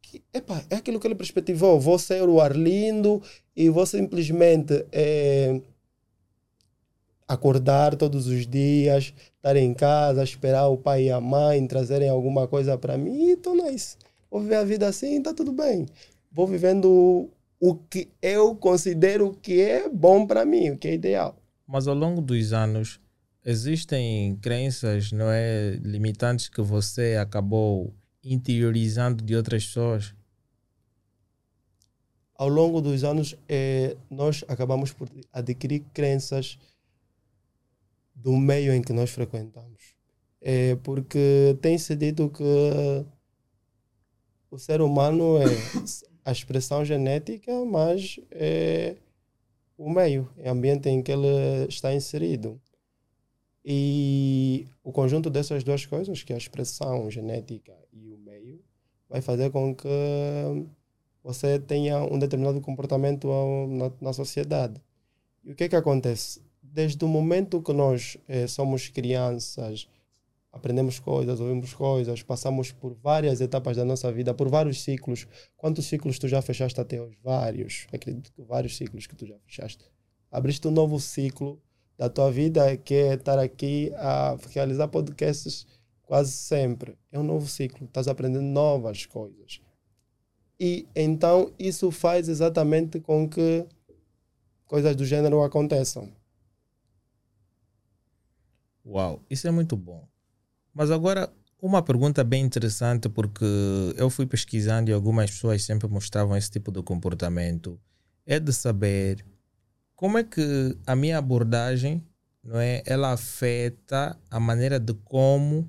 que 0.03 0.21
epa, 0.35 0.65
é 0.69 0.75
aquilo 0.75 0.99
que 0.99 1.07
ele 1.07 1.15
perspectivou. 1.15 1.79
Vou 1.79 1.97
ser 1.97 2.29
o 2.29 2.41
Arlindo 2.41 3.23
e 3.55 3.71
vou 3.71 3.87
simplesmente 3.87 4.85
é, 4.91 5.61
acordar 7.29 7.95
todos 7.95 8.27
os 8.27 8.49
dias, 8.49 9.15
estar 9.37 9.55
em 9.55 9.73
casa, 9.75 10.25
esperar 10.25 10.67
o 10.67 10.77
pai 10.77 11.05
e 11.05 11.11
a 11.13 11.21
mãe 11.21 11.65
trazerem 11.69 12.09
alguma 12.09 12.49
coisa 12.49 12.77
para 12.77 12.99
mim 12.99 13.29
e 13.29 13.33
estou 13.35 13.55
nice. 13.55 13.97
Vou 14.31 14.41
viver 14.41 14.57
a 14.57 14.65
vida 14.65 14.89
assim, 14.89 15.19
está 15.19 15.33
tudo 15.33 15.53
bem. 15.53 15.87
Vou 16.31 16.47
vivendo 16.47 17.31
o 17.61 17.75
que 17.75 18.09
eu 18.21 18.55
considero 18.55 19.33
que 19.33 19.61
é 19.61 19.89
bom 19.89 20.27
para 20.27 20.45
mim, 20.45 20.71
o 20.71 20.79
que 20.79 20.89
é 20.89 20.95
ideal. 20.95 21.37
Mas 21.67 21.89
ao 21.89 21.95
longo 21.95 22.21
dos 22.21 22.53
anos, 22.53 23.01
existem 23.45 24.37
crenças 24.37 25.13
não 25.13 25.31
é, 25.31 25.79
limitantes 25.83 26.49
que 26.49 26.61
você 26.61 27.17
acabou 27.21 27.95
interiorizando 28.23 29.25
de 29.25 29.35
outras 29.35 29.67
pessoas? 29.67 30.15
Ao 32.35 32.49
longo 32.49 32.81
dos 32.81 33.03
anos, 33.03 33.35
eh, 33.49 33.97
nós 34.09 34.45
acabamos 34.47 34.93
por 34.93 35.09
adquirir 35.33 35.85
crenças 35.93 36.59
do 38.15 38.37
meio 38.37 38.73
em 38.73 38.83
que 38.83 38.93
nós 38.93 39.11
frequentamos. 39.11 39.97
É 40.41 40.77
porque 40.77 41.59
tem-se 41.61 41.97
dito 41.97 42.31
que 42.31 42.45
o 44.51 44.59
ser 44.59 44.81
humano 44.81 45.39
é 45.39 45.45
a 46.25 46.33
expressão 46.33 46.85
genética, 46.85 47.53
mas 47.65 48.19
é 48.31 48.97
o 49.77 49.91
meio, 49.91 50.29
é 50.39 50.51
o 50.51 50.53
ambiente 50.53 50.89
em 50.89 51.03
que 51.03 51.13
ele 51.13 51.67
está 51.69 51.95
inserido. 51.95 52.61
E 53.65 54.67
o 54.83 54.93
conjunto 54.93 55.29
dessas 55.29 55.63
duas 55.63 55.85
coisas, 55.85 56.23
que 56.23 56.33
é 56.33 56.37
a 56.37 56.39
expressão 56.39 57.11
genética 57.11 57.75
e 57.93 58.11
o 58.11 58.19
meio, 58.19 58.61
vai 59.09 59.21
fazer 59.21 59.51
com 59.51 59.75
que 59.75 59.89
você 61.23 61.59
tenha 61.59 61.99
um 62.03 62.19
determinado 62.19 62.61
comportamento 62.61 63.29
na, 63.69 63.93
na 64.01 64.13
sociedade. 64.13 64.81
E 65.45 65.53
o 65.53 65.55
que 65.55 65.65
é 65.65 65.69
que 65.69 65.77
acontece? 65.77 66.41
Desde 66.63 67.05
o 67.05 67.09
momento 67.09 67.63
que 67.63 67.73
nós 67.73 68.17
eh, 68.27 68.47
somos 68.47 68.89
crianças, 68.89 69.89
aprendemos 70.53 70.99
coisas, 70.99 71.41
ouvimos 71.41 71.75
coisas, 71.75 72.23
passamos 72.23 72.73
por 72.73 72.95
várias 72.95 73.41
etapas 73.41 73.77
da 73.77 73.85
nossa 73.85 74.11
vida, 74.13 74.35
por 74.35 74.49
vários 74.49 74.83
ciclos. 74.83 75.27
Quantos 75.57 75.87
ciclos 75.87 76.19
tu 76.19 76.29
já 76.29 76.41
fechaste 76.43 76.81
até 76.81 77.01
hoje? 77.01 77.19
Vários. 77.23 77.87
Acredito 77.93 78.33
que 78.33 78.43
vários 78.43 78.77
ciclos 78.77 79.07
que 79.07 79.15
tu 79.17 79.27
já 79.27 79.39
fechaste. 79.41 79.85
Abriste 80.31 80.67
um 80.69 80.71
novo 80.71 80.99
ciclo 80.99 81.61
da 81.97 82.09
tua 82.09 82.31
vida, 82.31 82.77
que 82.77 82.95
é 82.95 83.15
estar 83.15 83.39
aqui 83.39 83.93
a 83.97 84.37
realizar 84.51 84.89
podcasts 84.89 85.67
quase 86.03 86.33
sempre. 86.33 86.97
É 87.13 87.19
um 87.19 87.23
novo 87.23 87.47
ciclo, 87.47 87.87
estás 87.87 88.09
aprendendo 88.09 88.45
novas 88.45 89.05
coisas. 89.05 89.61
E 90.59 90.89
então 90.95 91.53
isso 91.59 91.91
faz 91.91 92.29
exatamente 92.29 92.99
com 92.99 93.29
que 93.29 93.65
coisas 94.67 94.97
do 94.97 95.05
gênero 95.05 95.43
aconteçam. 95.43 96.11
Uau, 98.85 99.23
isso 99.29 99.47
é 99.47 99.51
muito 99.51 99.77
bom. 99.77 100.09
Mas 100.79 100.93
agora, 100.93 101.29
uma 101.61 101.83
pergunta 101.83 102.23
bem 102.23 102.45
interessante, 102.45 103.09
porque 103.09 103.45
eu 103.97 104.09
fui 104.09 104.27
pesquisando 104.27 104.89
e 104.89 104.95
algumas 104.95 105.29
pessoas 105.29 105.65
sempre 105.65 105.89
mostravam 105.89 106.37
esse 106.37 106.49
tipo 106.53 106.71
de 106.71 106.81
comportamento, 106.85 107.81
é 108.25 108.39
de 108.39 108.53
saber 108.53 109.27
como 109.97 110.19
é 110.19 110.23
que 110.23 110.79
a 110.87 110.95
minha 110.95 111.19
abordagem, 111.19 112.07
não 112.45 112.61
é, 112.61 112.81
ela 112.87 113.13
afeta 113.13 114.17
a 114.31 114.39
maneira 114.39 114.79
de 114.79 114.95
como, 114.95 115.69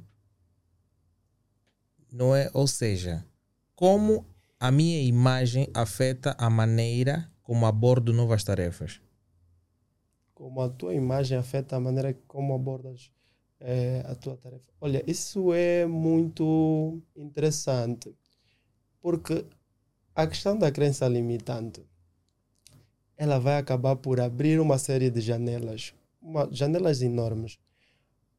não 2.14 2.36
é, 2.36 2.52
ou 2.54 2.68
seja, 2.68 3.26
como 3.74 4.28
a 4.60 4.70
minha 4.70 5.02
imagem 5.02 5.72
afeta 5.74 6.36
a 6.38 6.52
maneira 6.52 7.28
como 7.42 7.66
abordo 7.66 8.14
novas 8.14 8.44
tarefas. 8.44 9.02
Como 10.36 10.62
a 10.62 10.70
tua 10.70 10.94
imagem 10.94 11.36
afeta 11.36 11.78
a 11.78 11.80
maneira 11.80 12.14
como 12.28 12.54
abordas 12.54 13.12
é, 13.60 14.04
a 14.06 14.16
tua 14.16 14.38
tarefa. 14.38 14.72
Olha, 14.80 15.04
isso 15.06 15.54
é 15.54 15.86
muito 15.86 17.02
interessante, 17.16 18.16
porque 19.02 19.46
a 20.16 20.28
questão 20.28 20.58
da 20.58 20.72
crença 20.72 21.08
limitante, 21.08 21.84
ela 23.18 23.38
vai 23.38 23.58
acabar 23.58 23.96
por 23.96 24.20
abrir 24.20 24.60
uma 24.60 24.78
série 24.78 25.10
de 25.10 25.22
janelas, 25.22 25.94
uma, 26.22 26.48
janelas 26.52 27.02
enormes. 27.02 27.60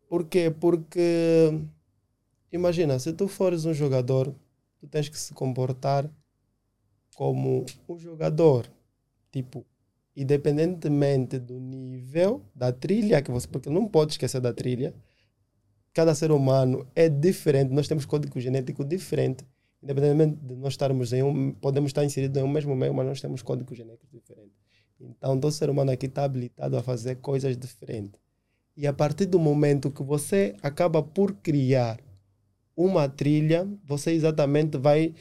Por 0.09 0.27
quê? 0.27 0.51
Porque, 0.51 1.61
imagina, 2.51 2.99
se 2.99 3.13
tu 3.13 3.29
fores 3.29 3.65
um 3.65 3.75
jogador, 3.75 4.35
tu 4.79 4.89
tens 4.89 5.09
que 5.09 5.19
se 5.19 5.35
comportar 5.35 6.11
como 7.15 7.65
um 7.89 7.99
jogador, 7.99 8.67
tipo, 9.31 9.65
independentemente 10.17 11.39
do 11.39 11.59
nível 11.61 12.43
da 12.55 12.73
trilha 12.73 13.23
que 13.23 13.31
você, 13.31 13.47
porque 13.47 13.71
não 13.71 13.87
pode 13.87 14.13
esquecer 14.13 14.41
da 14.41 14.53
trilha, 14.53 14.95
cada 15.93 16.15
ser 16.15 16.31
humano 16.31 16.87
é 16.95 17.09
diferente, 17.09 17.73
nós 17.73 17.89
temos 17.89 18.05
código 18.07 18.39
genético 18.41 18.85
diferente. 18.85 19.45
Independentemente 19.83 20.37
de 20.43 20.55
nós 20.57 20.75
estarmos 20.75 21.13
em 21.13 21.23
um, 21.23 21.53
podemos 21.53 21.89
estar 21.89 22.05
inseridos 22.05 22.41
em 22.41 22.45
um 22.45 22.49
mesmo 22.49 22.77
meio, 22.77 22.93
mas 22.93 23.07
nós 23.07 23.21
temos 23.21 23.43
código 23.43 23.75
genético 23.75 24.07
diferente. 24.13 24.53
Então, 25.01 25.41
todo 25.41 25.51
ser 25.53 25.71
humano 25.71 25.91
aqui 25.91 26.07
está 26.07 26.25
habilitado 26.25 26.77
a 26.77 26.83
fazer 26.83 27.17
coisas 27.17 27.57
diferentes. 27.57 28.21
E 28.77 28.87
a 28.87 28.93
partir 28.93 29.27
do 29.27 29.39
momento 29.39 29.91
que 29.91 30.03
você 30.03 30.55
acaba 30.63 31.03
por 31.03 31.35
criar 31.37 31.99
uma 32.77 33.09
trilha, 33.09 33.67
você 33.85 34.13
exatamente 34.13 34.77
vai 34.79 35.15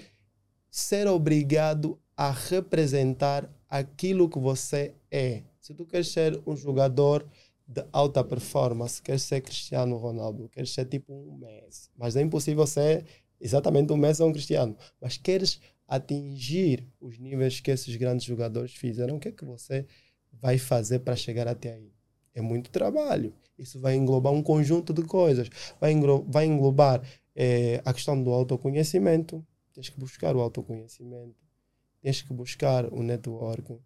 ser 0.69 1.07
obrigado 1.07 1.99
a 2.15 2.31
representar 2.31 3.49
aquilo 3.69 4.29
que 4.29 4.39
você 4.39 4.93
é. 5.09 5.43
Se 5.59 5.73
tu 5.73 5.85
queres 5.85 6.09
ser 6.09 6.41
um 6.45 6.55
jogador 6.55 7.25
de 7.71 7.85
alta 7.93 8.23
performance, 8.23 8.99
quer 8.99 9.19
ser 9.19 9.41
Cristiano 9.41 9.95
Ronaldo, 9.95 10.49
quer 10.49 10.65
ser 10.65 10.85
tipo 10.85 11.13
um 11.13 11.37
Messi, 11.37 11.91
mas 11.95 12.15
é 12.15 12.21
impossível 12.21 12.65
ser 12.65 13.05
exatamente 13.39 13.93
um 13.93 13.97
Messi 13.97 14.23
ou 14.23 14.29
um 14.29 14.33
Cristiano, 14.33 14.75
mas 14.99 15.17
queres 15.17 15.61
atingir 15.87 16.83
os 16.99 17.19
níveis 17.19 17.59
que 17.59 17.69
esses 17.69 17.95
grandes 17.95 18.25
jogadores 18.25 18.73
fizeram, 18.73 19.17
o 19.17 19.19
que 19.19 19.27
é 19.27 19.31
que 19.31 19.45
você 19.45 19.85
vai 20.33 20.57
fazer 20.57 20.99
para 20.99 21.15
chegar 21.15 21.47
até 21.47 21.73
aí? 21.73 21.93
É 22.33 22.41
muito 22.41 22.71
trabalho. 22.71 23.33
Isso 23.57 23.79
vai 23.79 23.95
englobar 23.95 24.33
um 24.33 24.41
conjunto 24.41 24.91
de 24.91 25.03
coisas. 25.03 25.49
Vai, 25.79 25.93
vai 26.27 26.45
englobar 26.45 27.01
é, 27.35 27.81
a 27.85 27.93
questão 27.93 28.21
do 28.21 28.31
autoconhecimento. 28.31 29.45
Tens 29.73 29.89
que 29.89 29.99
buscar 29.99 30.35
o 30.35 30.39
autoconhecimento. 30.39 31.35
Tens 32.01 32.21
que 32.21 32.33
buscar 32.33 32.85
o 32.91 33.03
network. 33.03 33.77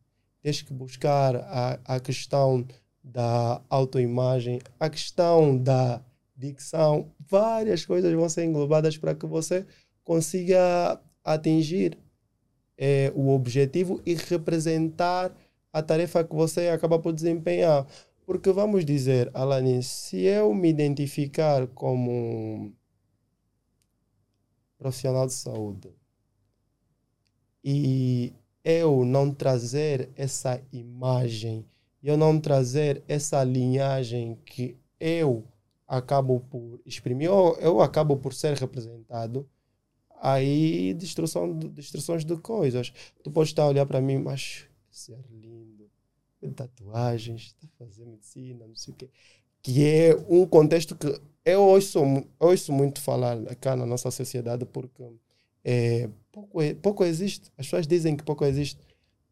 Tens 0.41 0.61
que 0.61 0.73
buscar 0.73 1.35
a, 1.35 1.79
a 1.85 1.99
questão 1.99 2.65
da 3.03 3.61
autoimagem, 3.69 4.61
a 4.79 4.89
questão 4.89 5.57
da 5.57 6.01
dicção, 6.35 7.11
várias 7.19 7.85
coisas 7.85 8.13
vão 8.13 8.29
ser 8.29 8.45
englobadas 8.45 8.97
para 8.97 9.13
que 9.13 9.25
você 9.25 9.65
consiga 10.03 10.99
atingir 11.23 11.97
é, 12.77 13.11
o 13.15 13.29
objetivo 13.29 14.01
e 14.05 14.13
representar 14.15 15.35
a 15.71 15.81
tarefa 15.81 16.23
que 16.23 16.35
você 16.35 16.69
acaba 16.69 16.99
por 16.99 17.13
desempenhar. 17.13 17.85
Porque 18.25 18.51
vamos 18.51 18.85
dizer, 18.85 19.29
Alanis, 19.33 19.87
se 19.87 20.21
eu 20.21 20.53
me 20.53 20.69
identificar 20.69 21.67
como 21.67 22.73
profissional 24.77 25.27
de 25.27 25.33
saúde 25.33 25.89
e 27.63 28.33
eu 28.63 29.03
não 29.03 29.33
trazer 29.33 30.09
essa 30.15 30.61
imagem 30.71 31.65
e 32.03 32.09
eu 32.09 32.17
não 32.17 32.37
trazer 32.37 33.01
essa 33.07 33.41
linhagem 33.45 34.37
que 34.45 34.77
eu 34.99 35.47
acabo 35.87 36.41
por 36.41 36.81
exprimir, 36.85 37.31
ou 37.31 37.55
eu 37.59 37.81
acabo 37.81 38.17
por 38.17 38.33
ser 38.33 38.57
representado, 38.57 39.49
aí 40.21 40.93
destruição, 40.93 41.57
destruições 41.57 42.25
de 42.25 42.35
coisas. 42.37 42.91
Tu 43.23 43.31
podes 43.31 43.51
estar 43.51 43.63
a 43.63 43.67
olhar 43.67 43.85
para 43.85 44.01
mim, 44.01 44.17
mas 44.17 44.65
ser 44.91 45.17
lindo, 45.31 45.89
tatuagens, 46.53 47.55
está 47.55 47.67
fazer 47.79 48.05
medicina, 48.05 48.67
não 48.67 48.75
sei 48.75 48.93
o 48.93 48.97
quê. 48.97 49.09
Que 49.61 49.85
é 49.85 50.25
um 50.27 50.45
contexto 50.45 50.95
que 50.97 51.07
eu 51.45 51.61
ouço, 51.61 52.01
ouço 52.37 52.73
muito 52.73 53.01
falar 53.01 53.37
cá 53.55 53.77
na 53.77 53.85
nossa 53.85 54.11
sociedade, 54.11 54.65
porque 54.65 55.03
é, 55.63 56.09
pouco, 56.33 56.59
pouco 56.81 57.05
existe. 57.05 57.49
As 57.57 57.65
pessoas 57.65 57.87
dizem 57.87 58.17
que 58.17 58.23
pouco 58.23 58.43
existe. 58.43 58.79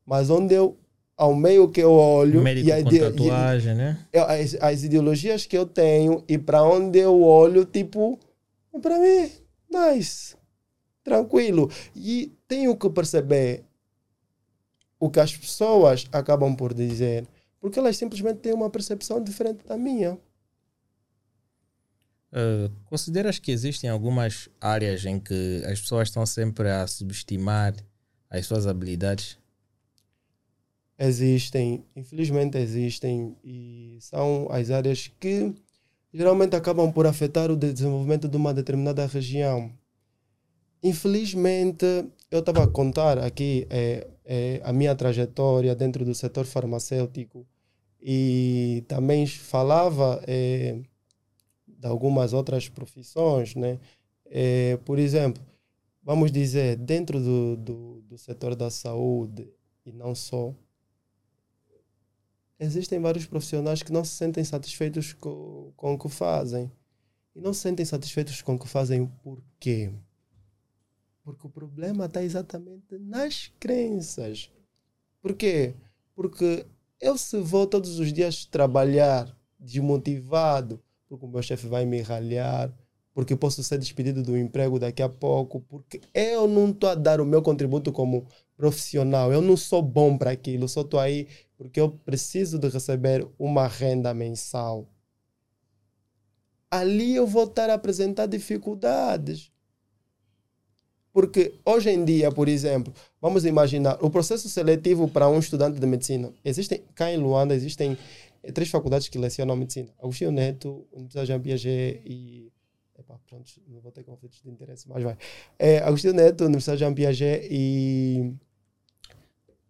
Mas 0.05 0.30
onde 0.30 0.53
eu 0.53 0.78
ao 1.18 1.36
meio 1.36 1.70
que 1.70 1.82
eu 1.82 1.91
olho 1.91 2.41
Médico 2.41 2.68
e, 2.68 2.72
a, 2.72 3.12
tatuagem, 3.12 3.76
né? 3.76 4.05
as, 4.14 4.55
as 4.55 4.84
ideologias 4.84 5.45
que 5.45 5.57
eu 5.57 5.66
tenho 5.66 6.24
e 6.28 6.38
para 6.38 6.64
onde 6.64 6.99
eu 6.99 7.22
olho, 7.22 7.66
tipo, 7.66 8.20
para 8.82 8.97
mim, 8.97 9.32
nice, 9.70 10.36
tranquilo. 11.03 11.70
E 11.95 12.34
tenho 12.47 12.76
que 12.76 12.89
perceber 12.89 13.64
o 14.99 15.09
que 15.09 15.20
as 15.20 15.36
pessoas 15.36 16.05
acabam 16.12 16.55
por 16.55 16.74
dizer, 16.74 17.28
porque 17.59 17.80
elas 17.80 17.97
simplesmente 17.97 18.39
têm 18.39 18.53
uma 18.53 18.70
percepção 18.70 19.24
diferente 19.24 19.66
da 19.66 19.78
minha. 19.78 20.18
Uh, 22.32 22.72
consideras 22.86 23.39
que 23.39 23.51
existem 23.51 23.89
algumas 23.89 24.47
áreas 24.59 25.03
em 25.05 25.20
que 25.20 25.64
as 25.66 25.82
pessoas 25.82 26.07
estão 26.07 26.26
sempre 26.26 26.70
a 26.70 26.88
subestimar 26.88 27.76
as 28.30 28.45
suas 28.45 28.66
habilidades? 28.68 29.40
Existem, 31.02 31.84
infelizmente 31.95 32.58
existem, 32.58 33.36
e 33.43 33.97
são 33.99 34.47
as 34.52 34.70
áreas 34.70 35.12
que 35.20 35.54
geralmente 36.14 36.56
acabam 36.56 36.91
por 36.91 37.08
afetar 37.08 37.49
o 37.49 37.56
desenvolvimento 37.56 38.28
de 38.28 38.38
uma 38.38 38.54
determinada 38.54 39.06
região. 39.08 39.72
Infelizmente, 40.84 41.86
eu 42.30 42.39
estava 42.39 42.64
a 42.64 42.68
contar 42.68 43.18
aqui 43.18 43.66
é, 43.70 44.08
é, 44.26 44.62
a 44.64 44.72
minha 44.72 44.95
trajetória 44.95 45.76
dentro 45.76 46.06
do 46.06 46.14
setor 46.14 46.45
farmacêutico 46.45 47.45
e 48.02 48.84
também 48.88 49.26
falava 49.28 50.24
é, 50.28 50.80
de 51.68 51.88
algumas 51.88 52.34
outras 52.34 52.68
profissões, 52.70 53.56
né? 53.56 53.80
É, 54.26 54.78
por 54.86 54.97
exemplo, 54.97 55.43
vamos 56.04 56.32
dizer, 56.32 56.78
dentro 56.78 57.20
do, 57.20 57.58
do, 57.58 58.02
do 58.02 58.18
setor 58.18 58.56
da 58.56 58.70
saúde, 58.70 59.47
e 59.86 59.91
não 59.91 60.16
só, 60.16 60.54
existem 62.62 62.99
vários 62.99 63.26
profissionais 63.26 63.82
que 63.82 63.91
não 63.91 64.05
se 64.05 64.12
sentem 64.12 64.43
satisfeitos 64.43 65.14
com, 65.14 65.74
com 65.76 65.93
o 65.93 65.97
que 65.97 66.07
fazem. 66.07 66.72
E 67.36 67.41
não 67.41 67.53
se 67.53 67.62
sentem 67.62 67.86
satisfeitos 67.86 68.41
com 68.41 68.55
o 68.55 68.59
que 68.59 68.68
fazem 68.68 69.07
por 69.24 69.41
quê? 69.59 69.91
Porque 71.24 71.47
o 71.47 71.49
problema 71.49 72.05
está 72.05 72.22
exatamente 72.24 72.97
nas 72.99 73.51
crenças. 73.59 74.51
Por 75.22 75.34
quê? 75.34 75.74
Porque 76.16 76.66
eu 76.99 77.18
se 77.18 77.39
vou 77.39 77.66
todos 77.66 77.99
os 77.99 78.14
dias 78.14 78.45
trabalhar 78.45 79.36
desmotivado, 79.59 80.80
porque 81.07 81.26
o 81.26 81.30
meu 81.30 81.41
chefe 81.41 81.68
vai 81.68 81.86
me 81.86 82.01
ralhar, 82.01 82.72
porque 83.14 83.36
posso 83.36 83.64
ser 83.64 83.78
despedido 83.78 84.24
do 84.24 84.38
emprego 84.38 84.80
daqui 84.80 85.01
a 85.01 85.09
pouco, 85.09 85.62
porque 85.62 86.01
eu 86.14 86.47
não 86.47 86.70
estou 86.70 86.89
a 86.89 86.95
dar 86.95 87.20
o 87.22 87.26
meu 87.26 87.41
contributo 87.41 87.91
como 87.91 88.26
profissional, 88.55 89.32
eu 89.32 89.41
não 89.41 89.57
sou 89.57 89.82
bom 89.82 90.18
para 90.18 90.32
aquilo, 90.32 90.68
só 90.68 90.82
estou 90.82 90.99
aí 90.99 91.28
porque 91.62 91.80
eu 91.80 91.91
preciso 91.91 92.57
de 92.57 92.68
receber 92.70 93.28
uma 93.38 93.68
renda 93.68 94.16
mensal. 94.16 94.89
Ali 96.72 97.16
eu 97.16 97.28
vou 97.28 97.43
estar 97.43 97.70
a 97.70 97.76
apresentar 97.76 98.26
dificuldades. 98.26 99.51
Porque 101.14 101.53
hoje 101.64 101.91
em 101.91 102.03
dia, 102.03 102.32
por 102.32 102.47
exemplo, 102.47 102.91
vamos 103.22 103.45
imaginar 103.45 104.03
o 104.03 104.09
processo 104.09 104.49
seletivo 104.49 105.07
para 105.07 105.30
um 105.30 105.38
estudante 105.38 105.80
de 105.80 105.86
medicina. 105.86 106.34
Existem, 106.43 106.84
cá 106.95 107.12
em 107.12 107.18
Luanda, 107.18 107.53
existem 107.53 107.95
três 108.55 108.72
faculdades 108.72 109.07
que 109.07 109.20
lecionam 109.20 109.55
medicina: 109.55 109.93
Agostinho 109.99 110.32
Neto, 110.32 110.88
Universidade 110.91 111.28
Jean 111.28 111.39
Piaget 111.39 112.01
e. 112.03 112.51
Epa, 112.97 113.20
pronto, 113.28 113.51
não 113.68 113.82
vou 113.82 113.91
ter 113.91 114.03
conflitos 114.03 114.41
de 114.41 114.49
interesse, 114.49 114.89
mas 114.89 115.03
vai. 115.03 115.16
É, 115.59 115.78
Agostinho 115.78 116.16
Neto, 116.16 116.43
Universidade 116.43 116.80
Jean 116.80 116.93
Piaget 116.95 117.47
e. 117.51 118.34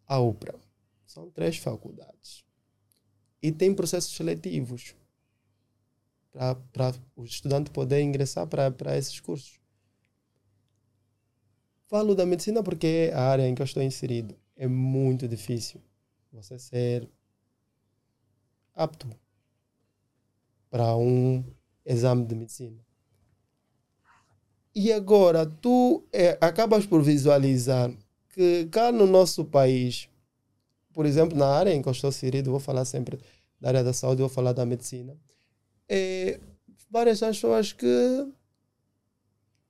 A 0.08 0.20
UPRA. 0.20 0.61
São 1.12 1.30
três 1.30 1.58
faculdades. 1.58 2.46
E 3.42 3.52
tem 3.52 3.76
processos 3.76 4.16
seletivos. 4.16 4.96
para 6.72 6.96
o 7.18 7.26
estudante 7.26 7.70
poder 7.70 8.02
ingressar 8.02 8.48
para 8.48 8.98
esses 8.98 9.20
cursos. 9.20 9.60
Falo 11.88 12.16
da 12.16 12.26
medicina 12.26 12.64
porque 12.64 13.10
é 13.12 13.14
a 13.14 13.24
área 13.24 13.46
em 13.46 13.54
que 13.54 13.62
eu 13.62 13.66
estou 13.66 13.84
inserido. 13.84 14.40
É 14.56 14.66
muito 14.66 15.28
difícil 15.28 15.82
você 16.32 16.58
ser 16.58 17.10
apto 18.74 19.10
para 20.70 20.96
um 20.96 21.44
exame 21.86 22.26
de 22.26 22.36
medicina. 22.36 22.80
E 24.74 24.94
agora 24.94 25.46
tu 25.46 26.08
é, 26.14 26.38
acabas 26.40 26.86
por 26.86 27.04
visualizar 27.04 27.92
que 28.30 28.66
cá 28.68 28.90
no 28.94 29.06
nosso 29.06 29.44
país, 29.44 30.10
por 30.94 31.06
exemplo, 31.06 31.38
na 31.38 31.48
área 31.48 31.74
em 31.74 31.82
que 31.82 31.88
eu 31.88 31.92
estou 31.92 32.10
inserido, 32.10 32.52
vou 32.52 32.60
falar 32.60 32.86
sempre 32.86 33.20
da 33.60 33.70
área 33.70 33.84
da 33.84 33.94
saúde, 33.94 34.22
vou 34.22 34.30
falar 34.30 34.54
da 34.54 34.66
medicina, 34.66 35.16
é, 35.88 36.40
várias 36.90 37.20
pessoas 37.20 37.74
que 37.74 37.88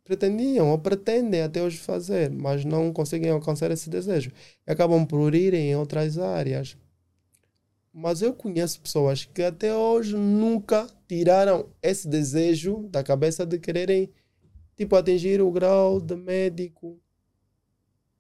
pretendiam 0.03 0.69
ou 0.69 0.77
pretendem 0.77 1.41
até 1.41 1.61
hoje 1.61 1.77
fazer, 1.77 2.29
mas 2.29 2.65
não 2.65 2.91
conseguem 2.91 3.31
alcançar 3.31 3.71
esse 3.71 3.89
desejo. 3.89 4.31
E 4.67 4.71
acabam 4.71 5.05
por 5.05 5.33
ir 5.33 5.53
em 5.53 5.75
outras 5.75 6.17
áreas. 6.17 6.77
Mas 7.93 8.21
eu 8.21 8.33
conheço 8.33 8.81
pessoas 8.81 9.25
que 9.25 9.41
até 9.41 9.73
hoje 9.73 10.15
nunca 10.15 10.87
tiraram 11.07 11.69
esse 11.81 12.07
desejo 12.07 12.87
da 12.89 13.03
cabeça 13.03 13.45
de 13.45 13.59
quererem 13.59 14.09
tipo 14.75 14.95
atingir 14.95 15.41
o 15.41 15.51
grau 15.51 15.99
de 15.99 16.15
médico. 16.15 16.99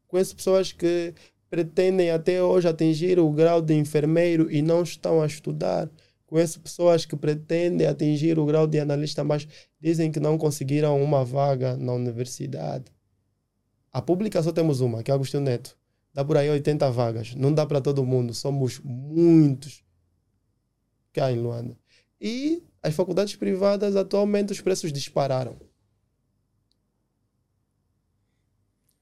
Conheço 0.07 0.35
pessoas 0.35 0.71
que 0.71 1.13
pretendem 1.51 2.09
até 2.09 2.41
hoje 2.41 2.67
atingir 2.67 3.19
o 3.19 3.29
grau 3.29 3.61
de 3.61 3.75
enfermeiro 3.75 4.51
e 4.51 4.63
não 4.63 4.81
estão 4.81 5.21
a 5.21 5.27
estudar. 5.27 5.87
Conheço 6.25 6.59
pessoas 6.59 7.05
que 7.05 7.15
pretendem 7.15 7.85
atingir 7.85 8.39
o 8.39 8.45
grau 8.45 8.65
de 8.65 8.79
analista, 8.79 9.23
mas 9.23 9.47
dizem 9.79 10.11
que 10.11 10.19
não 10.19 10.35
conseguiram 10.35 10.99
uma 11.03 11.23
vaga 11.23 11.77
na 11.77 11.93
universidade. 11.93 12.85
A 13.91 14.01
pública 14.01 14.41
só 14.41 14.51
temos 14.51 14.81
uma, 14.81 15.03
que 15.03 15.11
é 15.11 15.13
Agostinho 15.13 15.43
Neto 15.43 15.77
dá 16.13 16.23
por 16.23 16.37
aí 16.37 16.49
80 16.49 16.89
vagas. 16.91 17.35
Não 17.35 17.53
dá 17.53 17.65
para 17.65 17.81
todo 17.81 18.05
mundo, 18.05 18.33
somos 18.33 18.79
muitos 18.83 19.83
cá 21.13 21.31
em 21.31 21.39
Luanda. 21.39 21.77
E 22.19 22.63
as 22.81 22.93
faculdades 22.93 23.35
privadas, 23.35 23.95
atualmente, 23.95 24.51
os 24.51 24.61
preços 24.61 24.93
dispararam. 24.93 25.55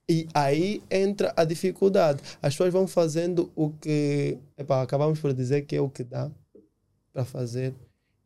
E 0.10 0.28
aí 0.34 0.82
entra 0.89 1.32
a 1.38 1.43
dificuldade. 1.43 2.20
As 2.41 2.55
pessoas 2.55 2.74
vão 2.74 2.88
fazendo 2.88 3.51
o 3.55 3.70
que. 3.70 4.39
Epa, 4.57 4.82
acabamos 4.82 5.20
por 5.20 5.32
dizer 5.34 5.62
que 5.68 5.76
é 5.76 5.82
o 5.82 5.89
que 5.89 6.03
dá 6.03 6.32
para 7.14 7.24
fazer. 7.24 7.76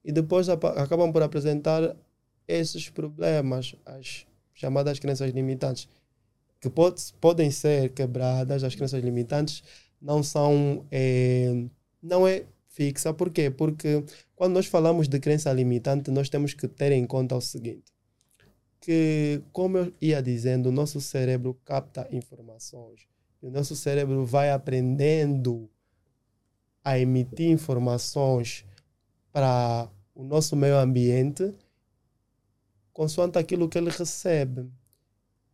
E 0.04 0.12
depois 0.12 0.48
acabam 0.48 1.12
por 1.12 1.22
apresentar 1.22 1.94
esses 2.48 2.90
problemas, 2.90 3.76
as 3.86 4.26
chamadas 4.54 5.00
crenças 5.00 5.32
limitantes 5.32 5.90
que 6.64 6.70
pode, 6.70 7.02
podem 7.20 7.52
ser 7.52 7.90
quebradas, 7.90 8.64
as 8.64 8.74
crenças 8.74 9.04
limitantes 9.04 9.62
não 10.02 10.24
são. 10.24 10.86
É, 10.90 11.66
não 12.02 12.26
é 12.26 12.46
fixa. 12.70 13.14
Por 13.14 13.30
quê? 13.30 13.52
Porque 13.52 14.02
quando 14.36 14.54
nós 14.54 14.68
falamos 14.68 15.10
de 15.10 15.20
crença 15.20 15.52
limitante, 15.52 16.10
nós 16.10 16.30
temos 16.30 16.54
que 16.54 16.68
ter 16.68 16.94
em 16.94 17.06
conta 17.06 17.36
o 17.36 17.42
seguinte: 17.42 17.93
que, 18.84 19.42
como 19.54 19.78
eu 19.78 19.94
ia 20.02 20.22
dizendo, 20.22 20.68
o 20.68 20.72
nosso 20.72 21.00
cérebro 21.00 21.58
capta 21.64 22.06
informações 22.12 23.08
e 23.42 23.48
o 23.48 23.50
nosso 23.50 23.78
cérebro 23.78 24.26
vai 24.26 24.52
aprendendo 24.52 25.70
a 26.84 27.00
emitir 27.00 27.50
informações 27.50 28.66
para 29.32 29.90
o 30.14 30.22
nosso 30.22 30.54
meio 30.58 30.78
ambiente 30.78 31.56
consoante 32.92 33.40
aquilo 33.40 33.70
que 33.70 33.78
ele 33.78 33.90
recebe. 33.90 34.70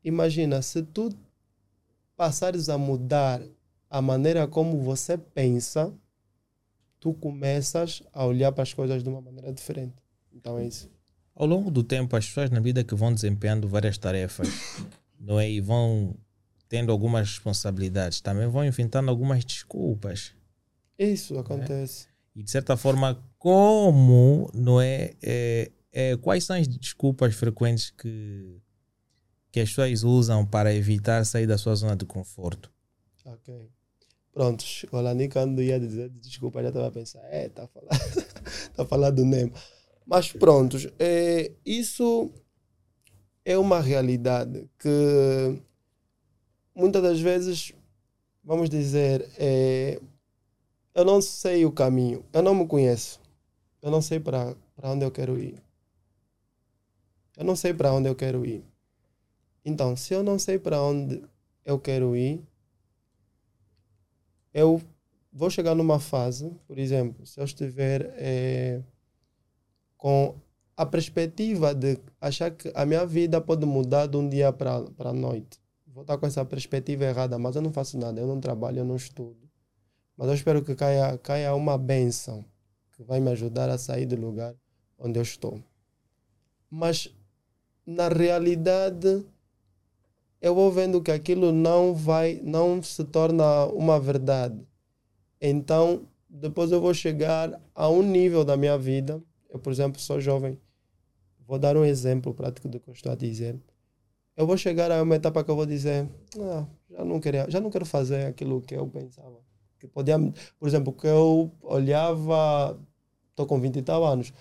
Imagina, 0.04 0.64
se 0.64 0.82
tu 0.82 1.10
passares 2.18 2.68
a 2.68 2.80
mudar 2.80 3.44
a 3.92 4.02
maneira 4.02 4.48
como 4.48 4.82
você 4.82 5.20
pensa, 5.20 5.94
tu 7.00 7.14
começas 7.14 8.02
a 8.12 8.26
olhar 8.26 8.52
para 8.52 8.64
as 8.64 8.74
coisas 8.74 9.04
de 9.04 9.10
uma 9.10 9.22
maneira 9.22 9.54
diferente. 9.54 10.02
Então 10.34 10.58
é 10.58 10.66
isso. 10.66 10.90
Ao 11.40 11.48
longo 11.48 11.72
do 11.72 11.82
tempo, 11.82 12.18
as 12.18 12.28
pessoas 12.28 12.50
na 12.50 12.60
vida 12.60 12.84
que 12.84 12.94
vão 12.94 13.14
desempenhando 13.14 13.66
várias 13.66 13.98
tarefas, 13.98 14.50
não 15.18 15.40
é? 15.40 15.50
E 15.50 15.62
vão 15.62 16.14
tendo 16.68 16.92
algumas 16.92 17.30
responsabilidades, 17.30 18.20
também 18.20 18.46
vão 18.46 18.66
enfrentando 18.66 19.10
algumas 19.10 19.46
desculpas. 19.46 20.34
Isso 20.98 21.40
acontece. 21.40 22.08
É? 22.08 22.40
E 22.42 22.44
de 22.44 22.52
certa 22.52 22.76
forma, 22.76 23.18
como, 23.38 24.52
não 24.54 24.82
é, 24.82 25.14
é, 25.24 25.72
é, 25.94 26.18
Quais 26.18 26.44
são 26.44 26.58
as 26.58 26.68
desculpas 26.68 27.34
frequentes 27.34 27.90
que 27.90 28.62
que 29.52 29.60
as 29.60 29.70
pessoas 29.70 30.04
usam 30.04 30.46
para 30.46 30.74
evitar 30.76 31.26
sair 31.26 31.48
da 31.48 31.58
sua 31.58 31.74
zona 31.74 31.96
de 31.96 32.06
conforto. 32.06 32.72
Ok. 33.26 33.72
Pronto, 34.32 34.64
o 34.92 35.02
Lani 35.02 35.28
quando 35.28 35.62
ia 35.62 35.80
dizer 35.80 36.10
desculpa, 36.10 36.62
já 36.62 36.68
estava 36.68 36.88
a 36.88 36.92
pensar, 36.92 37.24
é, 37.32 37.48
está 37.48 37.64
a 37.64 37.68
falar, 37.68 37.98
tá 38.76 38.86
falando 38.86 39.16
do 39.24 39.26
Nemo. 39.26 39.54
Mas 40.10 40.32
pronto, 40.32 40.76
é, 40.98 41.52
isso 41.64 42.32
é 43.46 43.56
uma 43.56 43.80
realidade 43.80 44.68
que 44.80 45.62
muitas 46.74 47.04
das 47.04 47.20
vezes, 47.20 47.74
vamos 48.44 48.72
dizer, 48.72 49.30
é, 49.38 50.02
eu 50.96 51.06
não 51.06 51.22
sei 51.22 51.64
o 51.64 51.72
caminho, 51.72 52.26
eu 52.34 52.42
não 52.42 52.56
me 52.56 52.66
conheço, 52.66 53.22
eu 53.84 53.92
não 53.92 54.02
sei 54.02 54.20
para 54.20 54.56
onde 54.82 55.06
eu 55.06 55.12
quero 55.12 55.38
ir. 55.38 55.62
Eu 57.38 57.46
não 57.46 57.56
sei 57.56 57.72
para 57.72 57.94
onde 57.94 58.10
eu 58.10 58.16
quero 58.16 58.44
ir. 58.44 58.64
Então, 59.64 59.96
se 59.96 60.16
eu 60.16 60.24
não 60.24 60.40
sei 60.40 60.58
para 60.58 60.82
onde 60.82 61.24
eu 61.64 61.80
quero 61.80 62.16
ir, 62.16 62.42
eu 64.52 64.82
vou 65.32 65.52
chegar 65.52 65.76
numa 65.76 66.00
fase, 66.00 66.50
por 66.68 66.80
exemplo, 66.80 67.28
se 67.28 67.40
eu 67.40 67.46
estiver 67.46 68.12
é, 68.18 68.82
com 70.00 70.34
a 70.78 70.86
perspectiva 70.86 71.76
de 71.76 72.00
achar 72.22 72.52
que 72.52 72.72
a 72.74 72.86
minha 72.86 73.06
vida 73.06 73.42
pode 73.42 73.66
mudar 73.66 74.08
de 74.08 74.16
um 74.16 74.28
dia 74.28 74.52
para 74.54 74.82
a 74.98 75.14
noite. 75.14 75.60
Vou 75.86 76.04
estar 76.04 76.18
com 76.18 76.26
essa 76.26 76.46
perspectiva 76.46 77.04
errada, 77.04 77.38
mas 77.38 77.58
eu 77.58 77.62
não 77.62 77.74
faço 77.74 77.98
nada, 77.98 78.22
eu 78.22 78.26
não 78.26 78.40
trabalho, 78.40 78.80
eu 78.80 78.86
não 78.86 78.96
estudo. 78.96 79.38
Mas 80.16 80.30
eu 80.30 80.34
espero 80.34 80.64
que 80.64 80.74
caia, 80.74 81.18
caia 81.18 81.54
uma 81.54 81.78
benção 81.78 82.46
que 82.96 83.04
vai 83.04 83.20
me 83.20 83.30
ajudar 83.32 83.70
a 83.70 83.78
sair 83.78 84.06
do 84.06 84.16
lugar 84.16 84.56
onde 84.98 85.20
eu 85.20 85.24
estou. 85.24 85.62
Mas, 86.72 87.14
na 87.86 88.08
realidade, 88.08 89.26
eu 90.40 90.56
vou 90.56 90.72
vendo 90.72 91.02
que 91.02 91.12
aquilo 91.12 91.52
não 91.52 91.94
vai, 91.94 92.40
não 92.42 92.82
se 92.82 93.04
torna 93.04 93.66
uma 93.66 94.00
verdade. 94.00 94.66
Então, 95.42 96.08
depois 96.30 96.72
eu 96.72 96.80
vou 96.80 96.94
chegar 96.94 97.62
a 97.76 97.90
um 97.90 98.02
nível 98.02 98.46
da 98.46 98.56
minha 98.56 98.78
vida. 98.78 99.22
Eu, 99.50 99.60
por 99.60 99.72
exemplo, 99.72 100.00
sou 100.00 100.20
jovem. 100.20 100.60
Vou 101.48 101.58
dar 101.60 101.76
um 101.76 101.86
exemplo 101.86 102.34
prático 102.34 102.68
do 102.70 102.80
que 102.80 102.90
eu 102.90 102.94
estou 102.94 103.12
a 103.12 103.16
dizer. 103.16 103.60
Eu 104.38 104.48
vou 104.48 104.58
chegar 104.58 104.92
a 104.92 105.02
uma 105.04 105.16
etapa 105.16 105.44
que 105.44 105.52
eu 105.52 105.56
vou 105.56 105.66
dizer, 105.66 106.08
ah, 106.40 106.66
já 106.90 107.04
não 107.04 107.20
queria, 107.20 107.50
já 107.50 107.60
não 107.60 107.70
quero 107.70 107.86
fazer 107.86 108.26
aquilo 108.28 108.62
que 108.62 108.76
eu 108.76 108.88
pensava. 108.88 109.38
Que 109.80 109.88
podia, 109.88 110.18
por 110.60 110.68
exemplo, 110.68 110.94
que 110.94 111.08
eu 111.08 111.52
olhava, 111.62 112.80
estou 113.32 113.46
com 113.46 113.60
20 113.60 113.78
e 113.78 113.82
tal 113.82 114.06
anos. 114.06 114.32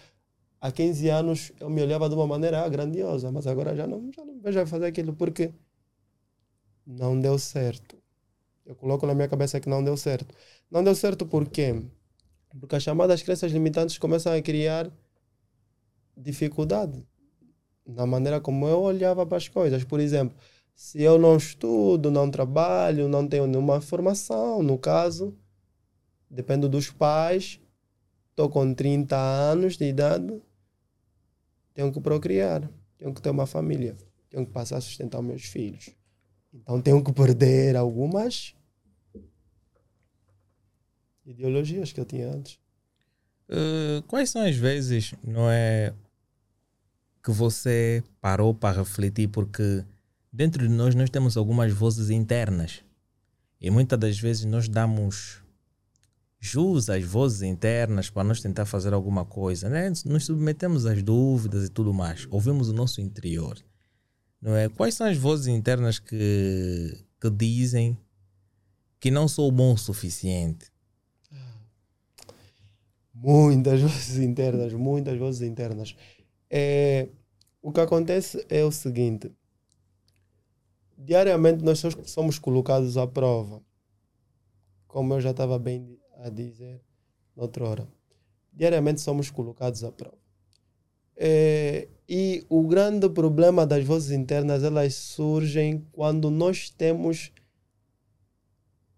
Há 0.61 0.71
15 0.73 1.09
anos 1.09 1.53
eu 1.61 1.71
me 1.71 1.83
olhava 1.83 2.09
de 2.09 2.15
uma 2.15 2.27
maneira 2.27 2.69
grandiosa, 2.69 3.31
mas 3.33 3.47
agora 3.47 3.75
já 3.75 3.87
não, 3.87 4.11
já 4.13 4.25
não 4.25 4.41
vejo 4.41 4.67
fazer 4.67 4.87
aquilo 4.87 5.15
porque 5.15 5.53
não 6.87 7.21
deu 7.21 7.39
certo. 7.39 7.97
Eu 8.67 8.75
coloco 8.77 9.07
na 9.07 9.15
minha 9.15 9.29
cabeça 9.29 9.61
que 9.61 9.69
não 9.69 9.83
deu 9.83 9.97
certo. 9.97 10.35
Não 10.71 10.85
deu 10.85 10.95
certo 10.95 11.27
por 11.27 11.49
quê? 11.49 11.83
Porque 12.59 12.77
as 12.77 12.83
chamadas 12.83 13.23
crenças 13.23 13.53
limitantes 13.53 13.99
começam 13.99 14.33
a 14.33 14.41
criar 14.41 14.91
dificuldade 16.17 17.07
na 17.87 18.07
maneira 18.07 18.41
como 18.41 18.69
eu 18.69 18.81
olhava 18.81 19.25
para 19.25 19.39
as 19.39 19.49
coisas. 19.49 19.83
Por 19.85 19.99
exemplo, 19.99 20.37
se 20.75 21.03
eu 21.03 21.19
não 21.19 21.37
estudo, 21.37 22.11
não 22.11 22.31
trabalho, 22.31 23.09
não 23.09 23.27
tenho 23.27 23.47
nenhuma 23.47 23.81
formação, 23.81 24.63
no 24.63 24.79
caso, 24.79 25.37
dependo 26.31 26.69
dos 26.69 26.91
pais, 26.91 27.61
estou 28.31 28.49
com 28.49 28.75
30 28.75 29.17
anos 29.17 29.77
de 29.77 29.87
idade, 29.87 30.41
tenho 31.75 31.91
que 31.91 32.01
procriar, 32.01 32.71
tenho 32.99 33.15
que 33.15 33.23
ter 33.23 33.31
uma 33.31 33.47
família, 33.47 33.97
tenho 34.29 34.45
que 34.45 34.53
passar 34.53 34.77
a 34.77 34.81
sustentar 34.81 35.23
meus 35.23 35.45
filhos. 35.45 35.91
Então 36.53 36.81
tenho 36.81 37.03
que 37.03 37.13
perder 37.13 37.77
algumas 37.77 38.55
ideologias 41.29 41.93
que 41.93 42.01
eu 42.01 42.05
tinha 42.05 42.29
antes. 42.29 42.59
Uh, 43.49 44.03
quais 44.07 44.31
são 44.31 44.43
as 44.43 44.57
vezes, 44.57 45.15
não 45.23 45.51
é, 45.51 45.95
que 47.23 47.31
você 47.31 48.03
parou 48.21 48.55
para 48.55 48.79
refletir 48.79 49.29
porque 49.29 49.85
dentro 50.33 50.67
de 50.67 50.75
nós 50.75 50.95
nós 50.95 51.11
temos 51.11 51.37
algumas 51.37 51.73
vozes 51.73 52.11
internas 52.11 52.83
e 53.61 53.71
muitas 53.71 53.99
das 53.99 54.19
vezes 54.19 54.45
nós 54.45 54.69
damos 54.69 55.43
usa 56.57 56.97
as 56.97 57.05
vozes 57.05 57.43
internas 57.43 58.09
para 58.09 58.25
nós 58.25 58.41
tentar 58.41 58.65
fazer 58.65 58.95
alguma 58.95 59.25
coisa, 59.25 59.69
né? 59.69 59.93
Nos 60.07 60.27
submetemos 60.27 60.87
às 60.87 61.03
dúvidas 61.03 61.67
e 61.67 61.69
tudo 61.69 61.93
mais. 61.93 62.27
Ouvimos 62.31 62.69
o 62.69 62.73
nosso 62.73 63.01
interior, 63.01 63.59
não 64.41 64.55
é? 64.55 64.69
Quais 64.69 64.95
são 64.95 65.07
as 65.07 65.17
vozes 65.17 65.49
internas 65.49 65.99
que, 65.99 67.05
que 67.21 67.31
dizem 67.31 67.99
que 69.01 69.11
não 69.11 69.27
sou 69.27 69.51
bom 69.51 69.75
o 69.75 69.79
suficiente? 69.79 70.71
Muitas 73.21 73.81
vozes 73.83 74.19
internas, 74.19 74.73
muitas 74.73 75.19
vozes 75.19 75.43
internas. 75.43 75.97
É, 76.49 77.09
o 77.61 77.73
que 77.73 77.81
acontece 77.81 78.45
é 78.49 78.65
o 78.65 78.71
seguinte: 78.71 79.33
diariamente 80.97 81.65
nós 81.65 81.83
somos 82.07 82.39
colocados 82.39 82.97
à 82.97 83.07
prova, 83.07 83.61
como 84.87 85.15
eu 85.15 85.21
já 85.21 85.31
estava 85.31 85.59
bem 85.59 85.99
a 86.17 86.29
dizer 86.29 86.81
noutra 87.37 87.65
hora. 87.65 87.89
Diariamente 88.53 89.01
somos 89.01 89.31
colocados 89.31 89.83
à 89.83 89.91
prova. 89.91 90.17
É, 91.17 91.89
e 92.09 92.47
o 92.49 92.63
grande 92.67 93.09
problema 93.09 93.67
das 93.67 93.85
vozes 93.85 94.13
internas 94.13 94.63
elas 94.63 94.95
surgem 94.95 95.85
quando 95.91 96.31
nós 96.31 96.71
temos 96.71 97.33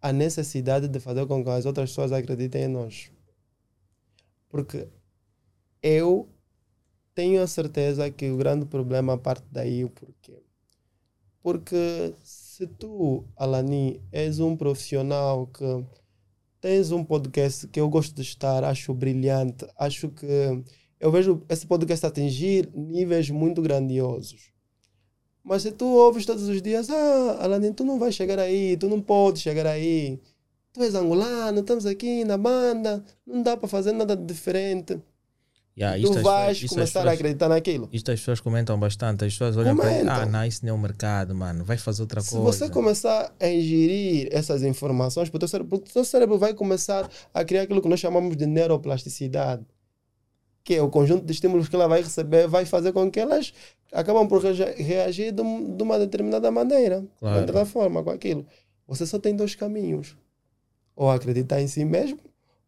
a 0.02 0.12
necessidade 0.12 0.88
de 0.88 1.00
fazer 1.00 1.26
com 1.26 1.42
que 1.42 1.50
as 1.50 1.64
outras 1.64 1.90
pessoas 1.90 2.12
acreditem 2.12 2.64
em 2.64 2.68
nós. 2.68 3.10
Porque 4.50 4.88
eu 5.82 6.28
tenho 7.14 7.42
a 7.42 7.46
certeza 7.46 8.10
que 8.10 8.30
o 8.30 8.36
grande 8.36 8.66
problema 8.66 9.16
parte 9.16 9.46
daí 9.50 9.84
o 9.84 9.88
porquê. 9.88 10.42
Porque 11.42 12.14
se 12.22 12.66
tu, 12.66 13.24
Alani, 13.34 14.02
és 14.12 14.40
um 14.40 14.54
profissional 14.54 15.46
que 15.46 15.64
tens 16.60 16.92
um 16.92 17.02
podcast 17.02 17.66
que 17.68 17.80
eu 17.80 17.88
gosto 17.88 18.14
de 18.14 18.22
estar, 18.22 18.62
acho 18.64 18.92
brilhante, 18.92 19.66
acho 19.78 20.10
que 20.10 20.26
eu 20.98 21.10
vejo 21.10 21.42
esse 21.48 21.66
podcast 21.66 22.04
atingir 22.04 22.68
níveis 22.74 23.30
muito 23.30 23.62
grandiosos. 23.62 24.52
Mas 25.42 25.62
se 25.62 25.72
tu 25.72 25.86
ouves 25.86 26.26
todos 26.26 26.46
os 26.48 26.60
dias, 26.60 26.90
ah, 26.90 27.38
Alanin, 27.40 27.72
tu 27.72 27.84
não 27.84 27.98
vais 27.98 28.14
chegar 28.14 28.38
aí, 28.38 28.76
tu 28.76 28.88
não 28.88 29.00
podes 29.00 29.40
chegar 29.40 29.66
aí. 29.66 30.20
Tu 30.72 30.82
és 30.82 30.94
angolano, 30.94 31.60
estamos 31.60 31.84
aqui 31.84 32.24
na 32.24 32.36
banda, 32.36 33.02
não 33.26 33.42
dá 33.42 33.56
para 33.56 33.68
fazer 33.68 33.92
nada 33.92 34.16
diferente. 34.16 35.00
Yeah, 35.78 36.02
tu 36.02 36.12
vais 36.20 36.58
começar 36.58 37.00
pessoas, 37.00 37.06
a 37.06 37.12
acreditar 37.12 37.48
naquilo. 37.48 37.88
Isto 37.90 38.10
as 38.10 38.20
pessoas 38.20 38.40
comentam 38.40 38.78
bastante. 38.78 39.24
As 39.24 39.32
pessoas 39.32 39.56
olham 39.56 39.76
para 39.76 40.12
ah, 40.12 40.26
não, 40.26 40.44
isso 40.44 40.64
não 40.64 40.72
é 40.72 40.76
o 40.76 40.78
mercado, 40.78 41.34
mano. 41.34 41.64
Vai 41.64 41.78
fazer 41.78 42.02
outra 42.02 42.20
Se 42.20 42.30
coisa. 42.30 42.52
Se 42.52 42.58
você 42.58 42.70
começar 42.70 43.34
a 43.40 43.48
ingerir 43.48 44.28
essas 44.30 44.62
informações, 44.62 45.30
o 45.32 45.38
teu, 45.38 45.48
cérebro, 45.48 45.76
o 45.76 45.80
teu 45.80 46.04
cérebro 46.04 46.38
vai 46.38 46.52
começar 46.52 47.08
a 47.32 47.44
criar 47.44 47.62
aquilo 47.62 47.80
que 47.80 47.88
nós 47.88 47.98
chamamos 47.98 48.36
de 48.36 48.46
neuroplasticidade. 48.46 49.64
Que 50.62 50.74
é 50.74 50.82
o 50.82 50.90
conjunto 50.90 51.24
de 51.24 51.32
estímulos 51.32 51.68
que 51.68 51.74
ela 51.74 51.88
vai 51.88 52.02
receber, 52.02 52.46
vai 52.46 52.66
fazer 52.66 52.92
com 52.92 53.10
que 53.10 53.18
elas 53.18 53.54
acabam 53.90 54.28
por 54.28 54.42
reagir 54.42 55.32
de, 55.32 55.42
de 55.42 55.82
uma 55.82 55.98
determinada 55.98 56.50
maneira, 56.50 57.02
claro. 57.18 57.36
de 57.36 57.40
outra 57.40 57.64
forma, 57.64 58.02
com 58.02 58.10
aquilo. 58.10 58.44
Você 58.86 59.06
só 59.06 59.18
tem 59.18 59.34
dois 59.34 59.54
caminhos. 59.54 60.14
Ou 61.00 61.10
acreditar 61.10 61.62
em 61.62 61.66
si 61.66 61.82
mesmo, 61.82 62.18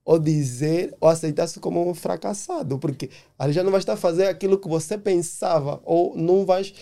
ou 0.03 0.19
dizer, 0.19 0.97
ou 0.99 1.07
aceitar-se 1.07 1.61
como 1.61 1.87
um 1.87 1.93
fracassado. 1.93 2.79
Porque 2.79 3.11
ali 3.39 3.53
já 3.53 3.63
não 3.63 3.71
vai 3.71 3.79
estar 3.79 3.93
a 3.93 3.97
fazer 3.97 4.27
aquilo 4.27 4.59
que 4.59 4.67
você 4.67 4.97
pensava, 4.97 5.83
ou 5.85 6.17
não 6.17 6.47
vais 6.47 6.73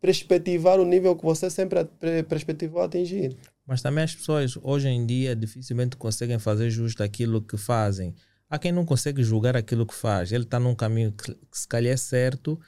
perspectivar 0.00 0.80
o 0.80 0.84
nível 0.84 1.14
que 1.14 1.22
você 1.22 1.48
sempre 1.48 1.84
perspectivou 2.28 2.82
atingir. 2.82 3.36
Mas 3.64 3.82
também 3.82 4.02
as 4.02 4.16
pessoas 4.16 4.58
hoje 4.62 4.88
em 4.88 5.06
dia 5.06 5.36
dificilmente 5.36 5.96
conseguem 5.96 6.40
fazer 6.40 6.70
justo 6.70 7.04
aquilo 7.04 7.40
que 7.40 7.56
fazem. 7.56 8.12
Há 8.50 8.58
quem 8.58 8.72
não 8.72 8.84
consegue 8.84 9.22
julgar 9.22 9.56
aquilo 9.56 9.86
que 9.86 9.94
faz. 9.94 10.32
Ele 10.32 10.42
está 10.42 10.58
num 10.58 10.74
caminho 10.74 11.12
que, 11.12 11.32
que 11.34 11.56
se 11.56 11.68
calhar 11.68 11.94
é 11.94 11.96
certo 11.96 12.58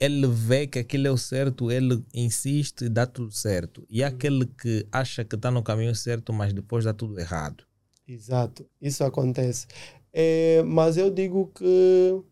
ele 0.00 0.26
vê 0.26 0.66
que 0.66 0.78
aquilo 0.78 1.06
é 1.06 1.10
o 1.10 1.18
certo, 1.18 1.70
ele 1.70 2.02
insiste 2.14 2.86
e 2.86 2.88
dá 2.88 3.06
tudo 3.06 3.30
certo. 3.30 3.86
E 3.90 4.02
aquele 4.02 4.46
que 4.46 4.86
acha 4.90 5.22
que 5.22 5.36
está 5.36 5.50
no 5.50 5.62
caminho 5.62 5.94
certo, 5.94 6.32
mas 6.32 6.54
depois 6.54 6.86
dá 6.86 6.94
tudo 6.94 7.20
errado. 7.20 7.64
Exato, 8.08 8.66
isso 8.80 9.04
acontece. 9.04 9.66
É, 10.10 10.62
mas 10.62 10.96
eu 10.96 11.10
digo 11.10 11.52
que 11.54 12.22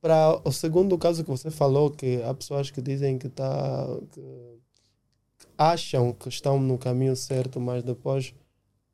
para 0.00 0.40
o 0.42 0.50
segundo 0.50 0.96
caso 0.96 1.22
que 1.22 1.30
você 1.30 1.50
falou, 1.50 1.90
que 1.90 2.22
há 2.22 2.32
pessoas 2.32 2.70
que 2.70 2.80
dizem 2.80 3.18
que, 3.18 3.28
tá, 3.28 3.86
que 4.10 4.58
acham 5.58 6.12
que 6.14 6.30
estão 6.30 6.58
no 6.58 6.78
caminho 6.78 7.14
certo, 7.14 7.60
mas 7.60 7.82
depois 7.82 8.34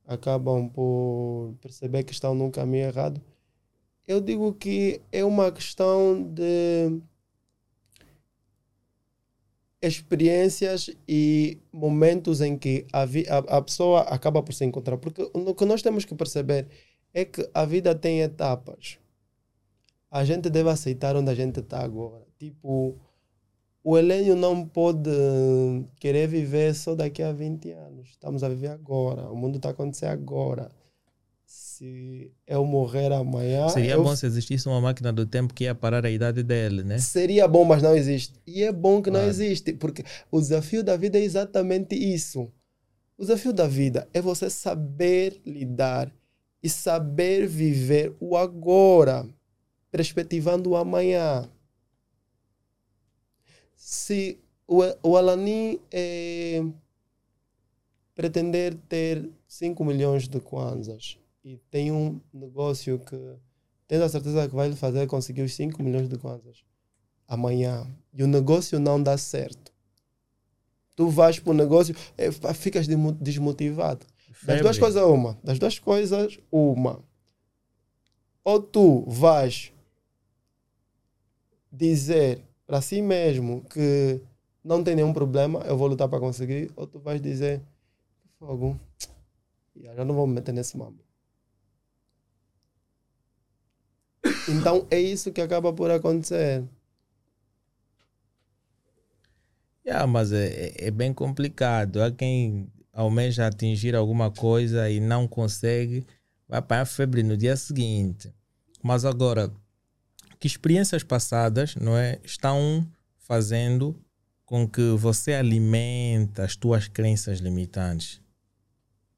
acabam 0.04 0.68
por 0.68 1.54
perceber 1.60 2.02
que 2.02 2.12
estão 2.12 2.34
no 2.34 2.50
caminho 2.50 2.86
errado. 2.86 3.20
Eu 4.06 4.20
digo 4.20 4.52
que 4.52 5.00
é 5.12 5.24
uma 5.24 5.50
questão 5.52 6.22
de 6.22 7.00
experiências 9.86 10.90
e 11.08 11.58
momentos 11.72 12.40
em 12.40 12.56
que 12.58 12.86
a, 12.92 13.04
vi, 13.04 13.26
a, 13.28 13.38
a, 13.38 13.62
pessoa 13.62 14.02
acaba 14.02 14.42
por 14.42 14.52
se 14.52 14.64
encontrar. 14.64 14.96
Porque 14.98 15.22
o 15.32 15.54
que 15.54 15.64
nós 15.64 15.82
temos 15.82 16.04
que 16.04 16.14
perceber 16.14 16.68
é 17.14 17.24
que 17.24 17.48
a 17.54 17.64
vida 17.64 17.94
tem 17.94 18.20
etapas. 18.20 18.98
A 20.10 20.24
gente 20.24 20.50
deve 20.50 20.70
aceitar 20.70 21.16
onde 21.16 21.30
a 21.30 21.34
gente 21.34 21.60
está 21.60 21.80
agora. 21.80 22.26
Tipo, 22.38 22.98
o 23.82 23.96
Helênio 23.96 24.34
não 24.36 24.66
pode 24.66 25.10
querer 26.00 26.28
viver 26.28 26.74
só 26.74 26.94
daqui 26.94 27.22
a 27.22 27.32
20 27.32 27.70
anos. 27.72 28.08
Estamos 28.10 28.42
a 28.42 28.48
viver 28.48 28.68
agora. 28.68 29.30
O 29.30 29.36
mundo 29.36 29.56
está 29.56 29.70
acontecendo 29.70 30.10
agora 30.10 30.70
se 31.76 32.32
eu 32.46 32.64
morrer 32.64 33.12
amanhã. 33.12 33.68
Seria 33.68 33.92
eu... 33.92 34.02
bom 34.02 34.16
se 34.16 34.24
existisse 34.24 34.66
uma 34.66 34.80
máquina 34.80 35.12
do 35.12 35.26
tempo 35.26 35.52
que 35.52 35.64
ia 35.64 35.74
parar 35.74 36.06
a 36.06 36.10
idade 36.10 36.42
dele, 36.42 36.82
né? 36.82 36.98
Seria 36.98 37.46
bom, 37.46 37.64
mas 37.64 37.82
não 37.82 37.94
existe. 37.94 38.40
E 38.46 38.62
é 38.62 38.72
bom 38.72 39.02
que 39.02 39.10
claro. 39.10 39.24
não 39.24 39.30
existe, 39.30 39.74
porque 39.74 40.02
o 40.30 40.40
desafio 40.40 40.82
da 40.82 40.96
vida 40.96 41.18
é 41.18 41.22
exatamente 41.22 41.94
isso. 41.94 42.50
O 43.18 43.22
desafio 43.22 43.52
da 43.52 43.68
vida 43.68 44.08
é 44.14 44.22
você 44.22 44.48
saber 44.48 45.38
lidar 45.44 46.10
e 46.62 46.68
saber 46.70 47.46
viver 47.46 48.16
o 48.18 48.38
agora, 48.38 49.28
perspectivando 49.90 50.70
o 50.70 50.76
amanhã. 50.76 51.46
Se 53.74 54.38
o, 54.66 54.80
o 55.02 55.16
Alanin 55.16 55.78
é, 55.92 56.64
pretender 58.14 58.74
ter 58.88 59.28
5 59.46 59.84
milhões 59.84 60.26
de 60.26 60.40
kwanzas 60.40 61.18
e 61.46 61.58
tem 61.70 61.92
um 61.92 62.20
negócio 62.34 62.98
que 62.98 63.36
tens 63.86 64.00
a 64.00 64.08
certeza 64.08 64.48
que 64.48 64.54
vai 64.56 64.68
lhe 64.68 64.74
fazer 64.74 65.06
conseguir 65.06 65.42
os 65.42 65.54
5 65.54 65.80
milhões 65.80 66.08
de 66.08 66.18
kwanzas 66.18 66.64
amanhã 67.28 67.86
e 68.12 68.24
o 68.24 68.26
negócio 68.26 68.80
não 68.80 69.00
dá 69.00 69.16
certo. 69.16 69.72
Tu 70.96 71.08
vais 71.08 71.38
para 71.38 71.52
o 71.52 71.54
negócio 71.54 71.94
e 72.18 72.22
é, 72.24 72.32
ficas 72.52 72.88
desmotivado. 72.88 74.04
Das 74.42 74.60
duas 74.60 74.76
coisas, 74.76 75.02
uma. 75.04 75.38
Das 75.44 75.58
duas 75.58 75.78
coisas, 75.78 76.36
uma. 76.50 77.00
Ou 78.42 78.60
tu 78.60 79.04
vais 79.06 79.72
dizer 81.70 82.42
para 82.66 82.80
si 82.80 83.00
mesmo 83.00 83.62
que 83.70 84.20
não 84.64 84.82
tem 84.82 84.96
nenhum 84.96 85.12
problema, 85.12 85.60
eu 85.60 85.76
vou 85.76 85.86
lutar 85.86 86.08
para 86.08 86.18
conseguir, 86.18 86.72
ou 86.74 86.88
tu 86.88 86.98
vais 86.98 87.20
dizer, 87.20 87.62
fogo, 88.36 88.80
já 89.94 90.04
não 90.04 90.14
vou 90.14 90.26
me 90.26 90.34
meter 90.34 90.52
nesse 90.52 90.76
mambo. 90.76 91.05
Então 94.48 94.86
é 94.90 95.00
isso 95.00 95.32
que 95.32 95.40
acaba 95.40 95.72
por 95.72 95.90
acontecer. 95.90 96.64
Yeah, 99.84 100.06
mas 100.06 100.32
é, 100.32 100.46
é, 100.46 100.86
é 100.88 100.90
bem 100.90 101.12
complicado. 101.12 102.02
Há 102.02 102.10
quem 102.10 102.68
almeja 102.92 103.46
atingir 103.46 103.94
alguma 103.94 104.30
coisa 104.30 104.90
e 104.90 104.98
não 104.98 105.28
consegue, 105.28 106.04
vai 106.48 106.60
para 106.60 106.82
a 106.82 106.86
febre 106.86 107.22
no 107.22 107.36
dia 107.36 107.56
seguinte. 107.56 108.32
Mas 108.82 109.04
agora, 109.04 109.52
que 110.40 110.46
experiências 110.46 111.02
passadas 111.02 111.76
não 111.76 111.96
é, 111.96 112.18
estão 112.24 112.86
fazendo 113.18 113.96
com 114.44 114.66
que 114.66 114.90
você 114.96 115.34
alimente 115.34 116.40
as 116.40 116.56
tuas 116.56 116.88
crenças 116.88 117.38
limitantes? 117.38 118.20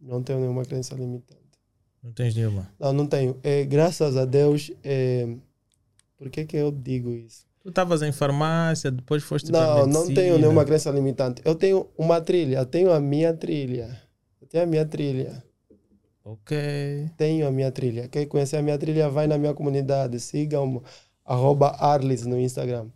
Não 0.00 0.22
tenho 0.22 0.40
nenhuma 0.40 0.64
crença 0.64 0.94
limitante. 0.94 1.38
Não 2.03 2.12
tens 2.12 2.34
nenhuma? 2.34 2.70
Não, 2.78 2.92
não 2.92 3.07
tenho. 3.07 3.36
É, 3.42 3.64
graças 3.64 4.16
a 4.16 4.24
Deus. 4.24 4.70
É, 4.84 5.28
por 6.16 6.30
que, 6.30 6.44
que 6.44 6.57
eu 6.57 6.70
digo 6.70 7.14
isso? 7.14 7.46
Tu 7.62 7.68
estavas 7.68 8.03
em 8.03 8.12
farmácia, 8.12 8.90
depois 8.90 9.22
foste 9.22 9.53
não, 9.53 9.59
para 9.59 9.86
Não, 9.86 10.05
não 10.05 10.14
tenho 10.14 10.38
nenhuma 10.38 10.64
crença 10.64 10.90
limitante. 10.90 11.42
Eu 11.44 11.55
tenho 11.55 11.88
uma 11.96 12.20
trilha, 12.20 12.59
eu 12.59 12.66
tenho 12.66 12.92
a 12.92 13.01
minha 13.01 13.34
trilha. 13.34 14.01
Eu 14.40 14.46
tenho 14.46 14.64
a 14.64 14.66
minha 14.66 14.86
trilha. 14.86 15.42
Ok. 16.24 16.57
Tenho 17.16 17.46
a 17.46 17.51
minha 17.51 17.70
trilha. 17.70 18.09
Quem 18.09 18.26
conhecer 18.26 18.57
a 18.57 18.62
minha 18.62 18.78
trilha, 18.78 19.09
vai 19.09 19.26
na 19.26 19.38
minha 19.38 19.55
comunidade. 19.55 20.20
Sigam 20.20 20.82
arroba 21.24 21.68
Arlis 21.78 22.24
no 22.24 22.38
Instagram. 22.38 22.86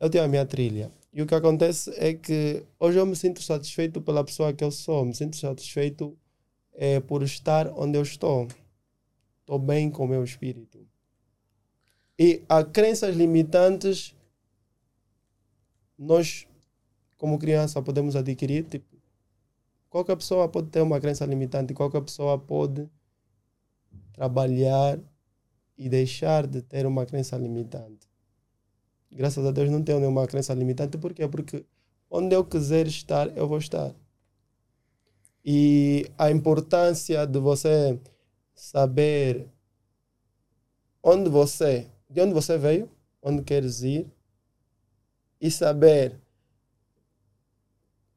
Eu 0.00 0.08
tenho 0.08 0.24
a 0.24 0.28
minha 0.28 0.44
trilha. 0.44 0.90
E 1.12 1.22
o 1.22 1.26
que 1.26 1.34
acontece 1.34 1.90
é 1.96 2.12
que 2.12 2.62
hoje 2.78 2.98
eu 2.98 3.06
me 3.06 3.16
sinto 3.16 3.42
satisfeito 3.42 4.00
pela 4.00 4.22
pessoa 4.22 4.52
que 4.52 4.62
eu 4.62 4.70
sou. 4.70 5.04
Me 5.04 5.14
sinto 5.14 5.36
satisfeito 5.36 6.16
é 6.76 7.00
por 7.00 7.22
estar 7.22 7.68
onde 7.68 7.98
eu 7.98 8.02
estou. 8.02 8.46
Estou 9.40 9.58
bem 9.58 9.90
com 9.90 10.04
o 10.04 10.08
meu 10.08 10.22
espírito. 10.22 10.86
E 12.18 12.42
há 12.48 12.62
crenças 12.62 13.16
limitantes, 13.16 14.14
nós, 15.98 16.46
como 17.16 17.38
criança, 17.38 17.82
podemos 17.82 18.14
adquirir. 18.14 18.64
Tipo, 18.64 18.96
qualquer 19.88 20.16
pessoa 20.16 20.48
pode 20.48 20.68
ter 20.68 20.82
uma 20.82 21.00
crença 21.00 21.24
limitante, 21.24 21.74
qualquer 21.74 22.02
pessoa 22.02 22.38
pode 22.38 22.88
trabalhar 24.12 24.98
e 25.76 25.88
deixar 25.88 26.46
de 26.46 26.62
ter 26.62 26.86
uma 26.86 27.04
crença 27.04 27.36
limitante. 27.36 28.08
Graças 29.10 29.44
a 29.44 29.50
Deus 29.50 29.70
não 29.70 29.82
tenho 29.82 30.00
nenhuma 30.00 30.26
crença 30.26 30.52
limitante, 30.54 30.98
por 30.98 31.14
quê? 31.14 31.28
Porque 31.28 31.64
onde 32.10 32.34
eu 32.34 32.44
quiser 32.44 32.86
estar, 32.86 33.34
eu 33.36 33.46
vou 33.46 33.58
estar. 33.58 33.94
E 35.48 36.10
a 36.18 36.28
importância 36.28 37.24
de 37.24 37.38
você 37.38 37.96
saber 38.52 39.46
onde 41.00 41.30
você, 41.30 41.86
de 42.10 42.20
onde 42.20 42.34
você 42.34 42.58
veio, 42.58 42.90
onde 43.22 43.44
queres 43.44 43.82
ir 43.82 44.10
e 45.40 45.48
saber 45.48 46.18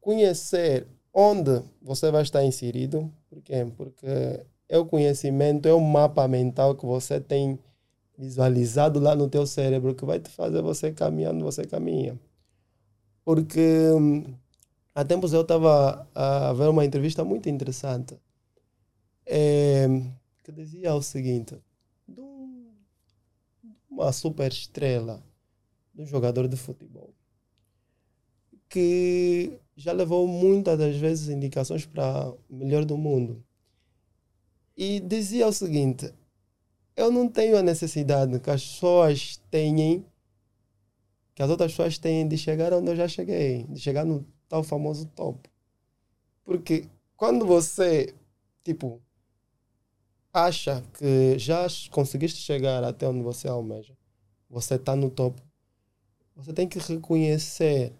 conhecer 0.00 0.88
onde 1.14 1.62
você 1.80 2.10
vai 2.10 2.22
estar 2.22 2.42
inserido. 2.42 3.08
Por 3.28 3.40
quê? 3.42 3.64
Porque 3.76 4.44
é 4.68 4.76
o 4.76 4.86
conhecimento, 4.86 5.68
é 5.68 5.72
o 5.72 5.80
mapa 5.80 6.26
mental 6.26 6.74
que 6.74 6.84
você 6.84 7.20
tem 7.20 7.60
visualizado 8.18 8.98
lá 8.98 9.14
no 9.14 9.28
teu 9.28 9.46
cérebro 9.46 9.94
que 9.94 10.04
vai 10.04 10.18
te 10.18 10.30
fazer 10.30 10.62
você 10.62 10.90
caminhando, 10.90 11.44
você 11.44 11.64
caminha. 11.64 12.18
Porque 13.24 13.90
hum, 13.92 14.34
há 15.00 15.04
tempos 15.04 15.32
eu 15.32 15.40
estava 15.40 16.06
a 16.14 16.52
ver 16.52 16.68
uma 16.68 16.84
entrevista 16.84 17.24
muito 17.24 17.48
interessante 17.48 18.18
é, 19.24 19.86
que 20.44 20.52
dizia 20.52 20.94
o 20.94 21.02
seguinte: 21.02 21.56
de 22.06 22.20
uma 23.90 24.12
super 24.12 24.52
estrela, 24.52 25.22
de 25.94 26.02
um 26.02 26.06
jogador 26.06 26.48
de 26.48 26.56
futebol, 26.56 27.14
que 28.68 29.58
já 29.74 29.92
levou 29.92 30.26
muitas 30.28 30.78
das 30.78 30.96
vezes 30.96 31.28
indicações 31.28 31.86
para 31.86 32.32
melhor 32.48 32.84
do 32.84 32.98
mundo. 32.98 33.42
E 34.76 35.00
dizia 35.00 35.46
o 35.46 35.52
seguinte: 35.52 36.12
eu 36.94 37.10
não 37.10 37.26
tenho 37.26 37.56
a 37.56 37.62
necessidade 37.62 38.38
que 38.38 38.50
as 38.50 38.62
pessoas 38.62 39.40
tenham, 39.50 40.04
que 41.34 41.42
as 41.42 41.48
outras 41.48 41.72
pessoas 41.72 41.96
têm 41.96 42.28
de 42.28 42.36
chegar 42.36 42.74
onde 42.74 42.90
eu 42.90 42.96
já 42.96 43.08
cheguei, 43.08 43.64
de 43.64 43.80
chegar 43.80 44.04
no 44.04 44.26
tal 44.50 44.64
famoso 44.64 45.06
topo. 45.06 45.48
Porque 46.44 46.84
quando 47.16 47.46
você, 47.46 48.12
tipo, 48.64 49.00
acha 50.32 50.82
que 50.98 51.38
já 51.38 51.66
conseguiste 51.90 52.40
chegar 52.40 52.82
até 52.82 53.08
onde 53.08 53.22
você 53.22 53.46
almeja, 53.46 53.96
você 54.48 54.74
está 54.74 54.96
no 54.96 55.08
topo, 55.08 55.40
você 56.34 56.52
tem 56.52 56.68
que 56.68 56.80
reconhecer 56.80 57.92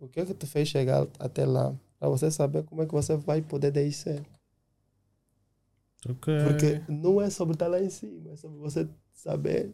o 0.00 0.08
que 0.08 0.20
é 0.20 0.26
que 0.26 0.34
te 0.34 0.46
fez 0.46 0.68
chegar 0.68 1.06
até 1.18 1.46
lá, 1.46 1.72
para 1.98 2.08
você 2.08 2.30
saber 2.30 2.64
como 2.64 2.82
é 2.82 2.86
que 2.86 2.92
você 2.92 3.16
vai 3.16 3.40
poder 3.40 3.70
descer. 3.70 4.26
Okay. 6.06 6.44
Porque 6.44 6.92
não 6.92 7.20
é 7.20 7.30
sobre 7.30 7.54
estar 7.54 7.68
lá 7.68 7.80
em 7.80 7.88
cima, 7.88 8.32
é 8.32 8.36
sobre 8.36 8.58
você 8.58 8.88
saber 9.12 9.72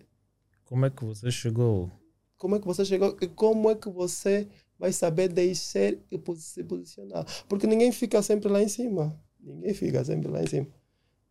como 0.67 0.85
é 0.85 0.91
que 0.91 1.05
você 1.05 1.31
chegou. 1.31 1.91
Como 2.37 2.57
é 2.57 2.61
que 2.61 2.67
você 2.67 2.85
chegou 2.85 3.17
e 3.21 3.27
como 3.27 3.71
é 3.71 3.75
que 3.75 3.89
você 3.89 4.47
vai 4.81 4.93
saber 4.95 5.29
descer 5.29 6.01
e 6.11 6.19
se 6.37 6.65
posicionar. 6.65 7.27
Porque 7.47 7.67
ninguém 7.67 7.93
fica 7.93 8.23
sempre 8.23 8.49
lá 8.49 8.63
em 8.63 8.69
cima. 8.69 9.15
Ninguém 9.39 9.75
fica 9.75 10.03
sempre 10.03 10.31
lá 10.31 10.43
em 10.43 10.47
cima. 10.47 10.69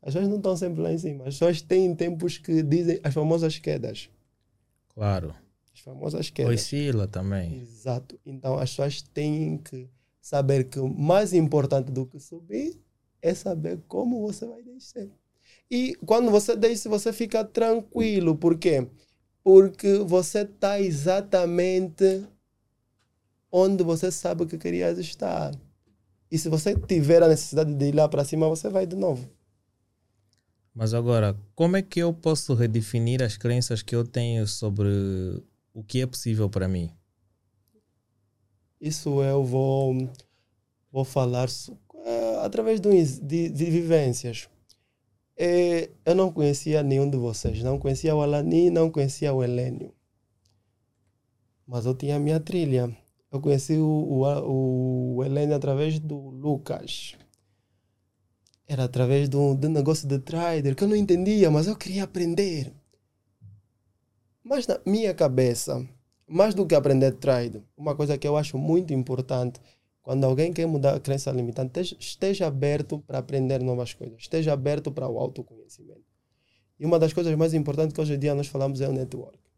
As 0.04 0.14
pessoas 0.14 0.30
não 0.30 0.38
estão 0.38 0.56
sempre 0.56 0.82
lá 0.82 0.94
em 0.94 0.98
cima. 1.00 1.24
As 1.28 1.34
pessoas 1.34 1.60
têm 1.60 1.96
tempos 1.96 2.38
que 2.38 2.62
dizem 2.62 3.00
as 3.04 3.12
famosas 3.12 3.58
quedas. 3.58 4.08
Claro. 4.94 5.34
As 5.74 5.80
famosas 5.80 6.30
quedas. 6.30 6.62
Oscila 6.62 7.08
também. 7.08 7.60
Exato. 7.60 8.20
Então 8.24 8.54
as 8.60 8.70
pessoas 8.70 9.02
têm 9.02 9.58
que 9.58 9.90
saber 10.22 10.66
que 10.66 10.80
o 10.80 10.88
mais 10.88 11.34
importante 11.34 11.92
do 11.92 12.06
que 12.06 12.20
subir 12.20 12.80
é 13.20 13.34
saber 13.34 13.80
como 13.88 14.22
você 14.22 14.46
vai 14.46 14.62
descer. 14.62 15.10
E 15.72 15.96
quando 16.06 16.30
você 16.30 16.56
desce, 16.56 16.88
você 16.88 17.12
fica 17.12 17.44
tranquilo. 17.44 18.36
Por 18.36 18.60
quê? 18.60 18.88
Porque 19.44 19.98
você 20.00 20.42
está 20.42 20.80
exatamente 20.80 22.28
onde 23.52 23.84
você 23.84 24.12
sabe 24.12 24.46
que 24.46 24.58
querias 24.58 24.98
estar. 24.98 25.54
E 26.32 26.38
se 26.38 26.50
você 26.50 26.76
tiver 26.76 27.24
a 27.24 27.28
necessidade 27.28 27.74
de 27.74 27.86
ir 27.86 27.96
lá 27.96 28.08
para 28.08 28.24
cima, 28.24 28.48
você 28.48 28.70
vai 28.70 28.86
de 28.86 28.96
novo. 28.96 29.30
Mas 30.74 30.94
agora, 30.94 31.36
como 31.56 31.76
é 31.76 31.82
que 31.82 32.00
eu 32.00 32.14
posso 32.14 32.54
redefinir 32.54 33.22
as 33.24 33.36
crenças 33.36 33.82
que 33.82 33.96
eu 33.96 34.06
tenho 34.06 34.48
sobre 34.48 34.88
o 35.74 35.84
que 35.84 36.02
é 36.02 36.08
possível 36.08 36.50
para 36.50 36.68
mim? 36.68 36.92
Isso 38.80 39.22
eu 39.24 39.44
vou, 39.44 40.10
vou 40.92 41.04
falar 41.04 41.50
é, 42.06 42.46
através 42.46 42.80
de, 42.80 43.20
de, 43.20 43.50
de 43.50 43.66
vivências. 43.66 44.48
É, 45.36 45.90
eu 46.06 46.16
não 46.16 46.32
conhecia 46.32 46.84
nenhum 46.84 47.10
de 47.10 47.18
vocês. 47.18 47.62
Não 47.64 47.80
conhecia 47.80 48.16
o 48.16 48.22
Alani, 48.22 48.70
não 48.70 48.92
conhecia 48.92 49.34
o 49.34 49.44
Helênio. 49.44 49.94
Mas 51.66 51.86
eu 51.86 51.96
tinha 51.96 52.16
a 52.18 52.20
minha 52.20 52.40
trilha. 52.40 52.96
Eu 53.32 53.40
conheci 53.40 53.78
o, 53.78 53.86
o, 53.86 55.16
o 55.18 55.24
Helene 55.24 55.54
através 55.54 56.00
do 56.00 56.18
Lucas. 56.18 57.16
Era 58.68 58.86
através 58.86 59.30
do, 59.30 59.54
do 59.54 59.70
negócio 59.70 60.08
de 60.08 60.18
trader 60.20 60.76
que 60.76 60.84
eu 60.84 60.88
não 60.88 60.96
entendia, 60.96 61.52
mas 61.52 61.68
eu 61.68 61.76
queria 61.76 62.04
aprender. 62.04 62.74
Mas 64.44 64.66
na 64.66 64.80
minha 64.84 65.14
cabeça, 65.14 65.88
mais 66.28 66.56
do 66.56 66.66
que 66.66 66.74
aprender 66.74 67.12
trade, 67.14 67.64
uma 67.78 67.96
coisa 67.96 68.18
que 68.18 68.28
eu 68.28 68.36
acho 68.36 68.58
muito 68.58 68.94
importante, 68.94 69.60
quando 70.02 70.24
alguém 70.24 70.52
quer 70.52 70.66
mudar 70.66 70.96
a 70.96 71.00
crença 71.00 71.32
limitante, 71.32 71.96
esteja 72.00 72.48
aberto 72.48 73.00
para 73.00 73.20
aprender 73.20 73.62
novas 73.62 73.94
coisas, 73.94 74.18
esteja 74.20 74.54
aberto 74.54 74.92
para 74.92 75.08
o 75.08 75.20
autoconhecimento. 75.20 76.02
E 76.80 76.86
uma 76.86 76.98
das 76.98 77.14
coisas 77.14 77.36
mais 77.36 77.54
importantes 77.54 77.94
que 77.94 78.02
hoje 78.02 78.16
em 78.16 78.20
dia 78.20 78.34
nós 78.34 78.48
falamos 78.48 78.82
é 78.82 78.90
o 78.90 78.94
network 78.94 79.49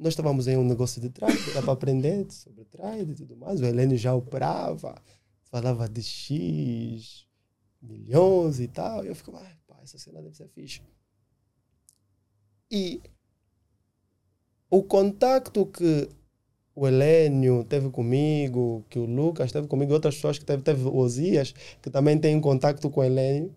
nós 0.00 0.14
estávamos 0.14 0.48
em 0.48 0.56
um 0.56 0.64
negócio 0.64 0.98
de 0.98 1.10
trade, 1.10 1.38
era 1.50 1.62
para 1.62 1.74
aprender 1.74 2.26
sobre 2.32 2.64
trade 2.64 3.12
e 3.12 3.14
tudo 3.14 3.36
mais. 3.36 3.60
O 3.60 3.66
Helênio 3.66 3.98
já 3.98 4.14
operava, 4.14 4.94
falava 5.44 5.86
de 5.86 6.02
X, 6.02 7.26
milhões 7.82 8.60
e 8.60 8.66
tal. 8.66 9.04
E 9.04 9.08
eu 9.08 9.14
ficava, 9.14 9.38
ah, 9.38 9.56
pá, 9.66 9.78
essa 9.82 9.98
cena 9.98 10.22
deve 10.22 10.34
ser 10.34 10.48
fixe. 10.48 10.80
E 12.70 13.02
o 14.70 14.82
contato 14.82 15.66
que 15.66 16.08
o 16.74 16.88
Helênio 16.88 17.62
teve 17.64 17.90
comigo, 17.90 18.86
que 18.88 18.98
o 18.98 19.04
Lucas 19.04 19.52
teve 19.52 19.68
comigo, 19.68 19.92
outras 19.92 20.14
pessoas 20.14 20.38
que 20.38 20.46
teve, 20.46 20.62
teve 20.62 20.82
o 20.82 20.96
Osias, 20.96 21.52
que 21.82 21.90
também 21.90 22.18
tem 22.18 22.40
contato 22.40 22.88
com 22.88 23.00
o 23.00 23.04
Helênio, 23.04 23.54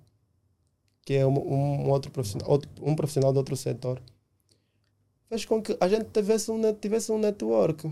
que 1.06 1.14
é 1.14 1.26
um, 1.26 1.32
um 1.32 1.89
outro 1.89 2.12
profissional, 2.12 2.52
outro, 2.52 2.70
um 2.82 2.96
profissional 2.96 3.32
de 3.32 3.38
outro 3.38 3.56
setor 3.56 4.02
fez 5.34 5.46
com 5.46 5.62
que 5.62 5.76
a 5.80 5.88
gente 5.88 6.06
tivesse 6.06 6.52
um, 6.52 6.74
tivesse 6.74 7.12
um 7.12 7.18
network. 7.18 7.92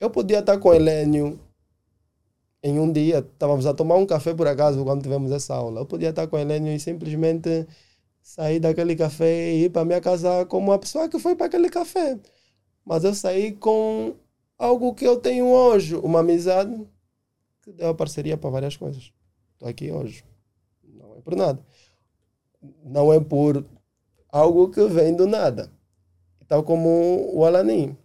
Eu 0.00 0.10
podia 0.10 0.40
estar 0.40 0.58
com 0.58 0.68
o 0.68 0.74
Helênio 0.74 1.38
em 2.62 2.80
um 2.80 2.90
dia, 2.90 3.18
estávamos 3.18 3.64
a 3.64 3.72
tomar 3.72 3.94
um 3.94 4.04
café 4.04 4.34
por 4.34 4.48
acaso 4.48 4.82
quando 4.82 5.02
tivemos 5.02 5.30
essa 5.30 5.54
aula. 5.54 5.80
Eu 5.80 5.86
podia 5.86 6.10
estar 6.10 6.26
com 6.26 6.36
o 6.36 6.38
Helênio 6.38 6.72
e 6.72 6.80
simplesmente 6.80 7.66
sair 8.20 8.58
daquele 8.58 8.96
café 8.96 9.52
e 9.52 9.64
ir 9.64 9.70
para 9.70 9.84
minha 9.84 10.00
casa 10.00 10.44
como 10.46 10.72
uma 10.72 10.78
pessoa 10.78 11.08
que 11.08 11.18
foi 11.18 11.36
para 11.36 11.46
aquele 11.46 11.70
café. 11.70 12.18
Mas 12.84 13.04
eu 13.04 13.14
saí 13.14 13.52
com 13.52 14.16
algo 14.58 14.94
que 14.94 15.06
eu 15.06 15.18
tenho 15.18 15.46
hoje, 15.46 15.94
uma 15.94 16.20
amizade 16.20 16.76
que 17.62 17.72
deu 17.72 17.90
a 17.90 17.94
parceria 17.94 18.36
para 18.36 18.50
várias 18.50 18.76
coisas. 18.76 19.12
Estou 19.52 19.68
aqui 19.68 19.92
hoje. 19.92 20.24
Não 20.82 21.16
é 21.16 21.20
por 21.20 21.36
nada. 21.36 21.64
Não 22.84 23.12
é 23.12 23.20
por 23.20 23.64
algo 24.28 24.70
que 24.70 24.84
vem 24.88 25.14
do 25.14 25.26
nada 25.28 25.75
tal 26.48 26.62
como 26.62 27.30
o 27.32 27.44
Alanin. 27.44 27.96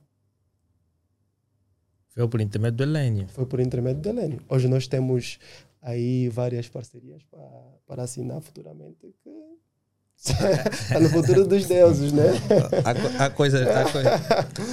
Foi 2.10 2.28
por 2.28 2.42
intermédio 2.42 2.78
do 2.78 2.84
Helênio. 2.84 3.28
Foi 3.30 3.46
por 3.46 3.60
intermédio 3.60 4.02
do 4.02 4.10
Helênio. 4.10 4.42
Hoje 4.50 4.68
nós 4.68 4.86
temos 4.88 5.40
aí 5.82 6.30
várias 6.30 6.68
parcerias 6.68 7.24
para, 7.24 7.48
para 7.88 8.04
assinar 8.04 8.42
futuramente 8.42 9.16
que 9.24 9.30
está 10.18 11.00
no 11.00 11.10
futuro 11.10 11.48
dos 11.48 11.66
deuses, 11.66 12.12
né? 12.12 12.26
Há, 12.86 13.26
há 13.26 13.30
coisas, 13.30 13.68
há, 13.68 13.92
coisa, 13.92 14.12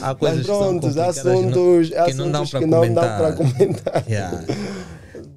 há 0.02 0.14
coisas 0.14 0.46
prontos, 0.46 0.94
que 0.94 1.00
assuntos, 1.00 1.90
que 1.90 2.14
não, 2.14 2.30
dão 2.30 2.46
para 2.46 2.60
comentar. 2.60 3.36
comentar. 3.36 4.04
Yeah. 4.08 4.44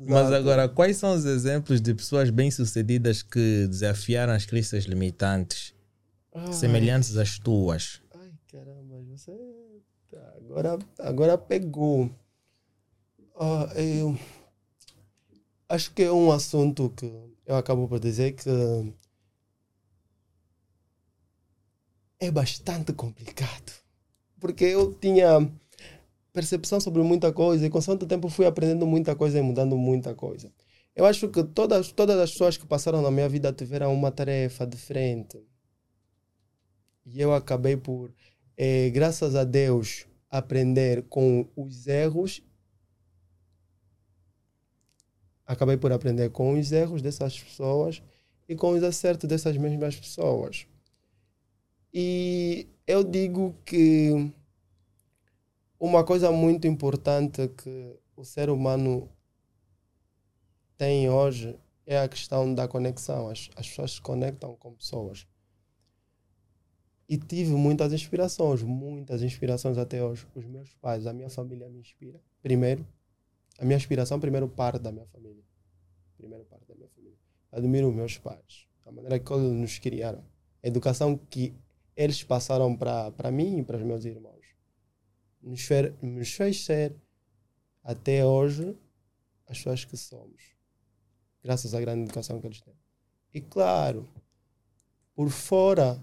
Mas 0.08 0.32
agora, 0.34 0.68
quais 0.68 0.98
são 0.98 1.14
os 1.14 1.24
exemplos 1.24 1.80
de 1.80 1.94
pessoas 1.94 2.30
bem-sucedidas 2.30 3.22
que 3.22 3.68
desafiaram 3.70 4.34
as 4.34 4.46
crenças 4.46 4.84
limitantes, 4.84 5.74
Ai. 6.34 6.52
semelhantes 6.52 7.16
às 7.16 7.38
tuas? 7.38 8.02
Agora, 10.52 10.80
agora 11.00 11.38
pegou. 11.38 12.12
Uh, 13.36 13.80
eu, 13.80 14.20
acho 15.70 15.94
que 15.94 16.04
é 16.04 16.12
um 16.12 16.30
assunto 16.30 16.90
que 16.90 17.06
eu 17.46 17.56
acabo 17.56 17.88
por 17.88 18.02
dizer 18.02 18.34
que 18.34 18.50
é 22.20 22.30
bastante 22.30 22.92
complicado. 22.92 23.72
Porque 24.42 24.66
eu 24.66 24.94
tinha 24.94 25.50
percepção 26.34 26.82
sobre 26.82 27.02
muita 27.02 27.32
coisa 27.32 27.66
e 27.66 27.70
com 27.70 27.80
tanto 27.80 28.06
tempo 28.06 28.28
fui 28.28 28.46
aprendendo 28.46 28.86
muita 28.86 29.16
coisa 29.16 29.40
e 29.40 29.42
mudando 29.42 29.78
muita 29.78 30.14
coisa. 30.14 30.52
Eu 30.94 31.06
acho 31.06 31.30
que 31.30 31.46
todas, 31.46 31.94
todas 31.94 32.20
as 32.20 32.32
pessoas 32.32 32.58
que 32.58 32.68
passaram 32.68 33.02
na 33.02 33.10
minha 33.10 33.30
vida 33.30 33.54
tiveram 33.54 33.94
uma 33.94 34.12
tarefa 34.12 34.68
diferente. 34.68 35.42
E 37.06 37.22
eu 37.22 37.34
acabei 37.34 37.78
por, 37.78 38.14
eh, 38.58 38.90
graças 38.90 39.34
a 39.36 39.46
Deus, 39.46 40.11
aprender 40.32 41.04
com 41.10 41.46
os 41.56 41.86
erros. 41.86 42.42
Acabei 45.46 45.76
por 45.76 45.92
aprender 45.92 46.30
com 46.30 46.58
os 46.58 46.72
erros 46.72 47.02
dessas 47.02 47.38
pessoas 47.38 48.02
e 48.48 48.56
com 48.56 48.72
os 48.72 48.82
acertos 48.82 49.28
dessas 49.28 49.58
mesmas 49.58 49.98
pessoas. 49.98 50.66
E 51.94 52.68
eu 52.88 53.04
digo 53.04 53.54
que 53.66 54.32
uma 55.78 56.06
coisa 56.06 56.32
muito 56.32 56.66
importante 56.66 57.50
que 57.50 58.00
o 58.16 58.24
ser 58.24 58.50
humano 58.50 59.10
tem 60.78 61.10
hoje 61.10 61.60
é 61.86 62.00
a 62.00 62.08
questão 62.08 62.54
da 62.56 62.68
conexão. 62.68 63.28
As, 63.28 63.50
as 63.56 63.68
pessoas 63.68 63.92
se 63.94 64.02
conectam 64.02 64.56
com 64.56 64.74
pessoas. 64.74 65.28
E 67.12 67.18
tive 67.18 67.52
muitas 67.52 67.92
inspirações, 67.92 68.64
muitas 68.64 69.22
inspirações 69.22 69.78
até 69.78 70.02
hoje. 70.02 70.26
Os 70.34 70.46
meus 70.46 70.74
pais, 70.76 71.06
a 71.06 71.12
minha 71.12 71.30
família 71.30 71.68
me 71.68 71.82
inspira. 71.82 72.22
Primeiro, 72.42 72.88
a 73.60 73.66
minha 73.66 73.76
inspiração 73.76 74.18
primeiro 74.18 74.48
parte 74.48 74.80
da 74.80 74.94
minha 74.94 75.06
família. 75.08 75.44
Primeiro 76.16 76.46
parte 76.46 76.66
da 76.70 76.74
minha 76.74 76.88
família. 76.88 77.18
Admiro 77.52 77.92
meus 77.92 78.18
pais, 78.18 78.66
a 78.86 78.94
maneira 78.94 79.20
que 79.20 79.34
eles 79.34 79.52
nos 79.52 79.78
criaram. 79.78 80.24
A 80.64 80.68
educação 80.70 81.18
que 81.18 81.54
eles 81.98 82.24
passaram 82.24 82.78
para 82.78 83.30
mim 83.30 83.58
e 83.58 83.64
para 83.66 83.76
os 83.76 83.84
meus 83.84 84.06
irmãos. 84.06 84.46
Nos, 85.42 85.68
nos 86.02 86.32
fez 86.32 86.64
ser, 86.64 86.96
até 87.84 88.26
hoje, 88.26 88.74
as 89.48 89.58
pessoas 89.58 89.84
que 89.84 89.98
somos. 89.98 90.56
Graças 91.44 91.74
à 91.74 91.82
grande 91.82 92.04
educação 92.04 92.40
que 92.40 92.48
eles 92.48 92.62
têm. 92.62 92.74
E 93.34 93.42
claro, 93.42 94.08
por 95.14 95.30
fora, 95.30 96.02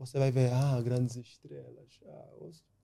você 0.00 0.18
vai 0.18 0.30
ver, 0.30 0.50
ah, 0.50 0.80
grandes 0.80 1.14
estrelas. 1.16 2.00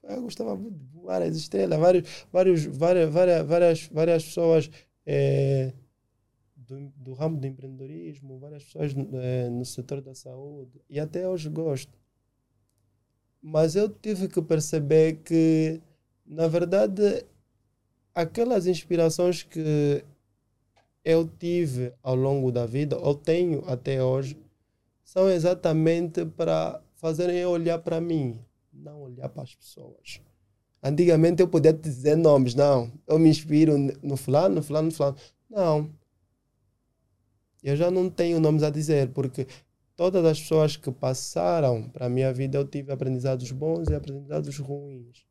Ah, 0.04 0.12
eu 0.14 0.22
gostava 0.22 0.54
de 0.54 0.70
várias 1.02 1.34
estrelas, 1.34 1.78
vários, 1.80 2.26
vários, 2.30 2.64
várias, 2.66 3.10
várias, 3.10 3.46
várias, 3.46 3.86
várias 3.88 4.24
pessoas 4.24 4.70
é, 5.06 5.72
do, 6.54 6.92
do 6.94 7.14
ramo 7.14 7.40
do 7.40 7.46
empreendedorismo, 7.46 8.38
várias 8.38 8.64
pessoas 8.64 8.94
é, 9.14 9.48
no 9.48 9.64
setor 9.64 10.02
da 10.02 10.14
saúde. 10.14 10.78
E 10.90 11.00
até 11.00 11.26
hoje 11.26 11.48
gosto. 11.48 11.98
Mas 13.40 13.74
eu 13.76 13.88
tive 13.88 14.28
que 14.28 14.42
perceber 14.42 15.22
que, 15.24 15.80
na 16.26 16.48
verdade, 16.48 17.24
aquelas 18.14 18.66
inspirações 18.66 19.42
que 19.42 20.04
eu 21.02 21.26
tive 21.26 21.94
ao 22.02 22.14
longo 22.14 22.52
da 22.52 22.66
vida, 22.66 22.98
ou 22.98 23.14
tenho 23.14 23.64
até 23.66 24.04
hoje, 24.04 24.36
são 25.02 25.30
exatamente 25.30 26.26
para 26.26 26.82
fazerem 26.96 27.36
eu 27.36 27.50
olhar 27.50 27.78
para 27.78 28.00
mim, 28.00 28.38
não 28.72 29.02
olhar 29.02 29.28
para 29.28 29.42
as 29.42 29.54
pessoas. 29.54 30.20
Antigamente 30.82 31.42
eu 31.42 31.48
podia 31.48 31.72
dizer 31.72 32.16
nomes, 32.16 32.54
não, 32.54 32.92
eu 33.06 33.18
me 33.18 33.28
inspiro 33.28 33.76
no 34.02 34.16
fulano, 34.16 34.56
no 34.56 34.62
fulano, 34.62 34.88
no 34.88 34.94
fulano. 34.94 35.16
Não. 35.48 35.90
Eu 37.62 37.76
já 37.76 37.90
não 37.90 38.08
tenho 38.08 38.38
nomes 38.38 38.62
a 38.62 38.70
dizer, 38.70 39.10
porque 39.10 39.46
todas 39.96 40.24
as 40.24 40.40
pessoas 40.40 40.76
que 40.76 40.92
passaram 40.92 41.88
para 41.88 42.06
a 42.06 42.08
minha 42.08 42.32
vida, 42.32 42.58
eu 42.58 42.66
tive 42.66 42.92
aprendizados 42.92 43.50
bons 43.50 43.88
e 43.88 43.94
aprendizados 43.94 44.58
ruins. 44.58 45.26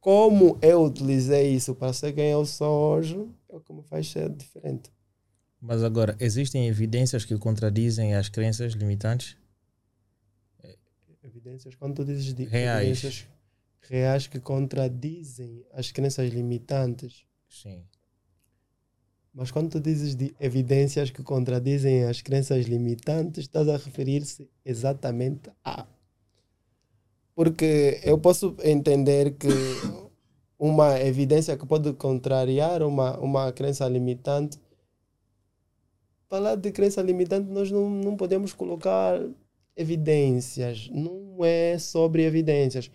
Como 0.00 0.58
eu 0.60 0.82
utilizei 0.82 1.52
isso 1.54 1.76
para 1.76 1.92
ser 1.92 2.12
quem 2.12 2.30
eu 2.30 2.44
sou 2.44 2.96
hoje, 2.96 3.16
é 3.48 3.54
o 3.54 3.60
que 3.60 3.72
me 3.72 3.84
faz 3.84 4.10
ser 4.10 4.28
diferente. 4.30 4.90
Mas 5.60 5.84
agora, 5.84 6.16
existem 6.18 6.66
evidências 6.66 7.24
que 7.24 7.38
contradizem 7.38 8.16
as 8.16 8.28
crenças 8.28 8.72
limitantes? 8.72 9.36
Evidências, 11.44 11.74
quando 11.74 11.96
tu 11.96 12.04
dizes 12.04 12.32
de 12.32 12.44
reais. 12.44 12.82
evidências 12.82 13.26
reais 13.80 14.26
que 14.28 14.38
contradizem 14.38 15.64
as 15.72 15.90
crenças 15.90 16.30
limitantes. 16.30 17.24
Sim. 17.48 17.82
Mas 19.34 19.50
quando 19.50 19.70
tu 19.70 19.80
dizes 19.80 20.14
de 20.14 20.32
evidências 20.38 21.10
que 21.10 21.22
contradizem 21.22 22.04
as 22.04 22.22
crenças 22.22 22.66
limitantes, 22.66 23.44
estás 23.44 23.68
a 23.68 23.76
referir-se 23.76 24.48
exatamente 24.64 25.50
a. 25.64 25.84
Porque 27.34 28.00
eu 28.04 28.18
posso 28.18 28.54
entender 28.62 29.32
que 29.32 29.48
uma 30.56 31.00
evidência 31.00 31.56
que 31.56 31.66
pode 31.66 31.92
contrariar 31.94 32.84
uma, 32.84 33.18
uma 33.18 33.52
crença 33.52 33.88
limitante. 33.88 34.60
Falar 36.28 36.54
de 36.54 36.70
crença 36.70 37.02
limitante, 37.02 37.50
nós 37.50 37.68
não, 37.68 37.90
não 37.90 38.16
podemos 38.16 38.52
colocar 38.52 39.20
evidências. 39.76 40.88
Não 40.90 41.44
é 41.44 41.78
sobre 41.78 42.24
evidências. 42.24 42.90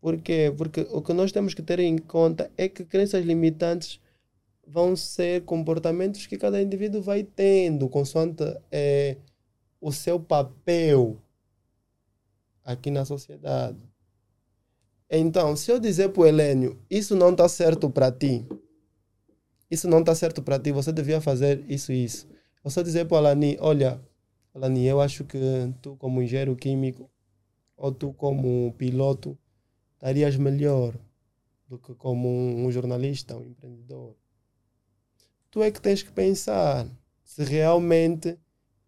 Por 0.00 0.18
quê? 0.18 0.52
Porque 0.56 0.86
o 0.90 1.02
que 1.02 1.12
nós 1.12 1.32
temos 1.32 1.54
que 1.54 1.62
ter 1.62 1.78
em 1.80 1.98
conta 1.98 2.50
é 2.56 2.68
que 2.68 2.84
crenças 2.84 3.24
limitantes 3.24 4.00
vão 4.66 4.96
ser 4.96 5.44
comportamentos 5.44 6.26
que 6.26 6.36
cada 6.36 6.60
indivíduo 6.60 7.00
vai 7.00 7.22
tendo, 7.22 7.88
consoante 7.88 8.42
é, 8.70 9.16
o 9.80 9.92
seu 9.92 10.18
papel 10.18 11.16
aqui 12.64 12.90
na 12.90 13.04
sociedade. 13.04 13.78
Então, 15.08 15.54
se 15.54 15.70
eu 15.70 15.78
dizer 15.78 16.08
para 16.08 16.22
o 16.22 16.26
Helênio, 16.26 16.80
isso 16.90 17.14
não 17.14 17.30
está 17.30 17.48
certo 17.48 17.88
para 17.88 18.10
ti, 18.10 18.44
isso 19.70 19.88
não 19.88 20.00
está 20.00 20.14
certo 20.16 20.42
para 20.42 20.58
ti, 20.58 20.72
você 20.72 20.92
devia 20.92 21.20
fazer 21.20 21.64
isso 21.68 21.92
e 21.92 22.04
isso. 22.04 22.28
Ou 22.64 22.70
se 22.70 22.80
eu 22.80 22.82
dizer 22.82 23.04
para 23.06 23.14
o 23.14 23.18
Alani, 23.18 23.56
olha, 23.60 24.00
Alani, 24.56 24.86
eu 24.86 25.00
acho 25.00 25.24
que 25.24 25.38
tu 25.82 25.96
como 25.96 26.22
engenheiro 26.22 26.56
químico 26.56 27.10
ou 27.76 27.92
tu 27.92 28.12
como 28.12 28.74
piloto 28.78 29.38
estarias 29.94 30.36
melhor 30.36 30.94
do 31.68 31.78
que 31.78 31.94
como 31.94 32.28
um 32.28 32.70
jornalista, 32.72 33.36
um 33.36 33.44
empreendedor 33.44 34.16
tu 35.56 35.62
é 35.62 35.70
que 35.70 35.80
tens 35.80 36.02
que 36.02 36.12
pensar 36.12 36.86
se 37.24 37.42
realmente 37.42 38.38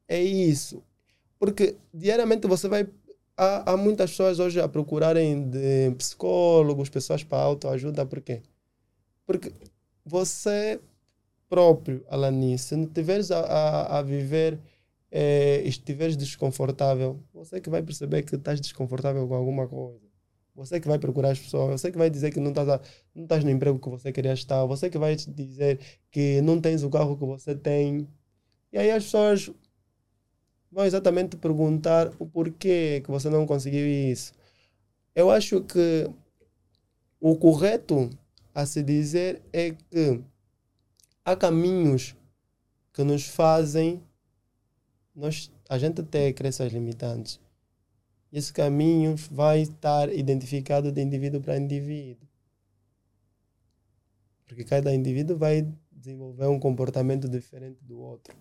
é 0.07 0.23
isso. 0.23 0.83
Porque 1.39 1.77
diariamente 1.95 2.47
você 2.47 2.69
vai. 2.69 2.87
Há, 3.35 3.73
há 3.73 3.77
muitas 3.77 4.11
pessoas 4.11 4.39
hoje 4.39 4.61
a 4.61 4.69
procurarem 4.69 5.49
de 5.49 5.91
psicólogos, 5.97 6.91
pessoas 6.91 7.25
para 7.25 7.43
autoajuda, 7.43 8.05
por 8.05 8.21
quê? 8.21 8.43
Porque 9.25 9.51
você 10.05 10.79
próprio, 11.49 12.05
Alani, 12.11 12.59
se 12.59 12.77
não 12.77 12.85
estiveres 12.85 13.31
a, 13.31 13.41
a, 13.41 13.99
a, 13.99 14.03
viver 14.03 14.59
eh, 15.11 15.63
estiveres 15.65 16.17
desconfortável, 16.17 17.23
você 17.33 17.61
que 17.61 17.71
vai 17.71 17.83
perceber 17.83 18.23
que 18.23 18.37
estás 18.37 18.61
desconfortável 18.61 19.27
com 19.27 19.35
alguma 19.35 19.67
coisa. 19.67 20.07
Você 20.55 20.81
que 20.81 20.89
vai 20.89 20.99
procurar 20.99 21.31
as 21.31 21.39
pessoas, 21.39 21.81
você 21.81 21.91
que 21.91 21.99
vai 21.99 22.11
dizer 22.11 22.33
que 22.33 22.41
não 22.41 22.51
estás, 22.51 22.67
não 23.15 23.23
estás 23.23 23.45
no 23.45 23.51
emprego 23.51 23.79
que 23.79 23.89
você 23.89 24.13
queria 24.13 24.33
estar, 24.33 24.65
você 24.67 24.91
que 24.91 24.99
vai 24.99 25.15
dizer 25.15 25.79
que 26.11 26.41
não 26.43 26.61
tens 26.61 26.83
o 26.83 26.91
carro 26.91 27.17
que 27.17 27.25
você 27.25 27.55
tem. 27.55 28.09
E 28.73 28.79
aí 28.79 28.91
as 28.91 29.05
pessoas 29.05 29.51
vão 30.71 30.85
exatamente 30.85 31.37
perguntar 31.37 32.13
o 32.19 32.27
porquê 32.27 33.01
que 33.05 33.11
você 33.11 33.31
não 33.31 33.47
conseguiu 33.47 33.87
isso. 33.87 34.33
Eu 35.15 35.31
acho 35.31 35.63
que 35.63 36.11
o 37.21 37.37
correto 37.37 38.11
a 38.55 38.67
se 38.67 38.83
dizer 38.83 39.41
é 39.53 39.71
que 39.71 40.21
há 41.25 41.37
caminhos 41.37 42.17
que 42.93 43.05
nos 43.05 43.27
fazem 43.29 44.03
nós, 45.19 45.51
a 45.69 45.79
gente 45.79 46.03
ter 46.03 46.33
crenças 46.33 46.73
limitantes 46.73 47.41
esse 48.33 48.53
caminho 48.53 49.17
vai 49.31 49.63
estar 49.63 50.13
identificado 50.13 50.93
de 50.93 51.01
indivíduo 51.01 51.41
para 51.41 51.57
indivíduo. 51.57 52.29
Porque 54.47 54.65
cada 54.65 54.95
indivíduo 54.95 55.37
vai 55.37 55.67
desenvolver 55.91 56.47
um 56.47 56.61
comportamento 56.61 57.29
diferente 57.29 57.83
do 57.85 57.99
outro. 57.99 58.37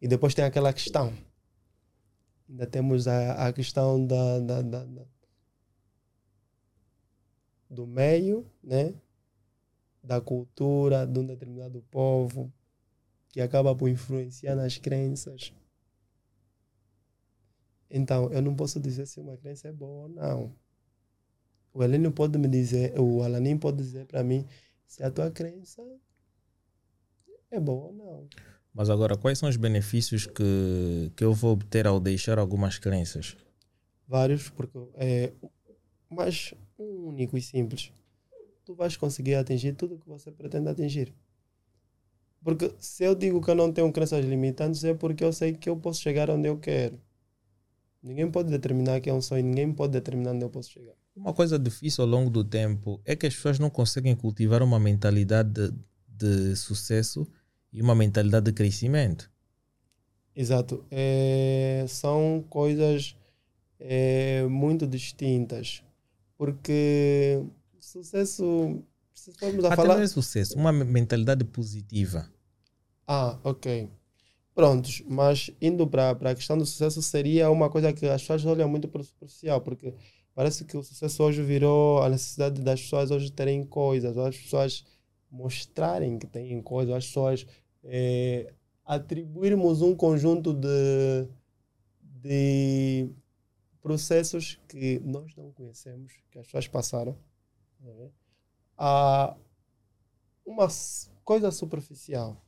E 0.00 0.08
depois 0.08 0.34
tem 0.34 0.44
aquela 0.44 0.72
questão. 0.72 1.12
Ainda 2.48 2.66
temos 2.66 3.06
a, 3.06 3.48
a 3.48 3.52
questão 3.52 4.04
da, 4.04 4.40
da, 4.40 4.62
da, 4.62 4.84
da 4.84 5.02
do 7.70 7.86
meio, 7.86 8.46
né? 8.62 8.94
da 10.02 10.20
cultura 10.20 11.06
de 11.06 11.18
um 11.18 11.24
determinado 11.24 11.80
povo, 11.90 12.52
que 13.32 13.40
acaba 13.40 13.74
por 13.74 13.88
influenciar 13.88 14.54
nas 14.54 14.76
crenças. 14.76 15.52
Então, 17.90 18.30
eu 18.30 18.40
não 18.40 18.54
posso 18.54 18.78
dizer 18.78 19.06
se 19.06 19.18
uma 19.18 19.36
crença 19.36 19.68
é 19.68 19.72
boa 19.72 20.04
ou 20.04 20.08
não. 20.08 20.54
O 21.74 21.82
Heleno 21.82 22.12
pode 22.12 22.38
me 22.38 22.46
dizer, 22.46 22.98
o 23.00 23.22
Alanim 23.22 23.58
pode 23.58 23.78
dizer 23.78 24.06
para 24.06 24.22
mim 24.22 24.46
se 24.86 25.02
a 25.02 25.10
tua 25.10 25.30
crença 25.30 25.82
é 27.50 27.58
bom 27.58 27.86
ou 27.86 27.92
não. 27.92 28.28
Mas 28.74 28.90
agora, 28.90 29.16
quais 29.16 29.38
são 29.38 29.48
os 29.48 29.56
benefícios 29.56 30.26
que, 30.26 31.12
que 31.16 31.24
eu 31.24 31.32
vou 31.32 31.52
obter 31.52 31.86
ao 31.86 31.98
deixar 31.98 32.38
algumas 32.38 32.78
crenças? 32.78 33.36
Vários, 34.06 34.50
porque 34.50 34.78
é. 34.94 35.32
Mas 36.08 36.54
um 36.78 37.08
único 37.08 37.36
e 37.36 37.42
simples. 37.42 37.92
Tu 38.64 38.74
vais 38.74 38.96
conseguir 38.96 39.34
atingir 39.34 39.74
tudo 39.74 39.94
o 39.94 39.98
que 39.98 40.08
você 40.08 40.30
pretende 40.30 40.68
atingir. 40.68 41.14
Porque 42.44 42.74
se 42.78 43.04
eu 43.04 43.14
digo 43.14 43.40
que 43.40 43.50
eu 43.50 43.54
não 43.54 43.72
tenho 43.72 43.92
crenças 43.92 44.24
limitantes, 44.24 44.82
é 44.84 44.94
porque 44.94 45.24
eu 45.24 45.32
sei 45.32 45.52
que 45.52 45.68
eu 45.68 45.76
posso 45.76 46.00
chegar 46.00 46.28
onde 46.30 46.48
eu 46.48 46.58
quero. 46.58 47.00
Ninguém 48.02 48.30
pode 48.30 48.50
determinar 48.50 49.00
que 49.00 49.08
é 49.08 49.14
um 49.14 49.20
sonho, 49.20 49.44
ninguém 49.44 49.72
pode 49.72 49.92
determinar 49.92 50.32
onde 50.32 50.44
eu 50.44 50.50
posso 50.50 50.70
chegar. 50.70 50.94
Uma 51.14 51.32
coisa 51.32 51.58
difícil 51.58 52.02
ao 52.02 52.10
longo 52.10 52.30
do 52.30 52.42
tempo 52.42 53.00
é 53.04 53.14
que 53.14 53.26
as 53.26 53.34
pessoas 53.34 53.58
não 53.58 53.70
conseguem 53.70 54.16
cultivar 54.16 54.62
uma 54.62 54.80
mentalidade 54.80 55.50
de, 55.50 55.72
de 56.08 56.56
sucesso 56.56 57.26
e 57.72 57.80
uma 57.80 57.94
mentalidade 57.94 58.46
de 58.46 58.52
crescimento. 58.52 59.30
Exato. 60.34 60.84
É, 60.90 61.84
são 61.86 62.44
coisas 62.48 63.14
é, 63.78 64.44
muito 64.48 64.86
distintas. 64.86 65.82
Porque 66.36 67.44
sucesso. 67.78 68.82
Se 69.14 69.32
formos 69.32 69.64
a 69.64 69.68
Até 69.68 69.76
falar. 69.76 69.96
não 69.96 70.02
é 70.02 70.06
sucesso, 70.06 70.56
uma 70.56 70.72
mentalidade 70.72 71.44
positiva. 71.44 72.28
Ah, 73.06 73.38
ok. 73.44 73.88
Prontos, 74.54 75.02
mas 75.08 75.50
indo 75.60 75.86
para 75.86 76.10
a 76.10 76.34
questão 76.34 76.58
do 76.58 76.66
sucesso, 76.66 77.00
seria 77.02 77.50
uma 77.50 77.70
coisa 77.70 77.92
que 77.92 78.06
as 78.06 78.20
pessoas 78.22 78.44
olham 78.44 78.68
muito 78.68 78.86
para 78.88 79.00
o 79.00 79.04
superficial, 79.04 79.60
porque 79.60 79.94
parece 80.34 80.64
que 80.64 80.76
o 80.76 80.82
sucesso 80.82 81.22
hoje 81.22 81.42
virou 81.42 82.02
a 82.02 82.08
necessidade 82.08 82.60
das 82.60 82.80
pessoas 82.82 83.10
hoje 83.10 83.32
terem 83.32 83.64
coisas, 83.64 84.16
as 84.18 84.36
pessoas 84.36 84.84
mostrarem 85.30 86.18
que 86.18 86.26
têm 86.26 86.60
coisas, 86.60 86.94
as 86.94 87.06
pessoas 87.06 87.46
é, 87.84 88.52
atribuirmos 88.84 89.80
um 89.80 89.94
conjunto 89.94 90.52
de, 90.52 91.26
de 92.02 93.10
processos 93.80 94.60
que 94.68 95.00
nós 95.00 95.34
não 95.34 95.50
conhecemos, 95.52 96.12
que 96.30 96.38
as 96.38 96.46
pessoas 96.46 96.68
passaram, 96.68 97.16
né, 97.80 98.10
a 98.76 99.36
uma 100.44 100.68
coisa 101.24 101.50
superficial, 101.50 102.44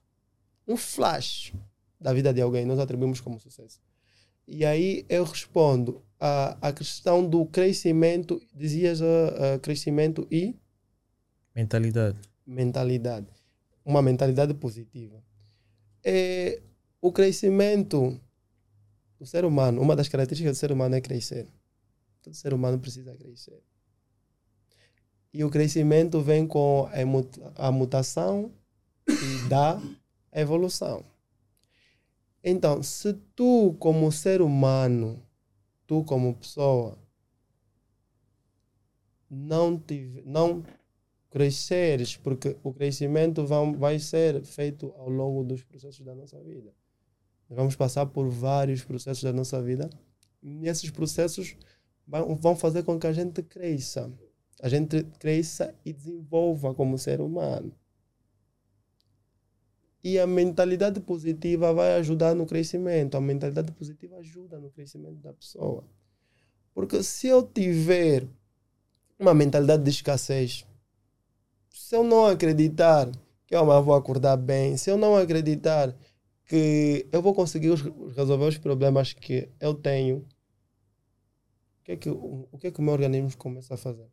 um 0.66 0.76
flash 0.76 1.52
da 2.00 2.12
vida 2.12 2.32
de 2.34 2.40
alguém, 2.40 2.66
nós 2.66 2.78
atribuímos 2.78 3.20
como 3.20 3.40
sucesso. 3.40 3.80
E 4.46 4.64
aí 4.64 5.06
eu 5.08 5.24
respondo 5.24 6.04
a, 6.20 6.68
a 6.68 6.72
questão 6.72 7.26
do 7.26 7.46
crescimento, 7.46 8.40
dizias 8.54 9.00
uh, 9.00 9.58
crescimento 9.62 10.26
e 10.30 10.54
mentalidade. 11.54 12.18
Mentalidade. 12.46 13.28
Uma 13.84 14.02
mentalidade 14.02 14.52
positiva. 14.54 15.22
É, 16.04 16.60
o 17.00 17.12
crescimento 17.12 18.20
do 19.18 19.24
ser 19.24 19.44
humano, 19.44 19.80
uma 19.80 19.96
das 19.96 20.08
características 20.08 20.56
do 20.56 20.60
ser 20.60 20.72
humano 20.72 20.94
é 20.94 21.00
crescer. 21.00 21.48
Todo 22.22 22.34
ser 22.34 22.52
humano 22.52 22.78
precisa 22.78 23.16
crescer. 23.16 23.62
E 25.34 25.42
o 25.42 25.50
crescimento 25.50 26.20
vem 26.20 26.46
com 26.46 26.88
a 27.56 27.72
mutação 27.72 28.52
e 29.08 29.48
da 29.48 29.82
evolução. 30.32 31.04
Então, 32.42 32.80
se 32.84 33.14
tu, 33.34 33.74
como 33.80 34.12
ser 34.12 34.40
humano, 34.40 35.20
tu, 35.88 36.04
como 36.04 36.36
pessoa, 36.36 36.96
não, 39.28 39.76
tive, 39.76 40.22
não 40.24 40.62
cresceres, 41.30 42.16
porque 42.16 42.56
o 42.62 42.72
crescimento 42.72 43.44
vai, 43.44 43.72
vai 43.72 43.98
ser 43.98 44.40
feito 44.44 44.94
ao 44.96 45.08
longo 45.08 45.42
dos 45.42 45.64
processos 45.64 46.06
da 46.06 46.14
nossa 46.14 46.40
vida. 46.44 46.72
Vamos 47.50 47.74
passar 47.74 48.06
por 48.06 48.28
vários 48.28 48.84
processos 48.84 49.24
da 49.24 49.32
nossa 49.32 49.60
vida. 49.60 49.90
E 50.40 50.68
esses 50.68 50.90
processos 50.90 51.56
vão 52.06 52.54
fazer 52.54 52.84
com 52.84 53.00
que 53.00 53.06
a 53.08 53.12
gente 53.12 53.42
cresça. 53.42 54.12
A 54.62 54.68
gente 54.68 55.04
cresça 55.18 55.74
e 55.84 55.92
desenvolva 55.92 56.74
como 56.74 56.98
ser 56.98 57.20
humano. 57.20 57.72
E 60.02 60.18
a 60.18 60.26
mentalidade 60.26 61.00
positiva 61.00 61.72
vai 61.72 61.94
ajudar 61.94 62.34
no 62.34 62.44
crescimento. 62.46 63.16
A 63.16 63.20
mentalidade 63.20 63.72
positiva 63.72 64.16
ajuda 64.16 64.58
no 64.58 64.70
crescimento 64.70 65.16
da 65.22 65.32
pessoa. 65.32 65.84
Porque 66.74 67.02
se 67.02 67.26
eu 67.26 67.42
tiver 67.42 68.26
uma 69.18 69.32
mentalidade 69.32 69.82
de 69.82 69.90
escassez, 69.90 70.66
se 71.70 71.96
eu 71.96 72.04
não 72.04 72.26
acreditar 72.26 73.10
que 73.46 73.54
eu 73.54 73.82
vou 73.82 73.94
acordar 73.94 74.36
bem, 74.36 74.76
se 74.76 74.90
eu 74.90 74.96
não 74.96 75.16
acreditar 75.16 75.96
que 76.46 77.06
eu 77.10 77.22
vou 77.22 77.34
conseguir 77.34 77.74
resolver 78.14 78.46
os 78.46 78.58
problemas 78.58 79.12
que 79.12 79.48
eu 79.60 79.74
tenho, 79.74 80.18
o 80.18 81.84
que 81.84 81.92
é 81.92 81.96
que 81.96 82.10
o, 82.10 82.58
que, 82.58 82.66
é 82.66 82.70
que 82.70 82.80
o 82.80 82.82
meu 82.82 82.92
organismo 82.92 83.36
começa 83.38 83.74
a 83.74 83.76
fazer? 83.76 84.08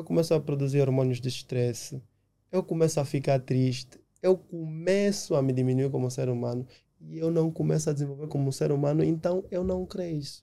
Eu 0.00 0.04
começo 0.04 0.32
a 0.32 0.40
produzir 0.40 0.80
hormônios 0.80 1.20
de 1.20 1.28
estresse, 1.28 2.02
eu 2.50 2.62
começo 2.62 2.98
a 2.98 3.04
ficar 3.04 3.38
triste, 3.38 4.00
eu 4.22 4.34
começo 4.34 5.34
a 5.34 5.42
me 5.42 5.52
diminuir 5.52 5.90
como 5.90 6.10
ser 6.10 6.30
humano 6.30 6.66
e 6.98 7.18
eu 7.18 7.30
não 7.30 7.50
começo 7.50 7.90
a 7.90 7.92
desenvolver 7.92 8.26
como 8.28 8.50
ser 8.50 8.72
humano, 8.72 9.04
então 9.04 9.44
eu 9.50 9.62
não 9.62 9.84
cresço. 9.84 10.42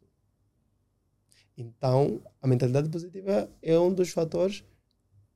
Então, 1.57 2.21
a 2.39 2.45
mentalidade 2.47 2.87
positiva 2.87 3.49
é 3.59 3.79
um 3.79 3.91
dos 3.91 4.11
fatores 4.11 4.63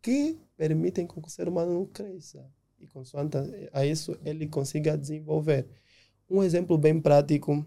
que 0.03 0.37
permitem 0.55 1.07
que 1.07 1.17
o 1.17 1.27
ser 1.27 1.49
humano 1.49 1.89
cresça. 1.91 2.47
E, 2.79 2.85
consoante 2.85 3.37
a 3.73 3.83
isso, 3.87 4.15
ele 4.23 4.45
consiga 4.45 4.95
desenvolver. 4.95 5.67
Um 6.29 6.43
exemplo 6.43 6.77
bem 6.77 7.01
prático, 7.01 7.65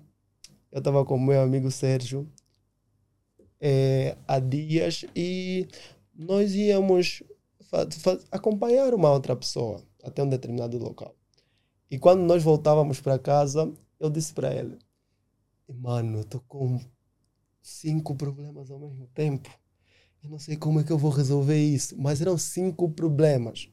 eu 0.70 0.78
estava 0.78 1.05
com 1.05 1.18
meu 1.18 1.42
amigo 1.42 1.68
Sérgio 1.68 2.30
é, 3.61 4.16
há 4.28 4.38
dias 4.38 5.05
e 5.16 5.66
nós 6.14 6.54
íamos 6.54 7.22
acompanhar 8.30 8.94
uma 8.94 9.10
outra 9.10 9.34
pessoa 9.34 9.82
até 10.02 10.22
um 10.22 10.28
determinado 10.28 10.78
local. 10.78 11.14
E 11.90 11.98
quando 11.98 12.22
nós 12.22 12.42
voltávamos 12.42 13.00
para 13.00 13.18
casa, 13.18 13.72
eu 13.98 14.10
disse 14.10 14.32
para 14.32 14.54
ele: 14.54 14.78
Mano, 15.68 16.18
eu 16.18 16.24
tô 16.24 16.40
com 16.40 16.80
cinco 17.62 18.14
problemas 18.14 18.70
ao 18.70 18.78
mesmo 18.78 19.06
tempo. 19.14 19.48
Eu 20.22 20.30
não 20.30 20.38
sei 20.38 20.56
como 20.56 20.80
é 20.80 20.84
que 20.84 20.92
eu 20.92 20.98
vou 20.98 21.10
resolver 21.10 21.58
isso. 21.58 21.94
Mas 21.98 22.20
eram 22.20 22.38
cinco 22.38 22.90
problemas. 22.90 23.68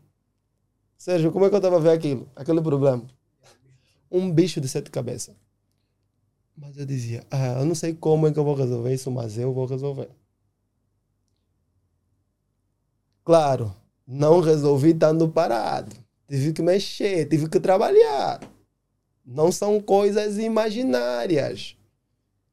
Sérgio, 0.98 1.32
como 1.32 1.46
é 1.46 1.50
que 1.50 1.56
eu 1.56 1.60
estava 1.60 1.78
a 1.78 1.80
ver 1.80 1.92
aquilo? 1.92 2.30
Aquele 2.36 2.62
problema. 2.62 3.08
Um 4.12 4.32
bicho 4.32 4.60
de 4.60 4.68
sete 4.68 4.92
cabeças. 4.92 5.36
Mas 6.56 6.78
eu 6.78 6.86
dizia: 6.86 7.26
Ah, 7.32 7.60
eu 7.60 7.66
não 7.66 7.76
sei 7.76 7.94
como 7.94 8.28
é 8.28 8.32
que 8.32 8.38
eu 8.38 8.44
vou 8.44 8.54
resolver 8.54 8.94
isso, 8.94 9.10
mas 9.10 9.38
eu 9.38 9.54
vou 9.54 9.66
resolver. 9.66 10.10
Claro, 13.24 13.76
não 14.08 14.40
resolvi 14.40 14.92
estando 14.92 15.30
parado 15.30 16.02
tive 16.32 16.54
que 16.54 16.62
mexer, 16.62 17.28
tive 17.28 17.50
que 17.50 17.60
trabalhar. 17.60 18.40
Não 19.26 19.52
são 19.52 19.82
coisas 19.82 20.38
imaginárias. 20.38 21.76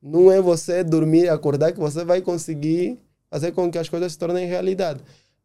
Não 0.03 0.33
é 0.33 0.41
você 0.41 0.83
dormir 0.83 1.25
e 1.25 1.29
acordar 1.29 1.73
que 1.73 1.79
você 1.79 2.05
vai 2.05 2.21
conseguir 2.21 2.99
fazer 3.31 3.53
com 3.53 3.71
que 3.71 3.79
as 3.79 3.89
coisas 3.89 4.13
se 4.13 4.19
tornem 4.19 4.49
realidade. 4.49 5.03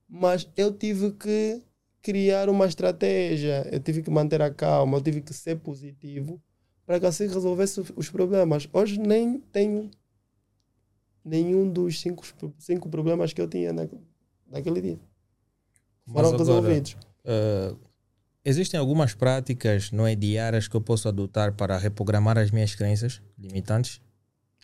Mas 0.09 0.49
eu 0.57 0.73
tive 0.73 1.11
que 1.11 1.61
criar 2.01 2.49
uma 2.49 2.65
estratégia, 2.65 3.67
eu 3.71 3.79
tive 3.79 4.01
que 4.01 4.09
manter 4.09 4.41
a 4.41 4.51
calma, 4.51 4.97
eu 4.97 5.01
tive 5.01 5.21
que 5.21 5.33
ser 5.33 5.57
positivo 5.59 6.41
para 6.85 6.99
que 6.99 7.05
assim 7.05 7.27
resolvesse 7.27 7.81
os 7.95 8.09
problemas. 8.09 8.67
Hoje 8.73 8.99
nem 8.99 9.39
tenho 9.51 9.91
nenhum 11.23 11.69
dos 11.69 12.01
cinco, 12.01 12.25
cinco 12.57 12.89
problemas 12.89 13.31
que 13.31 13.41
eu 13.41 13.47
tinha 13.47 13.71
na, 13.71 13.87
naquele 14.47 14.81
dia. 14.81 15.12
Foram 16.07 16.29
agora, 16.29 16.37
resolvidos. 16.37 16.97
Uh 17.25 17.93
Existem 18.45 18.77
algumas 18.77 19.13
práticas 19.13 19.89
não 19.89 20.05
é, 20.05 20.15
diárias 20.15 20.67
que 20.67 20.75
eu 20.75 20.81
posso 20.81 21.07
adotar 21.07 21.55
para 21.55 21.77
reprogramar 21.77 22.37
as 22.37 22.51
minhas 22.51 22.75
crenças 22.75 23.21
limitantes? 23.37 24.01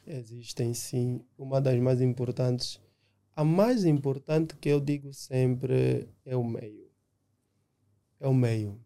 Existem 0.05 0.73
sim. 0.73 1.21
Uma 1.37 1.61
das 1.61 1.79
mais 1.79 2.01
importantes, 2.01 2.77
a 3.33 3.43
mais 3.45 3.85
importante 3.85 4.53
que 4.57 4.67
eu 4.67 4.81
digo 4.81 5.13
sempre 5.13 6.09
é 6.25 6.35
o 6.35 6.43
meio. 6.43 6.89
É 8.19 8.27
o 8.27 8.33
meio. 8.33 8.77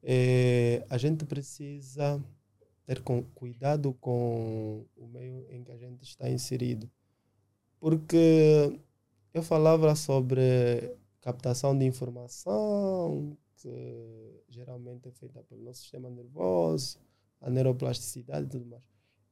É, 0.00 0.86
a 0.88 0.96
gente 0.96 1.24
precisa 1.24 2.22
ter 2.86 3.02
com, 3.02 3.24
cuidado 3.34 3.92
com 3.94 4.86
o 4.96 5.08
meio 5.08 5.44
em 5.50 5.64
que 5.64 5.72
a 5.72 5.76
gente 5.76 6.04
está 6.04 6.30
inserido. 6.30 6.88
Porque 7.80 8.78
eu 9.34 9.42
falava 9.42 9.96
sobre 9.96 10.94
captação 11.20 11.76
de 11.76 11.84
informação, 11.84 13.36
que 13.56 14.42
geralmente 14.48 15.08
é 15.08 15.12
feita 15.12 15.42
pelo 15.42 15.62
nosso 15.62 15.80
sistema 15.82 16.10
nervoso, 16.10 16.98
a 17.40 17.50
neuroplasticidade 17.50 18.46
e 18.46 18.50
tudo 18.50 18.66
mais. 18.66 18.84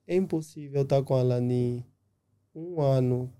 É 0.06 0.14
impossível 0.14 0.82
estar 0.82 1.02
com 1.02 1.14
a 1.14 1.22
Lani 1.22 1.84
um 2.54 2.80
ano 2.80 3.32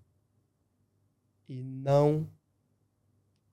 e 1.49 1.63
não 1.63 2.29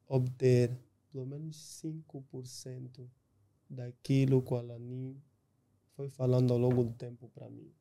obter 0.08 0.78
pelo 1.12 1.26
menos 1.26 1.82
5% 1.84 3.10
daquilo 3.70 4.42
que 4.42 4.54
o 4.54 4.58
Alanin 4.58 5.20
foi 5.96 6.10
falando 6.10 6.52
ao 6.52 6.60
longo 6.60 6.84
do 6.84 6.94
tempo 6.94 7.30
para 7.30 7.50
mim. 7.50 7.72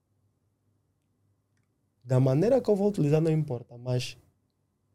Da 2.03 2.21
maneira 2.21 2.61
que 2.61 2.71
eu 2.71 2.77
vou 2.77 2.89
utilizar 2.89 3.21
não 3.21 3.31
importa, 3.31 3.77
mas 3.77 4.17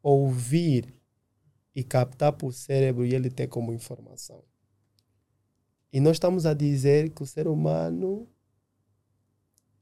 ouvir 0.01 0.98
e 1.75 1.83
captar 1.83 2.33
para 2.33 2.47
o 2.47 2.51
cérebro 2.51 3.05
e 3.05 3.13
ele 3.13 3.29
ter 3.29 3.47
como 3.47 3.73
informação. 3.73 4.43
E 5.91 5.99
nós 5.99 6.17
estamos 6.17 6.45
a 6.45 6.53
dizer 6.53 7.09
que 7.11 7.23
o 7.23 7.25
ser 7.25 7.47
humano 7.47 8.27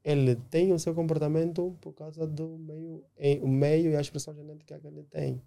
ele 0.03 0.35
tem 0.35 0.71
o 0.71 0.79
seu 0.79 0.95
comportamento 0.95 1.77
por 1.81 1.93
causa 1.93 2.25
do 2.25 2.57
meio, 2.57 3.03
o 3.41 3.47
meio 3.47 3.91
e 3.91 3.95
a 3.97 4.01
expressão 4.01 4.33
genética 4.33 4.79
que 4.79 4.87
ele 4.87 5.03
tem. 5.03 5.41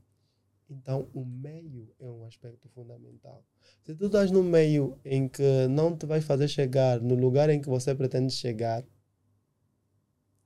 Então, 0.68 1.08
o 1.14 1.24
meio 1.24 1.92
é 1.98 2.08
um 2.08 2.24
aspecto 2.24 2.68
fundamental. 2.68 3.42
Se 3.82 3.94
tu 3.94 4.06
estás 4.06 4.30
no 4.30 4.42
meio 4.42 4.98
em 5.04 5.26
que 5.26 5.66
não 5.68 5.96
te 5.96 6.06
vai 6.06 6.20
fazer 6.20 6.46
chegar 6.46 7.00
no 7.00 7.14
lugar 7.14 7.50
em 7.50 7.60
que 7.60 7.68
você 7.68 7.94
pretende 7.94 8.32
chegar, 8.32 8.84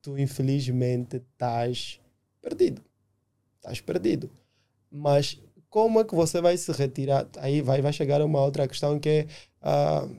tu 0.00 0.16
infelizmente 0.16 1.16
estás 1.16 2.00
perdido. 2.40 2.82
Estás 3.56 3.80
perdido. 3.80 4.30
Mas 4.90 5.42
como 5.74 5.98
é 5.98 6.04
que 6.04 6.14
você 6.14 6.40
vai 6.40 6.56
se 6.56 6.70
retirar? 6.70 7.26
Aí 7.38 7.60
vai, 7.60 7.82
vai 7.82 7.92
chegar 7.92 8.22
uma 8.22 8.40
outra 8.40 8.68
questão 8.68 9.00
que 9.00 9.08
é. 9.08 9.26
Uh, 9.60 10.16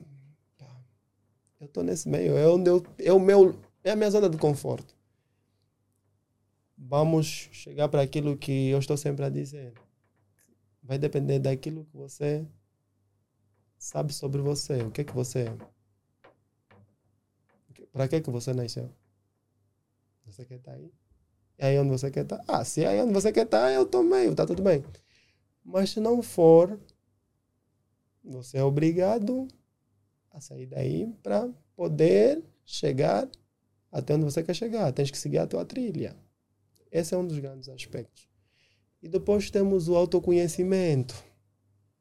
eu 1.58 1.66
estou 1.66 1.82
nesse 1.82 2.06
meio, 2.10 2.36
é, 2.36 2.46
onde 2.46 2.68
eu, 2.68 2.84
é, 2.98 3.10
o 3.10 3.18
meu, 3.18 3.58
é 3.82 3.92
a 3.92 3.96
minha 3.96 4.10
zona 4.10 4.28
de 4.28 4.36
conforto. 4.36 4.94
Vamos 6.76 7.48
chegar 7.52 7.88
para 7.88 8.02
aquilo 8.02 8.36
que 8.36 8.68
eu 8.68 8.78
estou 8.78 8.98
sempre 8.98 9.24
a 9.24 9.30
dizer 9.30 9.72
vai 10.82 10.98
depender 10.98 11.38
daquilo 11.38 11.86
que 11.86 11.96
você 11.96 12.46
sabe 13.78 14.12
sobre 14.12 14.42
você. 14.42 14.82
O 14.82 14.90
que 14.90 15.00
é 15.00 15.04
que 15.04 15.14
você 15.14 15.48
é. 15.48 15.56
Para 17.90 18.08
que 18.08 18.20
que 18.20 18.30
você 18.30 18.52
nasceu? 18.52 18.90
Você 20.26 20.44
quer 20.44 20.56
estar 20.56 20.72
tá 20.72 20.76
aí? 20.76 20.92
É 21.56 21.68
aí 21.68 21.78
onde 21.78 21.90
você 21.90 22.10
quer 22.10 22.24
estar? 22.24 22.36
Tá? 22.36 22.44
Ah, 22.46 22.62
se 22.62 22.84
é 22.84 22.88
aí 22.88 23.00
onde 23.00 23.14
você 23.14 23.32
quer 23.32 23.46
estar, 23.46 23.62
tá, 23.62 23.72
eu 23.72 23.84
estou 23.84 24.02
meio, 24.02 24.32
está 24.32 24.46
tudo 24.46 24.62
bem. 24.62 24.84
Mas 25.66 25.90
se 25.90 25.98
não 25.98 26.22
for, 26.22 26.78
você 28.22 28.58
é 28.58 28.62
obrigado 28.62 29.48
a 30.30 30.40
sair 30.40 30.66
daí 30.66 31.12
para 31.24 31.52
poder 31.74 32.40
chegar 32.64 33.28
até 33.90 34.14
onde 34.14 34.24
você 34.24 34.44
quer 34.44 34.54
chegar. 34.54 34.92
Tens 34.92 35.10
que 35.10 35.18
seguir 35.18 35.38
a 35.38 35.46
tua 35.46 35.64
trilha. 35.64 36.16
Esse 36.90 37.14
é 37.14 37.18
um 37.18 37.26
dos 37.26 37.38
grandes 37.40 37.68
aspectos. 37.68 38.28
E 39.02 39.08
depois 39.08 39.50
temos 39.50 39.88
o 39.88 39.96
autoconhecimento. 39.96 41.16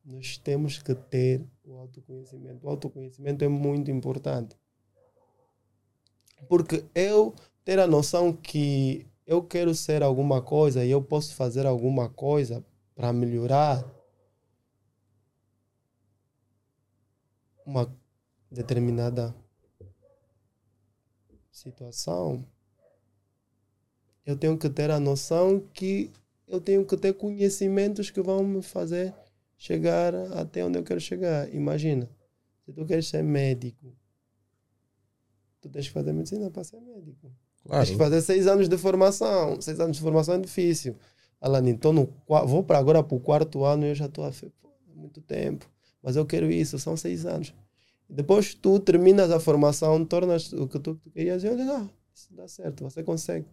Nós 0.05 0.38
temos 0.38 0.78
que 0.78 0.93
ter 0.93 1.43
o 1.63 1.74
autoconhecimento. 1.74 2.68
O 2.68 2.70
autoconhecimento 2.70 3.43
é 3.43 3.47
muito 3.47 3.89
importante. 3.89 4.55
Porque 6.47 6.86
eu 6.93 7.34
ter 7.63 7.80
a 7.80 7.88
noção 7.88 8.32
que 8.32 9.07
eu 9.26 9.41
quero 9.41 9.74
ser 9.74 10.03
alguma 10.03 10.39
coisa 10.39 10.86
e 10.86 10.91
eu 10.91 11.01
posso 11.01 11.34
fazer 11.34 11.66
alguma 11.66 12.07
coisa 12.07 12.63
para 12.96 13.12
melhorar 13.12 13.86
uma 17.66 17.93
determinada 18.50 19.36
situação, 21.52 22.46
eu 24.26 24.38
tenho 24.38 24.58
que 24.58 24.70
ter 24.70 24.89
a 24.89 25.00
noção 25.00 25.60
que 25.60 26.12
eu 26.48 26.62
tenho 26.62 26.86
que 26.86 26.96
ter 26.96 27.14
conhecimentos 27.14 28.10
que 28.10 28.22
vão 28.22 28.43
me 28.43 28.62
fazer 28.62 29.14
chegar 29.58 30.14
até 30.34 30.64
onde 30.64 30.78
eu 30.78 30.84
quero 30.84 31.00
chegar. 31.00 31.52
Imagina, 31.54 32.10
se 32.64 32.72
tu 32.72 32.86
queres 32.86 33.08
ser 33.08 33.24
médico, 33.24 33.96
tu 35.60 35.70
tens 35.70 35.88
que 35.88 35.93
fazer 35.93 36.14
medicina 36.14 36.50
para 36.52 36.64
ser 36.64 36.80
médico. 36.82 37.32
Claro. 37.64 37.84
Tens 37.84 37.91
que 37.91 38.04
fazer 38.04 38.22
seis 38.22 38.48
anos 38.48 38.70
de 38.70 38.78
formação. 38.78 39.60
Seis 39.60 39.80
anos 39.80 39.98
de 39.98 40.04
formação 40.04 40.36
é 40.36 40.39
difícil. 40.39 40.96
Alani, 41.40 41.72
então 41.72 41.94
no, 41.94 42.10
vou 42.28 42.64
para 42.64 42.78
agora 42.78 43.04
para 43.04 43.16
o 43.16 43.20
quarto 43.20 43.64
ano 43.64 43.86
e 43.86 43.90
eu 43.90 43.96
já 43.96 44.06
estou 44.06 44.26
a 44.26 44.32
muito 44.96 45.22
tempo. 45.22 45.70
Mas 46.02 46.16
eu 46.16 46.26
quero 46.26 46.52
isso, 46.52 46.78
são 46.80 46.96
seis 46.96 47.26
anos. 47.26 47.54
Depois 48.10 48.54
tu 48.54 48.80
terminas 48.80 49.32
a 49.32 49.40
formação, 49.40 50.06
tornas 50.06 50.54
o 50.54 50.68
que 50.68 50.80
tu 50.80 50.96
querias 51.14 51.44
e 51.44 51.48
olha, 51.48 51.78
ah, 51.78 51.90
isso 52.14 52.34
dá 52.34 52.48
certo, 52.48 52.84
você 52.84 53.04
consegue. 53.04 53.46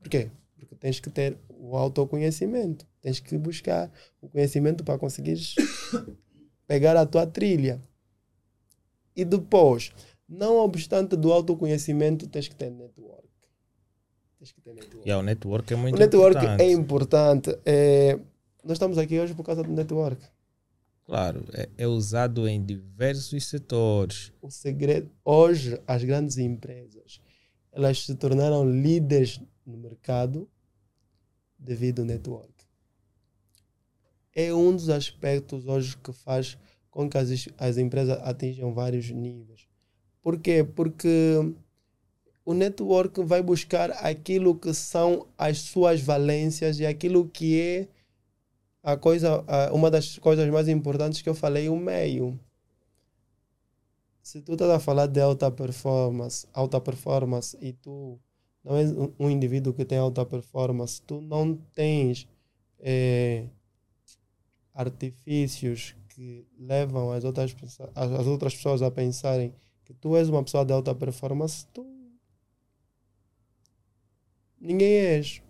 Por 0.00 0.08
quê? 0.08 0.30
Porque 0.56 0.74
tens 0.74 1.00
que 1.00 1.10
ter 1.10 1.38
o 1.48 1.76
autoconhecimento. 1.76 2.86
Tens 3.00 3.20
que 3.20 3.38
buscar 3.38 3.90
o 4.20 4.28
conhecimento 4.28 4.82
para 4.82 4.98
conseguir 4.98 5.38
pegar 6.66 6.96
a 6.96 7.06
tua 7.06 7.26
trilha. 7.26 7.82
E 9.14 9.24
depois, 9.24 9.92
não 10.28 10.56
obstante 10.56 11.16
do 11.16 11.32
autoconhecimento, 11.32 12.26
tens 12.26 12.48
que 12.48 12.56
ter 12.56 12.70
network. 12.70 13.28
Tens 14.38 14.52
que 14.52 14.60
ter 14.60 14.74
network. 14.74 15.08
Yeah, 15.08 15.22
o 15.22 15.24
network 15.24 15.72
é 15.72 15.76
muito 15.76 15.96
o 15.96 15.98
network 15.98 16.36
importante. 16.38 16.62
é 16.62 16.72
importante. 16.72 17.58
É, 17.64 18.18
nós 18.62 18.72
estamos 18.72 18.98
aqui 18.98 19.18
hoje 19.18 19.34
por 19.34 19.44
causa 19.44 19.62
do 19.62 19.72
network. 19.72 20.22
Claro, 21.04 21.44
é, 21.52 21.68
é, 21.76 21.86
usado 21.86 22.48
em 22.48 22.64
diversos 22.64 23.46
setores. 23.46 24.32
O 24.40 24.50
segredo, 24.50 25.10
hoje, 25.22 25.78
as 25.86 26.02
grandes 26.02 26.38
empresas, 26.38 27.20
elas 27.70 28.04
se 28.04 28.14
tornaram 28.14 28.68
líderes 28.68 29.40
no 29.66 29.76
mercado 29.76 30.48
devido 31.58 32.00
ao 32.00 32.06
network. 32.06 32.52
É 34.34 34.52
um 34.52 34.72
dos 34.74 34.88
aspectos 34.88 35.66
hoje 35.66 35.96
que 35.98 36.12
faz 36.12 36.58
com 36.90 37.08
que 37.08 37.18
as, 37.18 37.28
as 37.58 37.76
empresas 37.76 38.18
atinjam 38.22 38.72
vários 38.72 39.10
níveis. 39.10 39.68
Por 40.22 40.40
quê? 40.40 40.64
Porque 40.64 41.54
o 42.44 42.52
network 42.52 43.22
vai 43.22 43.42
buscar 43.42 43.90
aquilo 43.92 44.54
que 44.54 44.74
são 44.74 45.26
as 45.38 45.60
suas 45.60 46.00
valências 46.00 46.78
e 46.78 46.84
aquilo 46.84 47.28
que 47.28 47.60
é 47.60 47.88
a 48.82 48.96
coisa, 48.98 49.42
uma 49.72 49.90
das 49.90 50.18
coisas 50.18 50.48
mais 50.50 50.68
importantes 50.68 51.22
que 51.22 51.28
eu 51.28 51.34
falei, 51.34 51.70
o 51.70 51.76
meio. 51.76 52.38
Se 54.22 54.42
tu 54.42 54.52
estás 54.52 54.70
a 54.70 54.78
falar 54.78 55.06
de 55.06 55.20
alta 55.20 55.50
performance, 55.50 56.46
alta 56.52 56.80
performance 56.80 57.56
e 57.60 57.72
tu 57.72 58.18
não 58.62 58.76
és 58.76 58.90
um 59.18 59.30
indivíduo 59.30 59.72
que 59.72 59.84
tem 59.84 59.98
alta 59.98 60.24
performance, 60.24 61.00
tu 61.00 61.20
não 61.20 61.54
tens 61.74 62.26
é, 62.78 63.46
artifícios 64.74 65.94
que 66.10 66.46
levam 66.58 67.10
as 67.10 67.24
outras, 67.24 67.54
as 67.94 68.26
outras 68.26 68.54
pessoas 68.54 68.82
a 68.82 68.90
pensarem 68.90 69.52
que 69.84 69.94
tu 69.94 70.16
és 70.16 70.28
uma 70.28 70.42
pessoa 70.42 70.64
de 70.64 70.72
alta 70.72 70.94
performance, 70.94 71.66
tu 71.72 71.93
ninguém 74.66 74.92
és. 74.92 75.42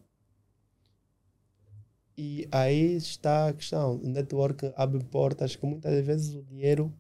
E 2.17 2.49
aí 2.53 2.97
está 2.97 3.49
a 3.49 3.53
questão. 3.53 3.97
O 3.97 4.09
network 4.09 4.73
abre 4.77 5.03
portas 5.05 5.57
que 5.57 5.67
muitas 5.67 6.05
vezes 6.05 6.35
o 6.35 6.43
dinheiro 6.43 6.93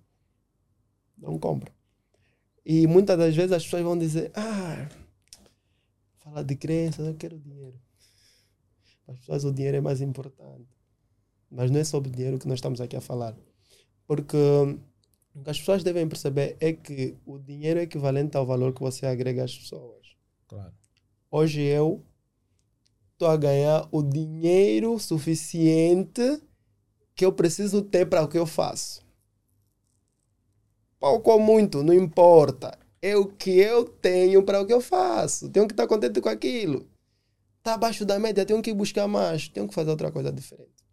não 1.17 1.39
compra. 1.39 1.73
E 2.65 2.87
muitas 2.87 3.17
das 3.19 3.37
vezes 3.37 3.53
as 3.53 3.63
pessoas 3.65 3.83
vão 3.83 3.97
dizer: 3.97 4.33
Ah, 4.35 4.89
Fala 6.25 6.43
de 6.43 6.57
crença, 6.57 7.03
eu 7.03 7.15
quero 7.15 7.39
dinheiro. 7.39 7.79
Para 9.05 9.15
as 9.15 9.21
pessoas 9.21 9.45
o 9.45 9.53
dinheiro 9.53 9.77
é 9.77 9.81
mais 9.81 10.01
importante. 10.01 10.67
Mas 11.51 11.71
não 11.71 11.79
é 11.79 11.85
sobre 11.85 12.11
dinheiro 12.11 12.39
que 12.39 12.49
nós 12.49 12.59
estamos 12.59 12.81
aqui 12.81 12.97
a 12.97 13.01
falar. 13.01 13.37
Porque 14.07 14.37
o 15.35 15.43
que 15.43 15.51
as 15.51 15.59
pessoas 15.59 15.85
devem 15.85 16.09
perceber 16.09 16.57
é 16.61 16.73
que 16.73 17.15
o 17.27 17.39
dinheiro 17.39 17.79
é 17.79 17.83
equivalente 17.83 18.39
ao 18.39 18.47
valor 18.47 18.73
que 18.73 18.81
você 18.81 19.05
agrega 19.05 19.45
às 19.45 19.57
pessoas. 19.57 20.17
Claro. 20.49 20.73
Hoje 21.37 21.63
eu 21.63 22.01
estou 23.13 23.27
a 23.27 23.37
ganhar 23.37 23.89
o 23.91 24.05
dinheiro 24.05 24.97
suficiente 25.01 26.41
que 27.13 27.25
eu 27.25 27.33
preciso 27.33 27.83
ter 27.83 28.09
para 28.09 28.23
o 28.23 28.29
que 28.29 28.39
eu 28.39 28.47
faço. 28.47 29.05
Pouco 31.01 31.33
ou 31.33 31.41
muito, 31.41 31.83
não 31.83 31.93
importa 31.93 32.79
é 33.03 33.17
o 33.17 33.27
que 33.27 33.51
eu 33.51 33.85
tenho 33.85 34.45
para 34.45 34.61
o 34.61 34.65
que 34.65 34.73
eu 34.73 34.81
faço. 34.81 35.51
Tenho 35.51 35.67
que 35.67 35.73
estar 35.73 35.89
contente 35.89 36.21
com 36.21 36.29
aquilo. 36.29 36.89
Está 37.59 37.75
abaixo 37.75 38.05
da 38.05 38.17
média, 38.17 38.47
tenho 38.47 38.63
que 38.63 38.73
buscar 38.73 39.09
mais, 39.09 39.49
tenho 39.49 39.67
que 39.67 39.75
fazer 39.75 39.91
outra 39.91 40.13
coisa 40.13 40.31
diferente. 40.31 40.85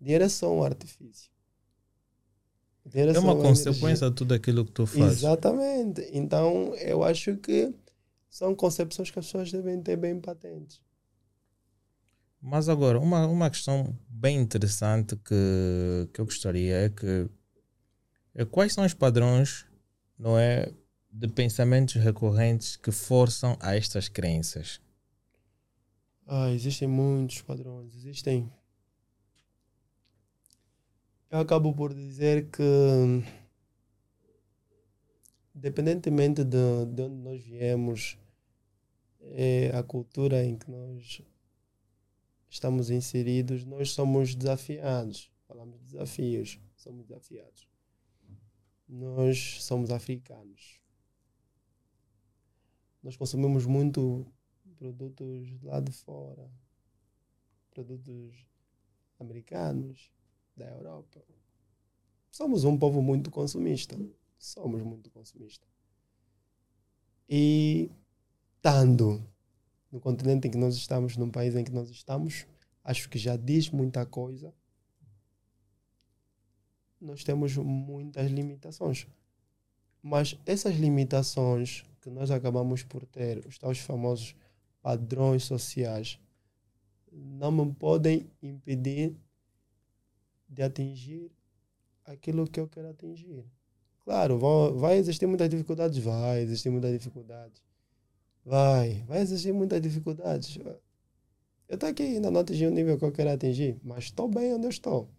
Dinheiro 0.00 0.24
é 0.24 0.28
só 0.30 0.50
um 0.50 0.62
artifício. 0.64 1.30
Dinheiro 2.86 3.12
é, 3.12 3.16
é 3.16 3.20
uma 3.20 3.36
consequência 3.36 4.08
de 4.08 4.16
tudo 4.16 4.32
aquilo 4.32 4.64
que 4.64 4.72
tu 4.72 4.86
fazes. 4.86 5.18
Exatamente. 5.18 6.08
Então, 6.14 6.74
eu 6.76 7.04
acho 7.04 7.36
que 7.36 7.74
são 8.36 8.54
concepções 8.54 9.10
que 9.10 9.18
as 9.18 9.24
pessoas 9.24 9.50
devem 9.50 9.80
ter 9.80 9.96
bem 9.96 10.20
patentes. 10.20 10.78
Mas 12.38 12.68
agora, 12.68 13.00
uma, 13.00 13.26
uma 13.26 13.48
questão 13.48 13.98
bem 14.06 14.38
interessante 14.38 15.16
que, 15.16 16.06
que 16.12 16.20
eu 16.20 16.26
gostaria 16.26 16.84
é 16.84 16.90
que 16.90 17.30
é, 18.34 18.44
quais 18.44 18.74
são 18.74 18.84
os 18.84 18.92
padrões 18.92 19.64
não 20.18 20.38
é? 20.38 20.70
De 21.10 21.28
pensamentos 21.28 21.94
recorrentes 21.94 22.76
que 22.76 22.92
forçam 22.92 23.56
a 23.58 23.74
estas 23.74 24.06
crenças. 24.06 24.82
Ah, 26.26 26.50
existem 26.50 26.86
muitos 26.86 27.40
padrões. 27.40 27.94
Existem. 27.94 28.52
Eu 31.30 31.38
acabo 31.38 31.72
por 31.72 31.94
dizer 31.94 32.50
que 32.50 32.62
independentemente 35.56 36.44
de, 36.44 36.84
de 36.94 37.02
onde 37.02 37.16
nós 37.16 37.42
viemos, 37.42 38.18
é 39.32 39.76
a 39.76 39.82
cultura 39.82 40.44
em 40.44 40.56
que 40.56 40.70
nós 40.70 41.22
estamos 42.48 42.90
inseridos, 42.90 43.64
nós 43.64 43.90
somos 43.90 44.34
desafiados. 44.34 45.30
Falamos 45.46 45.78
de 45.80 45.92
desafios, 45.92 46.58
somos 46.76 47.06
desafiados. 47.06 47.68
Nós 48.88 49.62
somos 49.62 49.90
africanos. 49.90 50.80
Nós 53.02 53.16
consumimos 53.16 53.66
muito 53.66 54.26
produtos 54.76 55.62
lá 55.62 55.80
de 55.80 55.92
fora, 55.92 56.50
produtos 57.70 58.46
americanos, 59.18 60.10
da 60.56 60.66
Europa. 60.66 61.22
Somos 62.30 62.64
um 62.64 62.76
povo 62.78 63.02
muito 63.02 63.30
consumista. 63.30 63.96
Somos 64.38 64.82
muito 64.82 65.10
consumista. 65.10 65.66
E 67.28 67.90
estando 68.56 69.22
no 69.90 70.00
continente 70.00 70.48
em 70.48 70.50
que 70.50 70.58
nós 70.58 70.74
estamos, 70.74 71.16
num 71.16 71.30
país 71.30 71.54
em 71.54 71.64
que 71.64 71.72
nós 71.72 71.88
estamos, 71.90 72.46
acho 72.82 73.08
que 73.08 73.18
já 73.18 73.36
diz 73.36 73.70
muita 73.70 74.04
coisa. 74.04 74.52
Nós 77.00 77.22
temos 77.22 77.56
muitas 77.56 78.30
limitações. 78.30 79.06
Mas 80.02 80.38
essas 80.46 80.76
limitações 80.76 81.84
que 82.00 82.10
nós 82.10 82.30
acabamos 82.30 82.82
por 82.82 83.04
ter, 83.06 83.44
os 83.46 83.58
tais 83.58 83.78
famosos 83.78 84.34
padrões 84.80 85.44
sociais, 85.44 86.20
não 87.10 87.50
me 87.50 87.74
podem 87.74 88.30
impedir 88.42 89.16
de 90.48 90.62
atingir 90.62 91.32
aquilo 92.04 92.46
que 92.46 92.60
eu 92.60 92.68
quero 92.68 92.88
atingir. 92.88 93.44
Claro, 94.04 94.38
vão, 94.38 94.78
vai 94.78 94.96
existir 94.96 95.26
muitas 95.26 95.48
dificuldades, 95.48 95.98
vai 95.98 96.40
existir 96.40 96.70
muitas 96.70 96.92
dificuldades. 96.92 97.65
Vai, 98.46 99.02
vai 99.08 99.22
existir 99.22 99.52
muitas 99.52 99.82
dificuldades. 99.82 100.56
Eu 101.68 101.74
estou 101.74 101.88
aqui 101.88 102.04
ainda 102.04 102.30
não 102.30 102.42
atingi 102.42 102.64
o 102.64 102.70
nível 102.70 102.96
que 102.96 103.04
eu 103.04 103.10
quero 103.10 103.30
atingir, 103.30 103.76
mas 103.82 104.04
estou 104.04 104.28
bem 104.28 104.54
onde 104.54 104.66
eu 104.66 104.70
estou. 104.70 105.10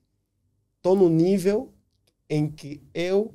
Estou 0.78 0.96
no 0.96 1.10
nível 1.10 1.74
em 2.30 2.50
que 2.50 2.82
eu 2.94 3.34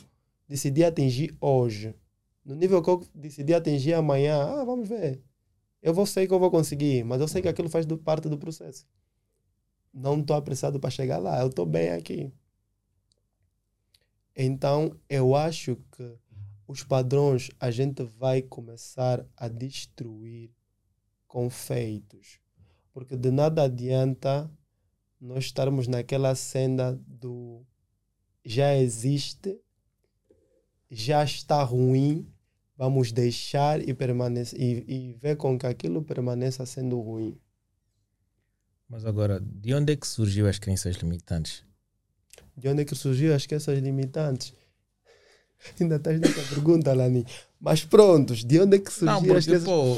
decidi 0.49 0.83
atingir 0.83 1.37
hoje. 1.39 1.95
No 2.43 2.55
nível 2.55 2.83
que 2.83 2.89
eu 2.89 3.07
decidi 3.15 3.53
atingir 3.53 3.93
amanhã, 3.93 4.43
ah, 4.43 4.65
vamos 4.65 4.89
ver. 4.89 5.23
Eu 5.83 5.93
vou 5.93 6.07
sei 6.07 6.27
que 6.27 6.33
eu 6.33 6.41
vou 6.41 6.51
conseguir, 6.51 7.05
mas 7.05 7.21
eu 7.21 7.29
sei 7.29 7.43
que 7.43 7.49
aquilo 7.49 7.69
faz 7.69 7.85
parte 8.03 8.31
do 8.31 8.39
processo. 8.39 8.87
Não 9.93 10.21
estou 10.21 10.37
apressado 10.37 10.81
para 10.81 10.89
chegar 10.89 11.19
lá, 11.19 11.39
eu 11.43 11.49
estou 11.49 11.67
bem 11.67 11.91
aqui. 11.91 12.33
Então, 14.35 14.97
eu 15.07 15.37
acho 15.37 15.77
que 15.95 16.17
os 16.73 16.83
padrões 16.83 17.51
a 17.61 17.71
gente 17.71 18.03
vai 18.03 18.43
começar 18.43 19.27
a 19.37 19.47
destruir 19.49 20.51
com 21.27 21.49
feitos. 21.51 22.41
Porque 22.93 23.17
de 23.17 23.31
nada 23.31 23.63
adianta 23.63 24.51
nós 25.21 25.45
estarmos 25.45 25.87
naquela 25.87 26.35
senda 26.35 26.99
do 27.07 27.65
já 28.45 28.75
existe, 28.77 29.57
já 30.91 31.23
está 31.23 31.63
ruim, 31.63 32.27
vamos 32.77 33.13
deixar 33.13 33.87
e, 33.87 33.95
permanecer, 33.95 34.61
e, 34.61 35.11
e 35.11 35.13
ver 35.15 35.37
com 35.37 35.59
que 35.59 35.67
aquilo 35.67 36.03
permaneça 36.03 36.67
sendo 36.67 37.01
ruim. 37.01 37.39
Mas 38.89 39.05
agora, 39.07 39.41
de 39.41 39.73
onde 39.75 39.93
é 39.93 39.97
que 39.97 40.07
surgiu 40.07 40.49
as 40.49 40.59
crenças 40.59 40.97
limitantes? 40.97 41.65
De 42.57 42.69
onde 42.69 42.83
é 42.83 42.85
que 42.85 42.95
surgiu 42.95 43.35
as 43.35 43.47
crenças 43.47 43.79
limitantes? 43.79 44.53
Ainda 45.81 45.97
estás 45.97 46.21
nessa 46.21 46.43
pergunta, 46.55 46.93
Lani. 46.93 47.25
Mas 47.61 47.85
prontos, 47.85 48.45
de 48.45 48.61
onde 48.61 48.77
é 48.77 48.81
que 48.81 48.93
surgiu 48.93 49.15
Não, 49.15 49.23
porque, 49.23 49.55
as 49.55 49.63
pô, 49.63 49.97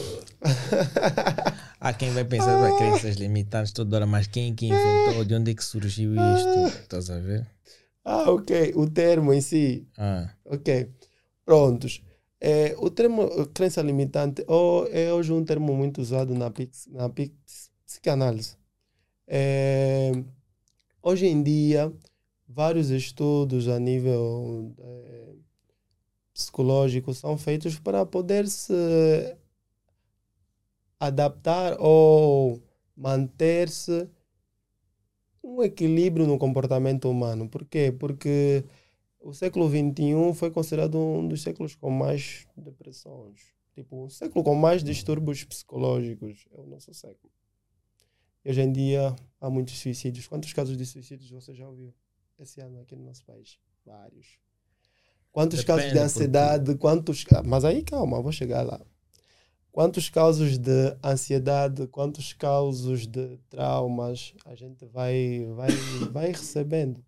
há 1.80 1.92
quem 1.92 2.10
vai 2.10 2.24
pensar 2.24 2.62
ah. 2.62 2.76
crenças 2.76 3.16
limitantes 3.16 3.72
toda 3.72 3.96
hora, 3.96 4.06
mas 4.06 4.26
quem 4.26 4.54
que 4.54 4.66
inventou? 4.66 5.24
De 5.24 5.34
onde 5.34 5.50
é 5.50 5.54
que 5.54 5.64
surgiu 5.64 6.12
isto? 6.14 6.78
Estás 6.82 7.08
a 7.08 7.18
ver? 7.18 7.46
Ah, 8.04 8.30
ok. 8.30 8.72
O 8.76 8.88
termo 8.88 9.32
em 9.32 9.40
si. 9.40 9.86
Ah. 9.96 10.28
Ok. 10.44 10.90
Prontos. 11.44 12.02
É, 12.40 12.74
o 12.78 12.90
termo 12.90 13.46
crença 13.54 13.80
limitante 13.80 14.44
ou 14.46 14.86
é 14.88 15.10
hoje 15.10 15.32
um 15.32 15.42
termo 15.42 15.74
muito 15.74 16.02
usado 16.02 16.34
na, 16.34 16.52
na 16.90 17.10
psicanálise. 17.86 18.56
É, 19.26 20.12
hoje 21.02 21.26
em 21.26 21.42
dia, 21.42 21.90
vários 22.46 22.90
estudos 22.90 23.68
a 23.68 23.78
nível 23.78 24.74
é, 24.78 25.34
psicológico 26.34 27.14
são 27.14 27.38
feitos 27.38 27.78
para 27.78 28.04
poder 28.04 28.48
se 28.48 28.74
adaptar 30.98 31.76
ou 31.80 32.60
manter-se 32.96 34.08
um 35.42 35.62
equilíbrio 35.62 36.26
no 36.26 36.36
comportamento 36.38 37.08
humano. 37.08 37.48
Por 37.48 37.64
quê? 37.64 37.94
Porque 37.96 38.64
o 39.20 39.32
século 39.32 39.68
XXI 39.68 40.34
foi 40.34 40.50
considerado 40.50 40.98
um 40.98 41.26
dos 41.28 41.42
séculos 41.42 41.76
com 41.76 41.90
mais 41.90 42.46
depressões. 42.56 43.54
Tipo, 43.72 44.04
um 44.04 44.08
século 44.08 44.44
com 44.44 44.54
mais 44.54 44.82
distúrbios 44.82 45.44
psicológicos. 45.44 46.46
É 46.52 46.60
o 46.60 46.66
nosso 46.66 46.92
século. 46.92 47.32
Hoje 48.44 48.60
em 48.60 48.72
dia 48.72 49.14
há 49.40 49.48
muitos 49.48 49.78
suicídios. 49.78 50.26
Quantos 50.26 50.52
casos 50.52 50.76
de 50.76 50.84
suicídios 50.84 51.30
você 51.30 51.54
já 51.54 51.68
ouviu 51.68 51.94
esse 52.38 52.60
ano 52.60 52.80
aqui 52.80 52.96
no 52.96 53.04
nosso 53.04 53.24
país? 53.24 53.58
Vários. 53.84 54.43
Quantos 55.34 55.64
Depende 55.64 55.82
casos 55.82 55.92
de 55.92 55.98
ansiedade? 55.98 56.64
Porque... 56.64 56.78
Quantos. 56.78 57.24
Mas 57.44 57.64
aí 57.64 57.82
calma, 57.82 58.22
vou 58.22 58.30
chegar 58.30 58.62
lá. 58.62 58.80
Quantos 59.72 60.08
casos 60.08 60.56
de 60.56 60.96
ansiedade, 61.02 61.88
quantos 61.88 62.32
casos 62.32 63.08
de 63.08 63.36
traumas 63.50 64.32
a 64.44 64.54
gente 64.54 64.86
vai, 64.86 65.44
vai, 65.56 65.70
vai 66.12 66.26
recebendo? 66.28 67.04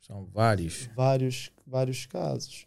São 0.00 0.26
vários. 0.34 0.90
Vários, 0.96 1.52
vários 1.64 2.04
casos. 2.04 2.66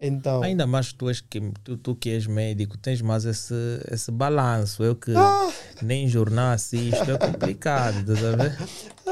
Então, 0.00 0.42
Ainda 0.42 0.66
mais 0.66 0.94
tu, 0.94 1.10
és 1.10 1.20
que, 1.20 1.38
tu, 1.62 1.76
tu 1.76 1.94
que 1.94 2.08
és 2.08 2.26
médico, 2.26 2.78
tens 2.78 3.02
mais 3.02 3.26
esse, 3.26 3.54
esse 3.90 4.10
balanço. 4.10 4.82
Eu 4.82 4.96
que 4.96 5.14
ah! 5.14 5.52
nem 5.82 6.08
jornal 6.08 6.54
assisto, 6.54 7.10
é 7.10 7.18
complicado, 7.18 7.98
estás 8.00 8.24
a 8.24 8.36
ver? 8.36 8.58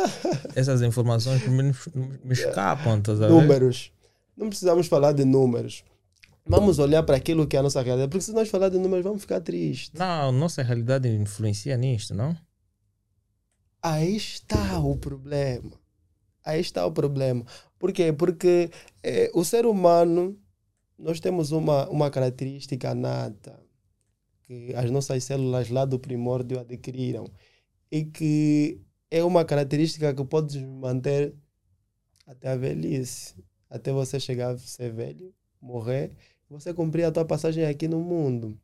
Essas 0.56 0.80
informações 0.80 1.46
me, 1.46 1.74
me 2.24 2.32
escapam, 2.32 2.98
estás 2.98 3.20
a 3.20 3.26
ver? 3.26 3.32
Números. 3.34 3.92
Não 4.40 4.48
precisamos 4.48 4.86
falar 4.86 5.12
de 5.12 5.22
números. 5.22 5.84
Vamos 6.46 6.78
olhar 6.78 7.02
para 7.02 7.14
aquilo 7.14 7.46
que 7.46 7.56
é 7.56 7.58
a 7.60 7.62
nossa 7.62 7.82
realidade. 7.82 8.10
Porque 8.10 8.24
se 8.24 8.32
nós 8.32 8.48
falar 8.48 8.70
de 8.70 8.78
números, 8.78 9.04
vamos 9.04 9.20
ficar 9.20 9.38
tristes. 9.42 9.92
Não, 9.92 10.32
nossa 10.32 10.62
realidade 10.62 11.08
influencia 11.10 11.76
nisto, 11.76 12.14
não? 12.14 12.34
Aí 13.82 14.16
está 14.16 14.78
o 14.78 14.96
problema. 14.96 15.72
Aí 16.42 16.58
está 16.58 16.86
o 16.86 16.90
problema. 16.90 17.44
Por 17.78 17.92
quê? 17.92 18.14
Porque 18.14 18.70
é, 19.02 19.30
o 19.34 19.44
ser 19.44 19.66
humano 19.66 20.40
nós 20.98 21.20
temos 21.20 21.52
uma, 21.52 21.86
uma 21.90 22.10
característica 22.10 22.94
nata 22.94 23.60
que 24.42 24.74
as 24.74 24.90
nossas 24.90 25.22
células 25.22 25.68
lá 25.68 25.84
do 25.84 25.98
primórdio 25.98 26.58
adquiriram 26.58 27.30
e 27.92 28.06
que 28.06 28.80
é 29.10 29.22
uma 29.22 29.44
característica 29.44 30.14
que 30.14 30.24
pode 30.24 30.64
manter 30.64 31.34
até 32.26 32.48
a 32.48 32.56
velhice, 32.56 33.34
até 33.70 33.92
você 33.92 34.18
chegar 34.18 34.50
a 34.50 34.58
ser 34.58 34.92
velho, 34.92 35.32
morrer, 35.60 36.12
você 36.48 36.74
cumprir 36.74 37.04
a 37.04 37.12
tua 37.12 37.24
passagem 37.24 37.64
aqui 37.64 37.86
no 37.86 38.00
mundo. 38.00 38.58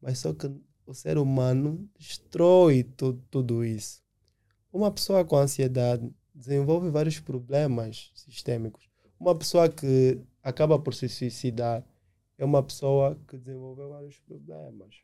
Mas 0.00 0.18
só 0.18 0.32
que 0.32 0.50
o 0.86 0.94
ser 0.94 1.18
humano 1.18 1.88
destrói 1.98 2.82
tu, 2.82 3.20
tudo 3.30 3.64
isso. 3.64 4.02
Uma 4.72 4.90
pessoa 4.90 5.24
com 5.24 5.36
ansiedade 5.36 6.10
desenvolve 6.34 6.90
vários 6.90 7.20
problemas 7.20 8.10
sistêmicos. 8.14 8.88
Uma 9.18 9.34
pessoa 9.34 9.68
que 9.68 10.20
acaba 10.42 10.78
por 10.78 10.94
se 10.94 11.08
suicidar, 11.08 11.84
é 12.38 12.44
uma 12.44 12.62
pessoa 12.62 13.18
que 13.26 13.36
desenvolveu 13.36 13.88
vários 13.88 14.18
problemas. 14.18 14.96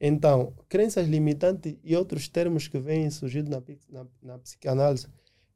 Então, 0.00 0.52
crenças 0.68 1.08
limitantes 1.08 1.76
e 1.82 1.96
outros 1.96 2.28
termos 2.28 2.68
que 2.68 2.78
vêm 2.78 3.10
surgindo 3.10 3.50
na, 3.50 3.62
na, 3.88 4.06
na 4.22 4.38
psicanálise 4.38 5.06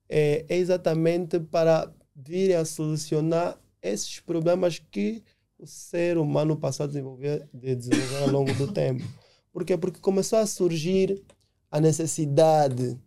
é, 0.09 0.47
é, 0.49 0.57
exatamente 0.57 1.39
para 1.39 1.93
vir 2.21 2.57
a 2.57 2.65
solucionar 2.65 3.57
esses 3.81 4.19
problemas 4.19 4.81
que 4.91 5.23
o 5.57 5.67
ser 5.67 6.19
humano 6.19 6.57
passou 6.57 6.85
a 6.85 6.87
desenvolver, 6.87 7.49
de 7.55 7.77
desenvolver 7.77 8.23
ao 8.25 8.31
longo 8.31 8.53
do 8.55 8.71
tempo. 8.75 9.05
Por 9.53 9.65
quê? 9.65 9.77
Porque 9.77 10.01
começou 10.01 10.41
a 10.41 10.47
surgir 10.47 11.23
a 11.71 11.81
necessidade 11.81 12.99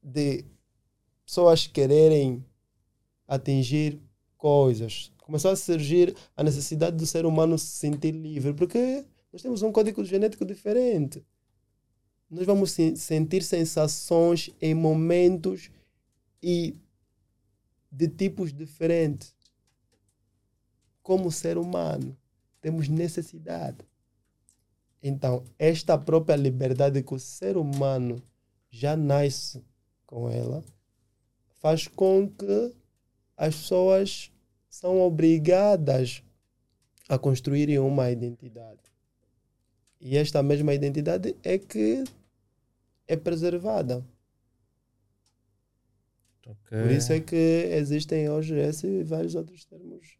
de 0.00 0.44
pessoas 1.24 1.66
quererem 1.66 2.44
atingir 3.26 4.00
coisas. 4.36 5.12
Começou 5.18 5.50
a 5.50 5.56
surgir 5.56 6.14
a 6.36 6.44
necessidade 6.44 6.96
do 6.96 7.06
ser 7.06 7.26
humano 7.26 7.58
se 7.58 7.66
sentir 7.66 8.12
livre, 8.12 8.54
porque 8.54 9.04
nós 9.32 9.42
temos 9.42 9.62
um 9.62 9.72
código 9.72 10.04
genético 10.04 10.44
diferente. 10.44 11.24
Nós 12.30 12.46
vamos 12.46 12.76
sentir 12.96 13.42
sensações 13.42 14.50
em 14.60 14.74
momentos 14.74 15.70
e 16.40 16.76
de 17.90 18.08
tipos 18.08 18.52
diferentes. 18.52 19.34
como 21.02 21.30
ser 21.30 21.56
humano, 21.56 22.16
temos 22.60 22.88
necessidade. 22.88 23.78
Então, 25.00 25.44
esta 25.56 25.96
própria 25.96 26.34
liberdade 26.34 27.00
que 27.00 27.14
o 27.14 27.18
ser 27.20 27.56
humano 27.56 28.20
já 28.68 28.96
nasce 28.96 29.64
com 30.04 30.28
ela, 30.28 30.64
faz 31.60 31.86
com 31.86 32.28
que 32.28 32.74
as 33.36 33.54
pessoas 33.54 34.32
são 34.68 35.00
obrigadas 35.00 36.24
a 37.08 37.16
construírem 37.16 37.78
uma 37.78 38.10
identidade. 38.10 38.80
E 40.00 40.16
esta 40.16 40.42
mesma 40.42 40.74
identidade 40.74 41.36
é 41.42 41.56
que 41.56 42.02
é 43.06 43.16
preservada. 43.16 44.04
Okay. 46.46 46.82
Por 46.82 46.90
isso 46.92 47.12
é 47.12 47.20
que 47.20 47.34
existem 47.72 48.30
hoje 48.30 48.54
esse 48.56 48.86
e 48.86 49.02
vários 49.02 49.34
outros 49.34 49.64
termos 49.64 50.16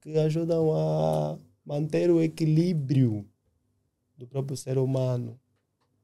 que 0.00 0.16
ajudam 0.18 0.72
a 0.72 1.38
manter 1.64 2.10
o 2.10 2.22
equilíbrio 2.22 3.26
do 4.16 4.26
próprio 4.26 4.56
ser 4.56 4.78
humano. 4.78 5.38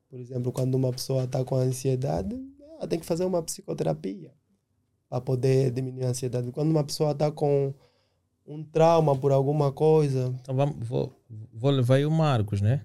Por 0.08 0.18
exemplo, 0.18 0.50
quando 0.50 0.74
uma 0.74 0.90
pessoa 0.90 1.24
está 1.24 1.44
com 1.44 1.56
ansiedade, 1.56 2.36
ela 2.76 2.88
tem 2.88 2.98
que 2.98 3.06
fazer 3.06 3.24
uma 3.24 3.42
psicoterapia 3.42 4.32
para 5.08 5.20
poder 5.20 5.70
diminuir 5.70 6.04
a 6.04 6.10
ansiedade. 6.10 6.50
Quando 6.50 6.70
uma 6.70 6.84
pessoa 6.84 7.12
está 7.12 7.30
com 7.30 7.72
um 8.46 8.64
trauma 8.64 9.14
por 9.14 9.30
alguma 9.30 9.70
coisa. 9.70 10.34
Então 10.40 10.54
vamos, 10.54 10.76
vou, 10.86 11.12
vou 11.52 11.70
levar 11.70 11.96
aí 11.96 12.06
o 12.06 12.10
Marcos, 12.10 12.60
né? 12.60 12.82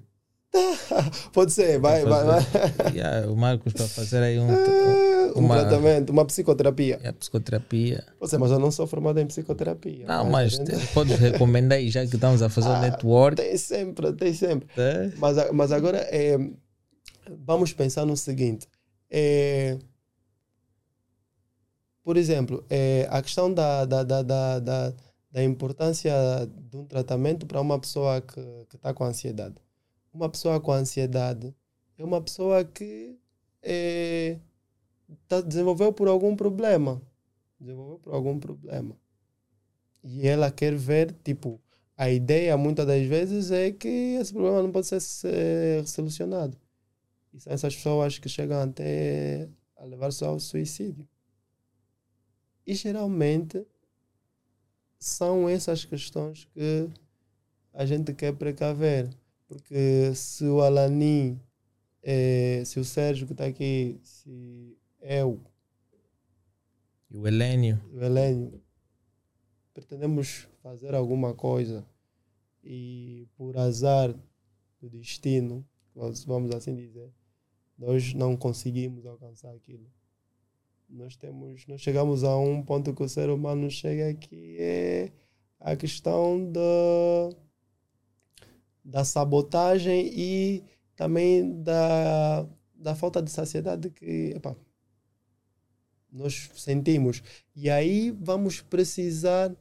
Pode 1.31 1.51
ser, 1.51 1.80
vai, 1.80 2.03
vai, 2.03 2.25
vai. 2.25 2.41
Yeah, 2.93 3.31
o 3.31 3.35
Marcos 3.35 3.73
para 3.73 3.88
fazer 3.88 4.21
aí 4.21 4.39
um, 4.39 4.47
um 5.35 5.39
uma, 5.39 5.59
tratamento, 5.59 6.09
uma 6.11 6.25
psicoterapia. 6.25 6.99
É, 7.03 7.11
psicoterapia. 7.11 8.05
Você, 8.19 8.37
mas 8.37 8.51
eu 8.51 8.59
não 8.59 8.71
sou 8.71 8.85
formado 8.87 9.19
em 9.19 9.27
psicoterapia. 9.27 10.05
Não, 10.05 10.29
mas, 10.29 10.57
mas 10.59 10.67
te, 10.67 10.87
podes 10.93 11.17
recomendar 11.17 11.77
aí, 11.77 11.89
já 11.89 12.05
que 12.05 12.15
estamos 12.15 12.41
a 12.41 12.49
fazer 12.49 12.69
o 12.69 12.73
ah, 12.73 12.79
network. 12.81 13.37
Tem 13.37 13.57
sempre, 13.57 14.13
tem 14.13 14.33
sempre. 14.33 14.67
É. 14.77 15.11
Mas, 15.17 15.51
mas 15.51 15.71
agora 15.71 15.97
é, 15.97 16.37
vamos 17.45 17.73
pensar 17.73 18.05
no 18.05 18.17
seguinte. 18.17 18.67
É, 19.09 19.77
por 22.03 22.17
exemplo, 22.17 22.65
é, 22.69 23.07
a 23.09 23.21
questão 23.21 23.53
da, 23.53 23.85
da, 23.85 24.03
da, 24.03 24.21
da, 24.21 24.59
da, 24.59 24.93
da 25.31 25.43
importância 25.43 26.13
de 26.69 26.77
um 26.77 26.85
tratamento 26.85 27.45
para 27.45 27.61
uma 27.61 27.79
pessoa 27.79 28.21
que 28.21 28.75
está 28.75 28.93
com 28.93 29.03
ansiedade 29.03 29.55
uma 30.13 30.29
pessoa 30.29 30.59
com 30.59 30.71
ansiedade 30.71 31.53
é 31.97 32.03
uma 32.03 32.21
pessoa 32.21 32.63
que 32.63 33.17
é, 33.61 34.37
tá, 35.27 35.41
desenvolveu 35.41 35.94
por 35.94 36.07
algum 36.07 36.35
problema. 36.35 37.02
Desenvolveu 37.60 37.99
por 37.99 38.14
algum 38.14 38.40
problema. 38.40 38.98
E 40.03 40.27
ela 40.27 40.52
quer 40.52 40.76
ver, 40.76 41.15
tipo, 41.23 41.61
a 41.95 42.10
ideia 42.10 42.57
muitas 42.57 42.85
das 42.85 43.06
vezes 43.06 43.52
é 43.52 43.72
que 43.72 43.88
esse 44.19 44.34
problema 44.34 44.61
não 44.61 44.72
pode 44.72 44.88
ser, 44.88 44.99
ser 44.99 45.88
solucionado. 45.88 46.57
E 47.34 47.40
são 47.40 47.53
essas 47.53 47.76
pessoas 47.76 48.19
que 48.19 48.30
chegam 48.30 48.61
até 48.61 49.49
a 49.77 49.85
levar-se 49.85 50.23
ao 50.23 50.40
suicídio. 50.40 51.07
E 52.65 52.76
geralmente 52.76 53.65
são 54.99 55.49
essas 55.49 55.84
questões 55.84 56.45
que 56.53 56.90
a 57.73 57.85
gente 57.85 58.14
quer 58.14 58.34
precaver. 58.34 59.10
Porque 59.48 60.14
se 60.15 60.45
o 60.45 60.61
Alanin, 60.61 61.40
é, 62.02 62.64
se 62.65 62.80
o 62.80 62.85
Sérgio 62.85 63.27
que 63.27 63.34
está 63.34 63.45
aqui, 63.45 63.99
se 64.02 64.77
eu 65.03 65.39
e 67.09 67.17
o 67.17 67.27
Helênio. 67.27 67.80
o 67.93 68.01
Helênio 68.01 68.61
pretendemos 69.73 70.47
fazer 70.61 70.95
alguma 70.95 71.34
coisa 71.34 71.85
e 72.63 73.27
por 73.35 73.57
azar 73.57 74.13
do 74.81 74.89
destino, 74.89 75.65
vamos 76.25 76.55
assim 76.55 76.75
dizer, 76.75 77.11
nós 77.77 78.13
não 78.13 78.35
conseguimos 78.38 79.05
alcançar 79.05 79.53
aquilo. 79.53 79.91
Nós 80.89 81.15
temos, 81.15 81.65
nós 81.67 81.81
chegamos 81.81 82.23
a 82.23 82.38
um 82.38 82.61
ponto 82.61 82.93
que 82.93 83.03
o 83.03 83.09
ser 83.09 83.30
humano 83.30 83.69
chega 83.69 84.13
que 84.13 84.57
é 84.59 85.11
a 85.59 85.75
questão 85.75 86.51
da 86.51 86.61
da 88.84 89.05
sabotagem 89.05 90.11
e 90.13 90.63
também 90.95 91.63
da, 91.63 92.45
da 92.75 92.95
falta 92.95 93.21
de 93.21 93.31
saciedade 93.31 93.89
que 93.89 94.34
epa, 94.35 94.57
nós 96.14 96.52
sentimos. 96.56 97.23
E 97.56 97.69
aí 97.69 98.11
vamos 98.11 98.61
precisar 98.61 99.53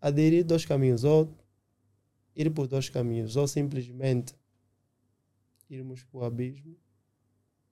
aderir 0.00 0.44
dois 0.44 0.64
caminhos, 0.64 1.02
ou 1.02 1.28
ir 2.36 2.50
por 2.50 2.68
dois 2.68 2.88
caminhos, 2.88 3.36
ou 3.36 3.48
simplesmente 3.48 4.34
irmos 5.68 6.04
para 6.04 6.18
o 6.18 6.24
abismo, 6.24 6.76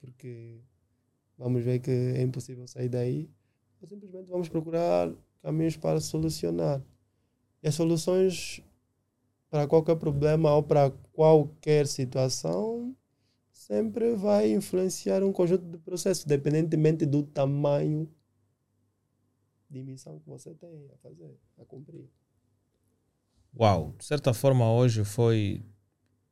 porque 0.00 0.60
vamos 1.38 1.62
ver 1.62 1.78
que 1.78 1.90
é 1.90 2.22
impossível 2.22 2.66
sair 2.66 2.88
daí, 2.88 3.30
ou 3.80 3.88
simplesmente 3.88 4.28
vamos 4.28 4.48
procurar 4.48 5.12
caminhos 5.40 5.76
para 5.76 6.00
solucionar. 6.00 6.82
E 7.62 7.68
as 7.68 7.74
soluções 7.74 8.62
para 9.48 9.68
qualquer 9.68 9.96
problema 9.96 10.52
ou 10.54 10.62
para 10.62 10.90
qualquer 11.12 11.86
situação, 11.86 12.96
sempre 13.66 14.14
vai 14.16 14.52
influenciar 14.52 15.22
um 15.22 15.32
conjunto 15.32 15.64
de 15.64 15.78
processos, 15.78 16.24
independentemente 16.24 17.06
do 17.06 17.22
tamanho 17.22 18.08
de 19.70 19.82
missão 19.82 20.18
que 20.18 20.28
você 20.28 20.52
tem 20.54 20.90
a 20.92 20.96
fazer, 20.98 21.38
a 21.58 21.64
cumprir. 21.64 22.08
Uau, 23.58 23.94
de 23.96 24.04
certa 24.04 24.34
forma 24.34 24.70
hoje 24.70 25.04
foi 25.04 25.64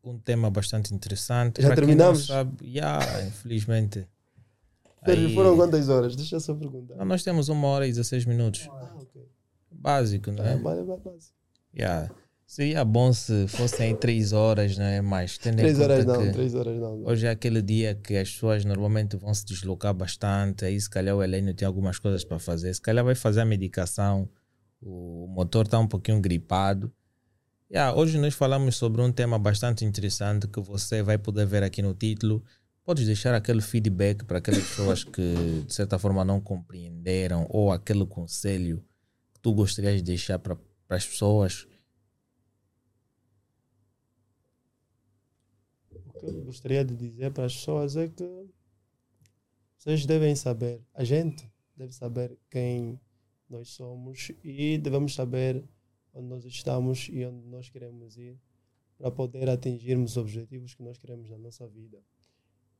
um 0.02 0.18
tema 0.18 0.50
bastante 0.50 0.92
interessante. 0.92 1.62
Já 1.62 1.68
pra 1.68 1.76
terminamos? 1.76 2.26
Sabe, 2.26 2.66
yeah, 2.66 3.24
infelizmente. 3.26 4.08
Aí... 5.02 5.34
Foram 5.34 5.56
quantas 5.56 5.88
horas? 5.88 6.16
Deixa 6.16 6.36
eu 6.36 6.40
só 6.40 6.54
perguntar. 6.54 6.96
Não, 6.96 7.04
nós 7.04 7.22
temos 7.22 7.48
uma 7.48 7.68
hora 7.68 7.86
e 7.86 7.90
16 7.90 8.24
minutos. 8.26 8.68
Ah, 8.70 8.96
ok. 8.96 9.26
Básico, 9.70 10.32
não 10.32 10.44
é? 10.44 10.54
É, 10.54 10.56
básico. 10.56 11.34
Yeah. 11.74 12.12
Seria 12.50 12.84
bom 12.84 13.12
se 13.12 13.46
fossem 13.46 13.94
três 13.94 14.32
horas, 14.32 14.76
né? 14.76 15.00
Mas 15.00 15.38
tendo 15.38 15.58
três 15.58 15.78
horas 15.78 16.04
não, 16.04 16.32
três 16.32 16.52
horas 16.52 16.80
não. 16.80 17.04
Hoje 17.04 17.24
é 17.24 17.30
aquele 17.30 17.62
dia 17.62 17.94
que 17.94 18.16
as 18.16 18.28
pessoas 18.28 18.64
normalmente 18.64 19.16
vão 19.16 19.32
se 19.32 19.46
deslocar 19.46 19.94
bastante. 19.94 20.64
Aí 20.64 20.78
se 20.80 20.90
calhar 20.90 21.14
o 21.14 21.22
Helênio 21.22 21.54
tem 21.54 21.64
algumas 21.64 22.00
coisas 22.00 22.24
para 22.24 22.40
fazer. 22.40 22.74
Se 22.74 22.80
calhar 22.80 23.04
vai 23.04 23.14
fazer 23.14 23.42
a 23.42 23.44
medicação. 23.44 24.28
O 24.82 25.28
motor 25.28 25.64
está 25.64 25.78
um 25.78 25.86
pouquinho 25.86 26.20
gripado. 26.20 26.92
Yeah, 27.70 27.96
hoje 27.96 28.18
nós 28.18 28.34
falamos 28.34 28.74
sobre 28.74 29.00
um 29.00 29.12
tema 29.12 29.38
bastante 29.38 29.84
interessante 29.84 30.48
que 30.48 30.60
você 30.60 31.04
vai 31.04 31.18
poder 31.18 31.46
ver 31.46 31.62
aqui 31.62 31.80
no 31.80 31.94
título. 31.94 32.42
Podes 32.84 33.06
deixar 33.06 33.32
aquele 33.32 33.60
feedback 33.60 34.24
para 34.24 34.38
aquelas 34.38 34.66
pessoas 34.66 35.04
que 35.04 35.62
de 35.68 35.72
certa 35.72 36.00
forma 36.00 36.24
não 36.24 36.40
compreenderam 36.40 37.46
ou 37.48 37.70
aquele 37.70 38.04
conselho 38.04 38.82
que 39.32 39.40
tu 39.40 39.54
gostarias 39.54 39.98
de 39.98 40.02
deixar 40.02 40.40
para 40.40 40.58
as 40.88 41.06
pessoas 41.06 41.69
que 46.20 46.26
eu 46.26 46.44
gostaria 46.44 46.84
de 46.84 46.94
dizer 46.94 47.32
para 47.32 47.46
as 47.46 47.56
pessoas 47.56 47.96
é 47.96 48.08
que 48.08 48.46
vocês 49.78 50.04
devem 50.04 50.36
saber, 50.36 50.82
a 50.92 51.02
gente 51.02 51.50
deve 51.74 51.92
saber 51.92 52.38
quem 52.50 53.00
nós 53.48 53.70
somos 53.70 54.30
e 54.44 54.76
devemos 54.76 55.14
saber 55.14 55.64
onde 56.12 56.28
nós 56.28 56.44
estamos 56.44 57.08
e 57.10 57.24
onde 57.24 57.46
nós 57.48 57.70
queremos 57.70 58.18
ir 58.18 58.38
para 58.98 59.10
poder 59.10 59.48
atingirmos 59.48 60.12
os 60.12 60.16
objetivos 60.18 60.74
que 60.74 60.82
nós 60.82 60.98
queremos 60.98 61.30
na 61.30 61.38
nossa 61.38 61.66
vida. 61.66 61.98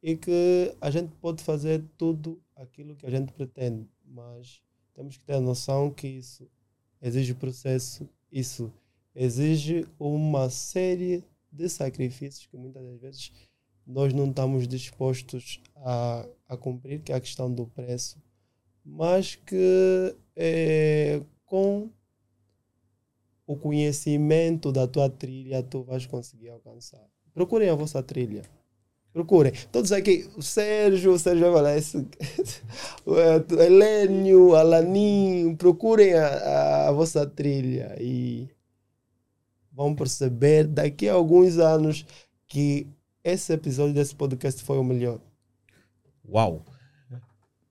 E 0.03 0.17
que 0.17 0.75
a 0.81 0.91
gente 0.91 1.15
pode 1.17 1.43
fazer 1.43 1.83
tudo 1.97 2.43
aquilo 2.55 2.95
que 2.95 3.07
a 3.07 3.11
gente 3.11 3.33
pretende, 3.33 3.89
mas 4.05 4.63
temos 4.95 5.17
que 5.17 5.25
ter 5.25 5.35
a 5.35 5.41
noção 5.41 5.91
que 5.91 6.07
isso 6.07 6.47
exige 7.01 7.35
processo, 7.35 8.07
isso 8.31 8.71
exige 9.15 9.87
uma 9.99 10.51
série 10.51 11.25
de 11.51 11.69
sacrifícios 11.69 12.47
que 12.47 12.57
muitas 12.57 12.83
das 12.83 13.01
vezes 13.01 13.33
nós 13.87 14.13
não 14.13 14.29
estamos 14.29 14.69
dispostos 14.69 15.61
a, 15.77 16.27
a 16.49 16.57
cumprir, 16.57 17.03
que 17.03 17.13
é 17.13 17.15
a 17.15 17.21
questão 17.21 17.53
do 17.53 17.67
preço, 17.67 18.19
mas 18.85 19.35
que 19.35 20.15
é, 20.37 21.21
com 21.45 21.91
o 23.47 23.57
conhecimento 23.57 24.71
da 24.71 24.87
tua 24.87 25.11
trilha 25.11 25.63
tu 25.63 25.83
vais 25.83 26.07
conseguir 26.07 26.51
alcançar. 26.51 27.05
Procurem 27.35 27.69
a 27.69 27.75
vossa 27.75 28.03
trilha. 28.03 28.43
Procurem. 29.13 29.53
Todos 29.73 29.91
aqui, 29.91 30.31
o 30.37 30.43
Sérgio, 30.43 31.13
o 31.13 31.19
Sérgio 31.19 31.53
Valese, 31.53 32.07
o 33.05 33.17
Helênio, 33.61 34.55
Alaninho, 34.55 35.57
procurem 35.57 36.15
a, 36.15 36.89
a 36.89 36.93
vossa 36.93 37.27
trilha 37.27 37.97
e 38.01 38.49
vão 39.73 39.95
perceber 39.95 40.67
daqui 40.67 41.09
a 41.09 41.15
alguns 41.15 41.59
anos 41.59 42.05
que 42.47 42.87
esse 43.23 43.53
episódio 43.53 43.95
desse 43.95 44.15
podcast 44.15 44.63
foi 44.63 44.79
o 44.79 44.85
melhor. 44.85 45.21
Uau! 46.29 46.65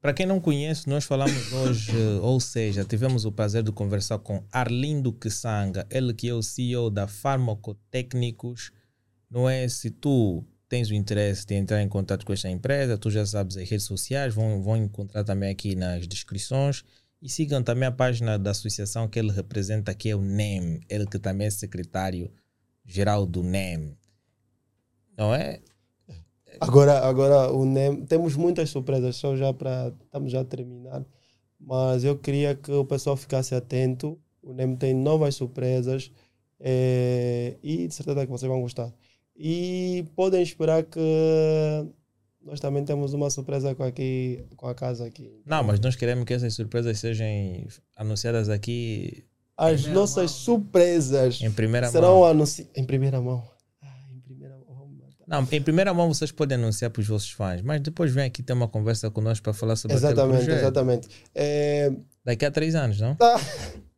Para 0.02 0.14
quem 0.14 0.26
não 0.26 0.40
conhece, 0.40 0.88
nós 0.88 1.04
falamos 1.04 1.52
hoje, 1.52 1.92
ou 2.22 2.40
seja, 2.40 2.86
tivemos 2.86 3.26
o 3.26 3.32
prazer 3.32 3.64
de 3.64 3.72
conversar 3.72 4.20
com 4.20 4.44
Arlindo 4.52 5.12
Kisanga, 5.12 5.86
ele 5.90 6.14
que 6.14 6.30
é 6.30 6.34
o 6.34 6.42
CEO 6.42 6.90
da 6.90 7.08
Farmacotécnicos. 7.08 8.72
Não 9.30 9.50
é? 9.50 9.68
Se 9.68 9.92
tu 9.92 10.44
tens 10.70 10.90
o 10.90 10.94
interesse 10.94 11.46
de 11.46 11.56
entrar 11.56 11.82
em 11.82 11.90
contato 11.90 12.26
com 12.26 12.32
esta 12.32 12.50
empresa, 12.50 12.98
tu 12.98 13.10
já 13.10 13.26
sabes 13.26 13.58
as 13.58 13.70
redes 13.70 13.86
sociais, 13.86 14.34
vão, 14.34 14.62
vão 14.62 14.78
encontrar 14.78 15.24
também 15.24 15.50
aqui 15.50 15.76
nas 15.76 16.08
descrições. 16.08 16.84
E 17.22 17.30
sigam 17.30 17.62
também 17.62 17.88
a 17.88 17.92
página 17.92 18.40
da 18.40 18.52
associação 18.52 19.08
que 19.08 19.20
ele 19.20 19.32
representa, 19.32 19.94
que 19.94 20.10
é 20.10 20.16
o 20.16 20.22
NEM, 20.22 20.80
ele 20.90 21.06
que 21.06 21.20
também 21.20 21.48
é 21.48 21.50
secretário 21.50 22.32
geral 22.86 23.26
do 23.26 23.44
NEM. 23.44 23.98
Não 25.18 25.36
é? 25.36 25.62
Agora, 26.60 27.00
agora 27.00 27.52
o 27.52 27.66
NEM, 27.66 28.06
temos 28.06 28.36
muitas 28.36 28.70
surpresas, 28.70 29.16
só 29.18 29.36
já 29.36 29.54
para. 29.54 29.94
Estamos 30.06 30.32
já 30.32 30.42
a 30.42 30.46
terminar, 30.46 31.06
mas 31.60 32.04
eu 32.04 32.18
queria 32.18 32.56
que 32.56 32.72
o 32.72 32.86
pessoal 32.86 33.18
ficasse 33.18 33.54
atento. 33.54 34.20
O 34.42 34.54
NEM 34.54 34.76
tem 34.76 34.94
novas 34.94 35.36
surpresas 35.36 36.12
é, 36.60 37.58
e 37.62 37.88
de 37.88 37.94
certeza 37.94 38.26
que 38.26 38.32
vocês 38.32 38.50
vão 38.50 38.62
gostar. 38.62 38.94
E 39.36 40.06
podem 40.16 40.42
esperar 40.42 40.84
que 40.84 41.00
nós 42.42 42.60
também 42.60 42.84
temos 42.84 43.14
uma 43.14 43.30
surpresa 43.30 43.76
com, 43.76 43.84
aqui, 43.84 44.44
com 44.56 44.68
a 44.68 44.76
casa 44.76 45.06
aqui. 45.06 45.42
Não, 45.46 45.64
mas 45.64 45.80
nós 45.80 45.96
queremos 45.96 46.26
que 46.26 46.34
essas 46.34 46.54
surpresas 46.54 47.00
sejam 47.00 47.28
anunciadas 47.96 48.50
aqui. 48.50 49.26
As 49.58 49.86
nossas 49.88 50.32
mão. 50.32 50.40
surpresas 50.40 51.42
em 51.42 51.52
primeira 51.52 51.90
serão 51.90 52.24
anunciadas 52.24 52.72
em 52.76 52.86
primeira 52.86 53.20
mão. 53.22 53.44
Não, 55.30 55.48
em 55.52 55.62
primeira 55.62 55.94
mão 55.94 56.12
vocês 56.12 56.32
podem 56.32 56.58
anunciar 56.58 56.90
para 56.90 57.02
os 57.02 57.08
vossos 57.08 57.30
fãs, 57.30 57.62
mas 57.62 57.80
depois 57.82 58.12
vem 58.12 58.26
aqui 58.26 58.42
ter 58.42 58.54
uma 58.54 58.68
conversa 58.68 59.12
conosco 59.12 59.44
para 59.44 59.54
falar 59.54 59.76
sobre 59.76 59.96
Exatamente, 59.96 60.50
exatamente. 60.50 61.08
É... 61.36 61.92
Daqui 62.26 62.46
a 62.46 62.52
três 62.52 62.74
anos, 62.74 63.00
não? 63.00 63.14
Tá. 63.14 63.40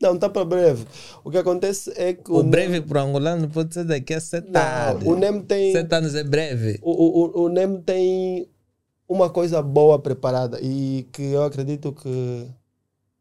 Não, 0.00 0.14
está 0.14 0.28
para 0.28 0.44
breve. 0.44 0.84
O 1.24 1.30
que 1.30 1.38
acontece 1.38 1.90
é 1.96 2.12
que. 2.12 2.30
O, 2.30 2.40
o 2.40 2.42
breve 2.42 2.80
NEM... 2.80 2.82
para 2.82 3.02
o 3.02 3.08
angolano 3.08 3.48
pode 3.48 3.72
ser 3.72 3.84
daqui 3.84 4.12
a 4.12 4.20
sete 4.20 4.50
anos. 4.54 5.06
O 5.06 5.16
NEM 5.16 5.40
tem. 5.42 5.72
Sete 5.72 5.94
anos 5.94 6.14
é 6.14 6.22
breve. 6.22 6.78
O, 6.82 7.40
o, 7.40 7.44
o 7.44 7.48
NEM 7.48 7.80
tem 7.80 8.48
uma 9.08 9.30
coisa 9.30 9.62
boa 9.62 9.98
preparada 9.98 10.58
e 10.60 11.06
que 11.12 11.22
eu 11.22 11.44
acredito 11.44 11.92
que 11.92 12.46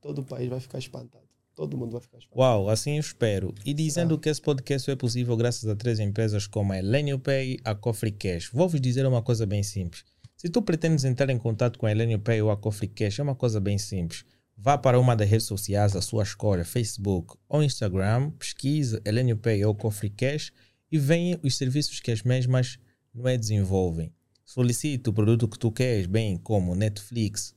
todo 0.01 0.19
o 0.19 0.25
país 0.25 0.49
vai 0.49 0.59
ficar 0.59 0.79
espantado. 0.79 1.23
Todo 1.55 1.77
mundo 1.77 1.93
vai 1.93 2.01
ficar 2.01 2.17
espantado. 2.17 2.41
Uau, 2.41 2.69
assim 2.69 2.95
eu 2.95 2.99
espero. 2.99 3.53
E 3.65 3.73
dizendo 3.73 4.15
ah. 4.15 4.19
que 4.19 4.27
esse 4.27 4.41
podcast 4.41 4.91
é 4.91 4.95
possível 4.95 5.37
graças 5.37 5.69
a 5.69 5.75
três 5.75 5.99
empresas 5.99 6.45
como 6.45 6.73
a 6.73 6.79
Elenio 6.79 7.17
Pay 7.17 7.59
a 7.63 7.73
Cofre 7.73 8.11
Cash. 8.11 8.49
Vou 8.51 8.67
vos 8.67 8.81
dizer 8.81 9.05
uma 9.05 9.21
coisa 9.21 9.45
bem 9.45 9.63
simples. 9.63 10.03
Se 10.35 10.49
tu 10.49 10.61
pretendes 10.61 11.05
entrar 11.05 11.29
em 11.29 11.37
contato 11.37 11.79
com 11.79 11.85
a 11.85 11.91
Elenio 11.91 12.19
Pay 12.19 12.41
ou 12.41 12.51
a 12.51 12.57
Cofre 12.57 12.89
Cash, 12.89 13.19
é 13.19 13.23
uma 13.23 13.35
coisa 13.35 13.61
bem 13.61 13.77
simples. 13.77 14.25
Vá 14.57 14.77
para 14.77 14.99
uma 14.99 15.15
das 15.15 15.29
redes 15.29 15.45
sociais 15.45 15.91
da 15.91 16.01
sua 16.01 16.23
escolha, 16.23 16.63
Facebook 16.63 17.35
ou 17.47 17.61
Instagram, 17.61 18.31
pesquise 18.31 19.01
Elenio 19.05 19.37
Pay 19.37 19.65
ou 19.65 19.75
Cofre 19.75 20.09
Cash 20.09 20.51
e 20.91 20.97
venha 20.97 21.39
os 21.43 21.57
serviços 21.57 21.99
que 21.99 22.11
as 22.11 22.23
mesmas 22.23 22.79
não 23.13 23.27
é 23.27 23.37
desenvolvem. 23.37 24.13
Solicite 24.45 25.09
o 25.09 25.13
produto 25.13 25.47
que 25.47 25.59
tu 25.59 25.71
queres, 25.71 26.05
bem 26.05 26.37
como 26.37 26.75
Netflix, 26.75 27.53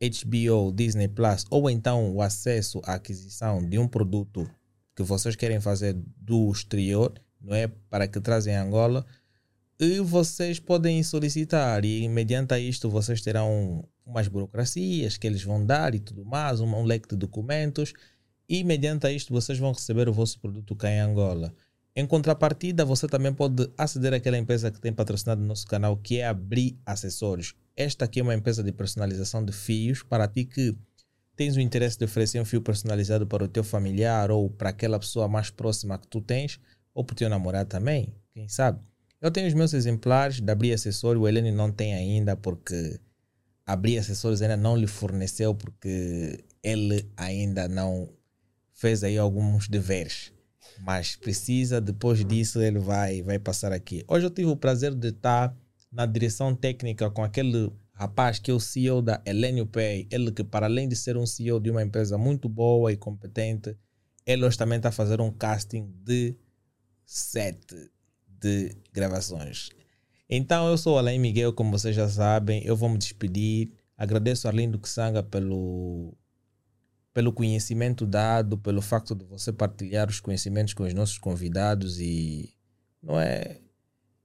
HBO, 0.00 0.72
Disney 0.72 1.08
Plus, 1.08 1.44
ou 1.50 1.68
então 1.68 2.14
o 2.14 2.22
acesso 2.22 2.80
à 2.84 2.94
aquisição 2.94 3.62
de 3.62 3.78
um 3.78 3.88
produto 3.88 4.48
que 4.94 5.02
vocês 5.02 5.36
querem 5.36 5.60
fazer 5.60 5.96
do 6.16 6.50
exterior, 6.50 7.12
não 7.40 7.54
é? 7.54 7.68
Para 7.68 8.08
que 8.08 8.20
trazem 8.20 8.56
Angola. 8.56 9.04
E 9.78 10.00
vocês 10.00 10.58
podem 10.58 11.02
solicitar, 11.02 11.84
e 11.84 12.08
mediante 12.08 12.58
isto 12.58 12.88
vocês 12.88 13.20
terão 13.20 13.84
umas 14.08 14.26
burocracias 14.26 15.16
que 15.16 15.26
eles 15.26 15.42
vão 15.42 15.64
dar 15.64 15.94
e 15.94 16.00
tudo 16.00 16.24
mais, 16.24 16.60
um, 16.60 16.74
um 16.74 16.82
leque 16.82 17.08
de 17.08 17.16
documentos. 17.16 17.92
E 18.48 18.64
mediante 18.64 19.08
isto 19.10 19.32
vocês 19.32 19.58
vão 19.58 19.72
receber 19.72 20.08
o 20.08 20.12
vosso 20.12 20.40
produto 20.40 20.74
cá 20.74 20.90
em 20.90 20.98
Angola. 20.98 21.54
Em 21.94 22.06
contrapartida, 22.06 22.84
você 22.84 23.06
também 23.06 23.32
pode 23.32 23.70
aceder 23.76 24.14
àquela 24.14 24.38
empresa 24.38 24.70
que 24.70 24.80
tem 24.80 24.92
patrocinado 24.92 25.42
nosso 25.42 25.66
canal, 25.66 25.96
que 25.96 26.18
é 26.18 26.26
Abrir 26.26 26.78
Acessórios. 26.86 27.54
Esta 27.76 28.06
aqui 28.06 28.20
é 28.20 28.22
uma 28.22 28.34
empresa 28.34 28.62
de 28.62 28.72
personalização 28.72 29.44
de 29.44 29.52
fios 29.52 30.02
para 30.02 30.26
ti 30.26 30.44
que 30.44 30.76
tens 31.36 31.56
o 31.56 31.60
interesse 31.60 31.98
de 31.98 32.04
oferecer 32.04 32.40
um 32.40 32.44
fio 32.44 32.62
personalizado 32.62 33.26
para 33.26 33.44
o 33.44 33.48
teu 33.48 33.62
familiar 33.62 34.30
ou 34.30 34.48
para 34.48 34.70
aquela 34.70 34.98
pessoa 34.98 35.28
mais 35.28 35.50
próxima 35.50 35.98
que 35.98 36.08
tu 36.08 36.20
tens, 36.20 36.58
ou 36.94 37.04
para 37.04 37.14
o 37.14 37.16
teu 37.16 37.28
namorado 37.28 37.68
também, 37.68 38.14
quem 38.32 38.48
sabe. 38.48 38.80
Eu 39.20 39.30
tenho 39.30 39.46
os 39.46 39.54
meus 39.54 39.74
exemplares 39.74 40.40
de 40.40 40.50
Abrir 40.50 40.72
Acessório, 40.72 41.20
o 41.20 41.28
Helene 41.28 41.52
não 41.52 41.70
tem 41.70 41.94
ainda 41.94 42.36
porque 42.36 42.98
Abrir 43.68 43.98
Acessórios 43.98 44.42
ainda 44.42 44.56
não 44.56 44.76
lhe 44.76 44.86
forneceu 44.86 45.54
porque 45.54 46.44
ele 46.62 47.08
ainda 47.16 47.68
não 47.68 48.08
fez 48.72 49.04
aí 49.04 49.18
alguns 49.18 49.68
deveres 49.68 50.32
mas 50.80 51.16
precisa, 51.16 51.80
depois 51.80 52.24
disso 52.24 52.60
ele 52.60 52.78
vai, 52.78 53.22
vai 53.22 53.38
passar 53.38 53.72
aqui. 53.72 54.04
Hoje 54.06 54.26
eu 54.26 54.30
tive 54.30 54.50
o 54.50 54.56
prazer 54.56 54.94
de 54.94 55.08
estar 55.08 55.56
na 55.90 56.06
direção 56.06 56.54
técnica 56.54 57.10
com 57.10 57.24
aquele 57.24 57.72
rapaz 57.92 58.38
que 58.38 58.50
é 58.50 58.54
o 58.54 58.60
CEO 58.60 59.02
da 59.02 59.20
Elenio 59.26 59.66
Pay, 59.66 60.06
ele 60.10 60.30
que 60.30 60.44
para 60.44 60.66
além 60.66 60.88
de 60.88 60.94
ser 60.94 61.16
um 61.16 61.26
CEO 61.26 61.58
de 61.58 61.70
uma 61.70 61.82
empresa 61.82 62.16
muito 62.16 62.48
boa 62.48 62.92
e 62.92 62.96
competente, 62.96 63.76
ele 64.24 64.44
hoje 64.44 64.56
também 64.56 64.76
está 64.76 64.90
a 64.90 64.92
fazer 64.92 65.20
um 65.20 65.32
casting 65.32 65.92
de 66.04 66.36
sete 67.04 67.90
de 68.28 68.76
gravações. 68.92 69.70
Então 70.28 70.68
eu 70.68 70.76
sou 70.76 70.98
Alain 70.98 71.18
Miguel, 71.18 71.52
como 71.52 71.70
vocês 71.70 71.96
já 71.96 72.08
sabem, 72.08 72.62
eu 72.64 72.76
vou 72.76 72.88
me 72.88 72.98
despedir. 72.98 73.70
Agradeço 73.96 74.46
a 74.46 74.50
Arlindo 74.50 74.78
Kisanga 74.78 75.22
pelo 75.22 76.14
pelo 77.14 77.32
conhecimento 77.32 78.06
dado, 78.06 78.56
pelo 78.58 78.80
facto 78.80 79.14
de 79.14 79.24
você 79.24 79.52
partilhar 79.52 80.08
os 80.08 80.20
conhecimentos 80.20 80.74
com 80.74 80.84
os 80.84 80.94
nossos 80.94 81.18
convidados 81.18 81.98
e 81.98 82.54
não 83.02 83.18
é 83.18 83.58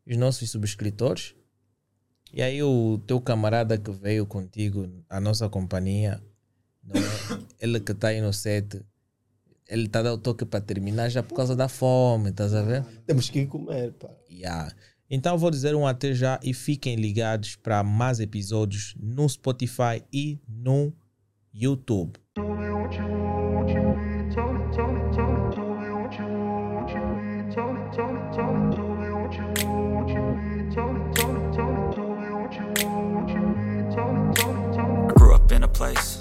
os 0.05 0.17
nossos 0.17 0.51
subscritores. 0.51 1.33
E 2.31 2.41
aí 2.41 2.61
o 2.61 2.99
teu 3.07 3.19
camarada 3.21 3.77
que 3.77 3.91
veio 3.91 4.25
contigo, 4.25 4.87
a 5.09 5.19
nossa 5.19 5.49
companhia, 5.49 6.21
é? 6.89 6.99
ele 7.65 7.79
que 7.79 7.93
está 7.93 8.09
aí 8.09 8.21
no 8.21 8.33
set, 8.33 8.83
ele 9.67 9.85
está 9.85 10.01
dando 10.01 10.15
o 10.15 10.21
toque 10.21 10.45
para 10.45 10.61
terminar 10.61 11.09
já 11.09 11.23
por 11.23 11.35
causa 11.35 11.55
da 11.55 11.67
fome, 11.67 12.29
estás 12.29 12.53
a 12.53 12.61
ver? 12.61 12.85
Temos 13.05 13.29
que 13.29 13.45
comer, 13.45 13.93
pá. 13.93 14.09
Yeah. 14.29 14.71
Então 15.15 15.37
vou 15.37 15.51
dizer 15.51 15.75
um 15.75 15.85
até 15.85 16.11
já 16.11 16.39
e 16.41 16.55
fiquem 16.55 16.95
ligados 16.95 17.55
para 17.55 17.83
mais 17.83 18.19
episódios 18.19 18.95
no 18.99 19.29
Spotify 19.29 20.01
e 20.11 20.39
no 20.49 20.91
YouTube. 21.53 22.13
place 35.73 36.12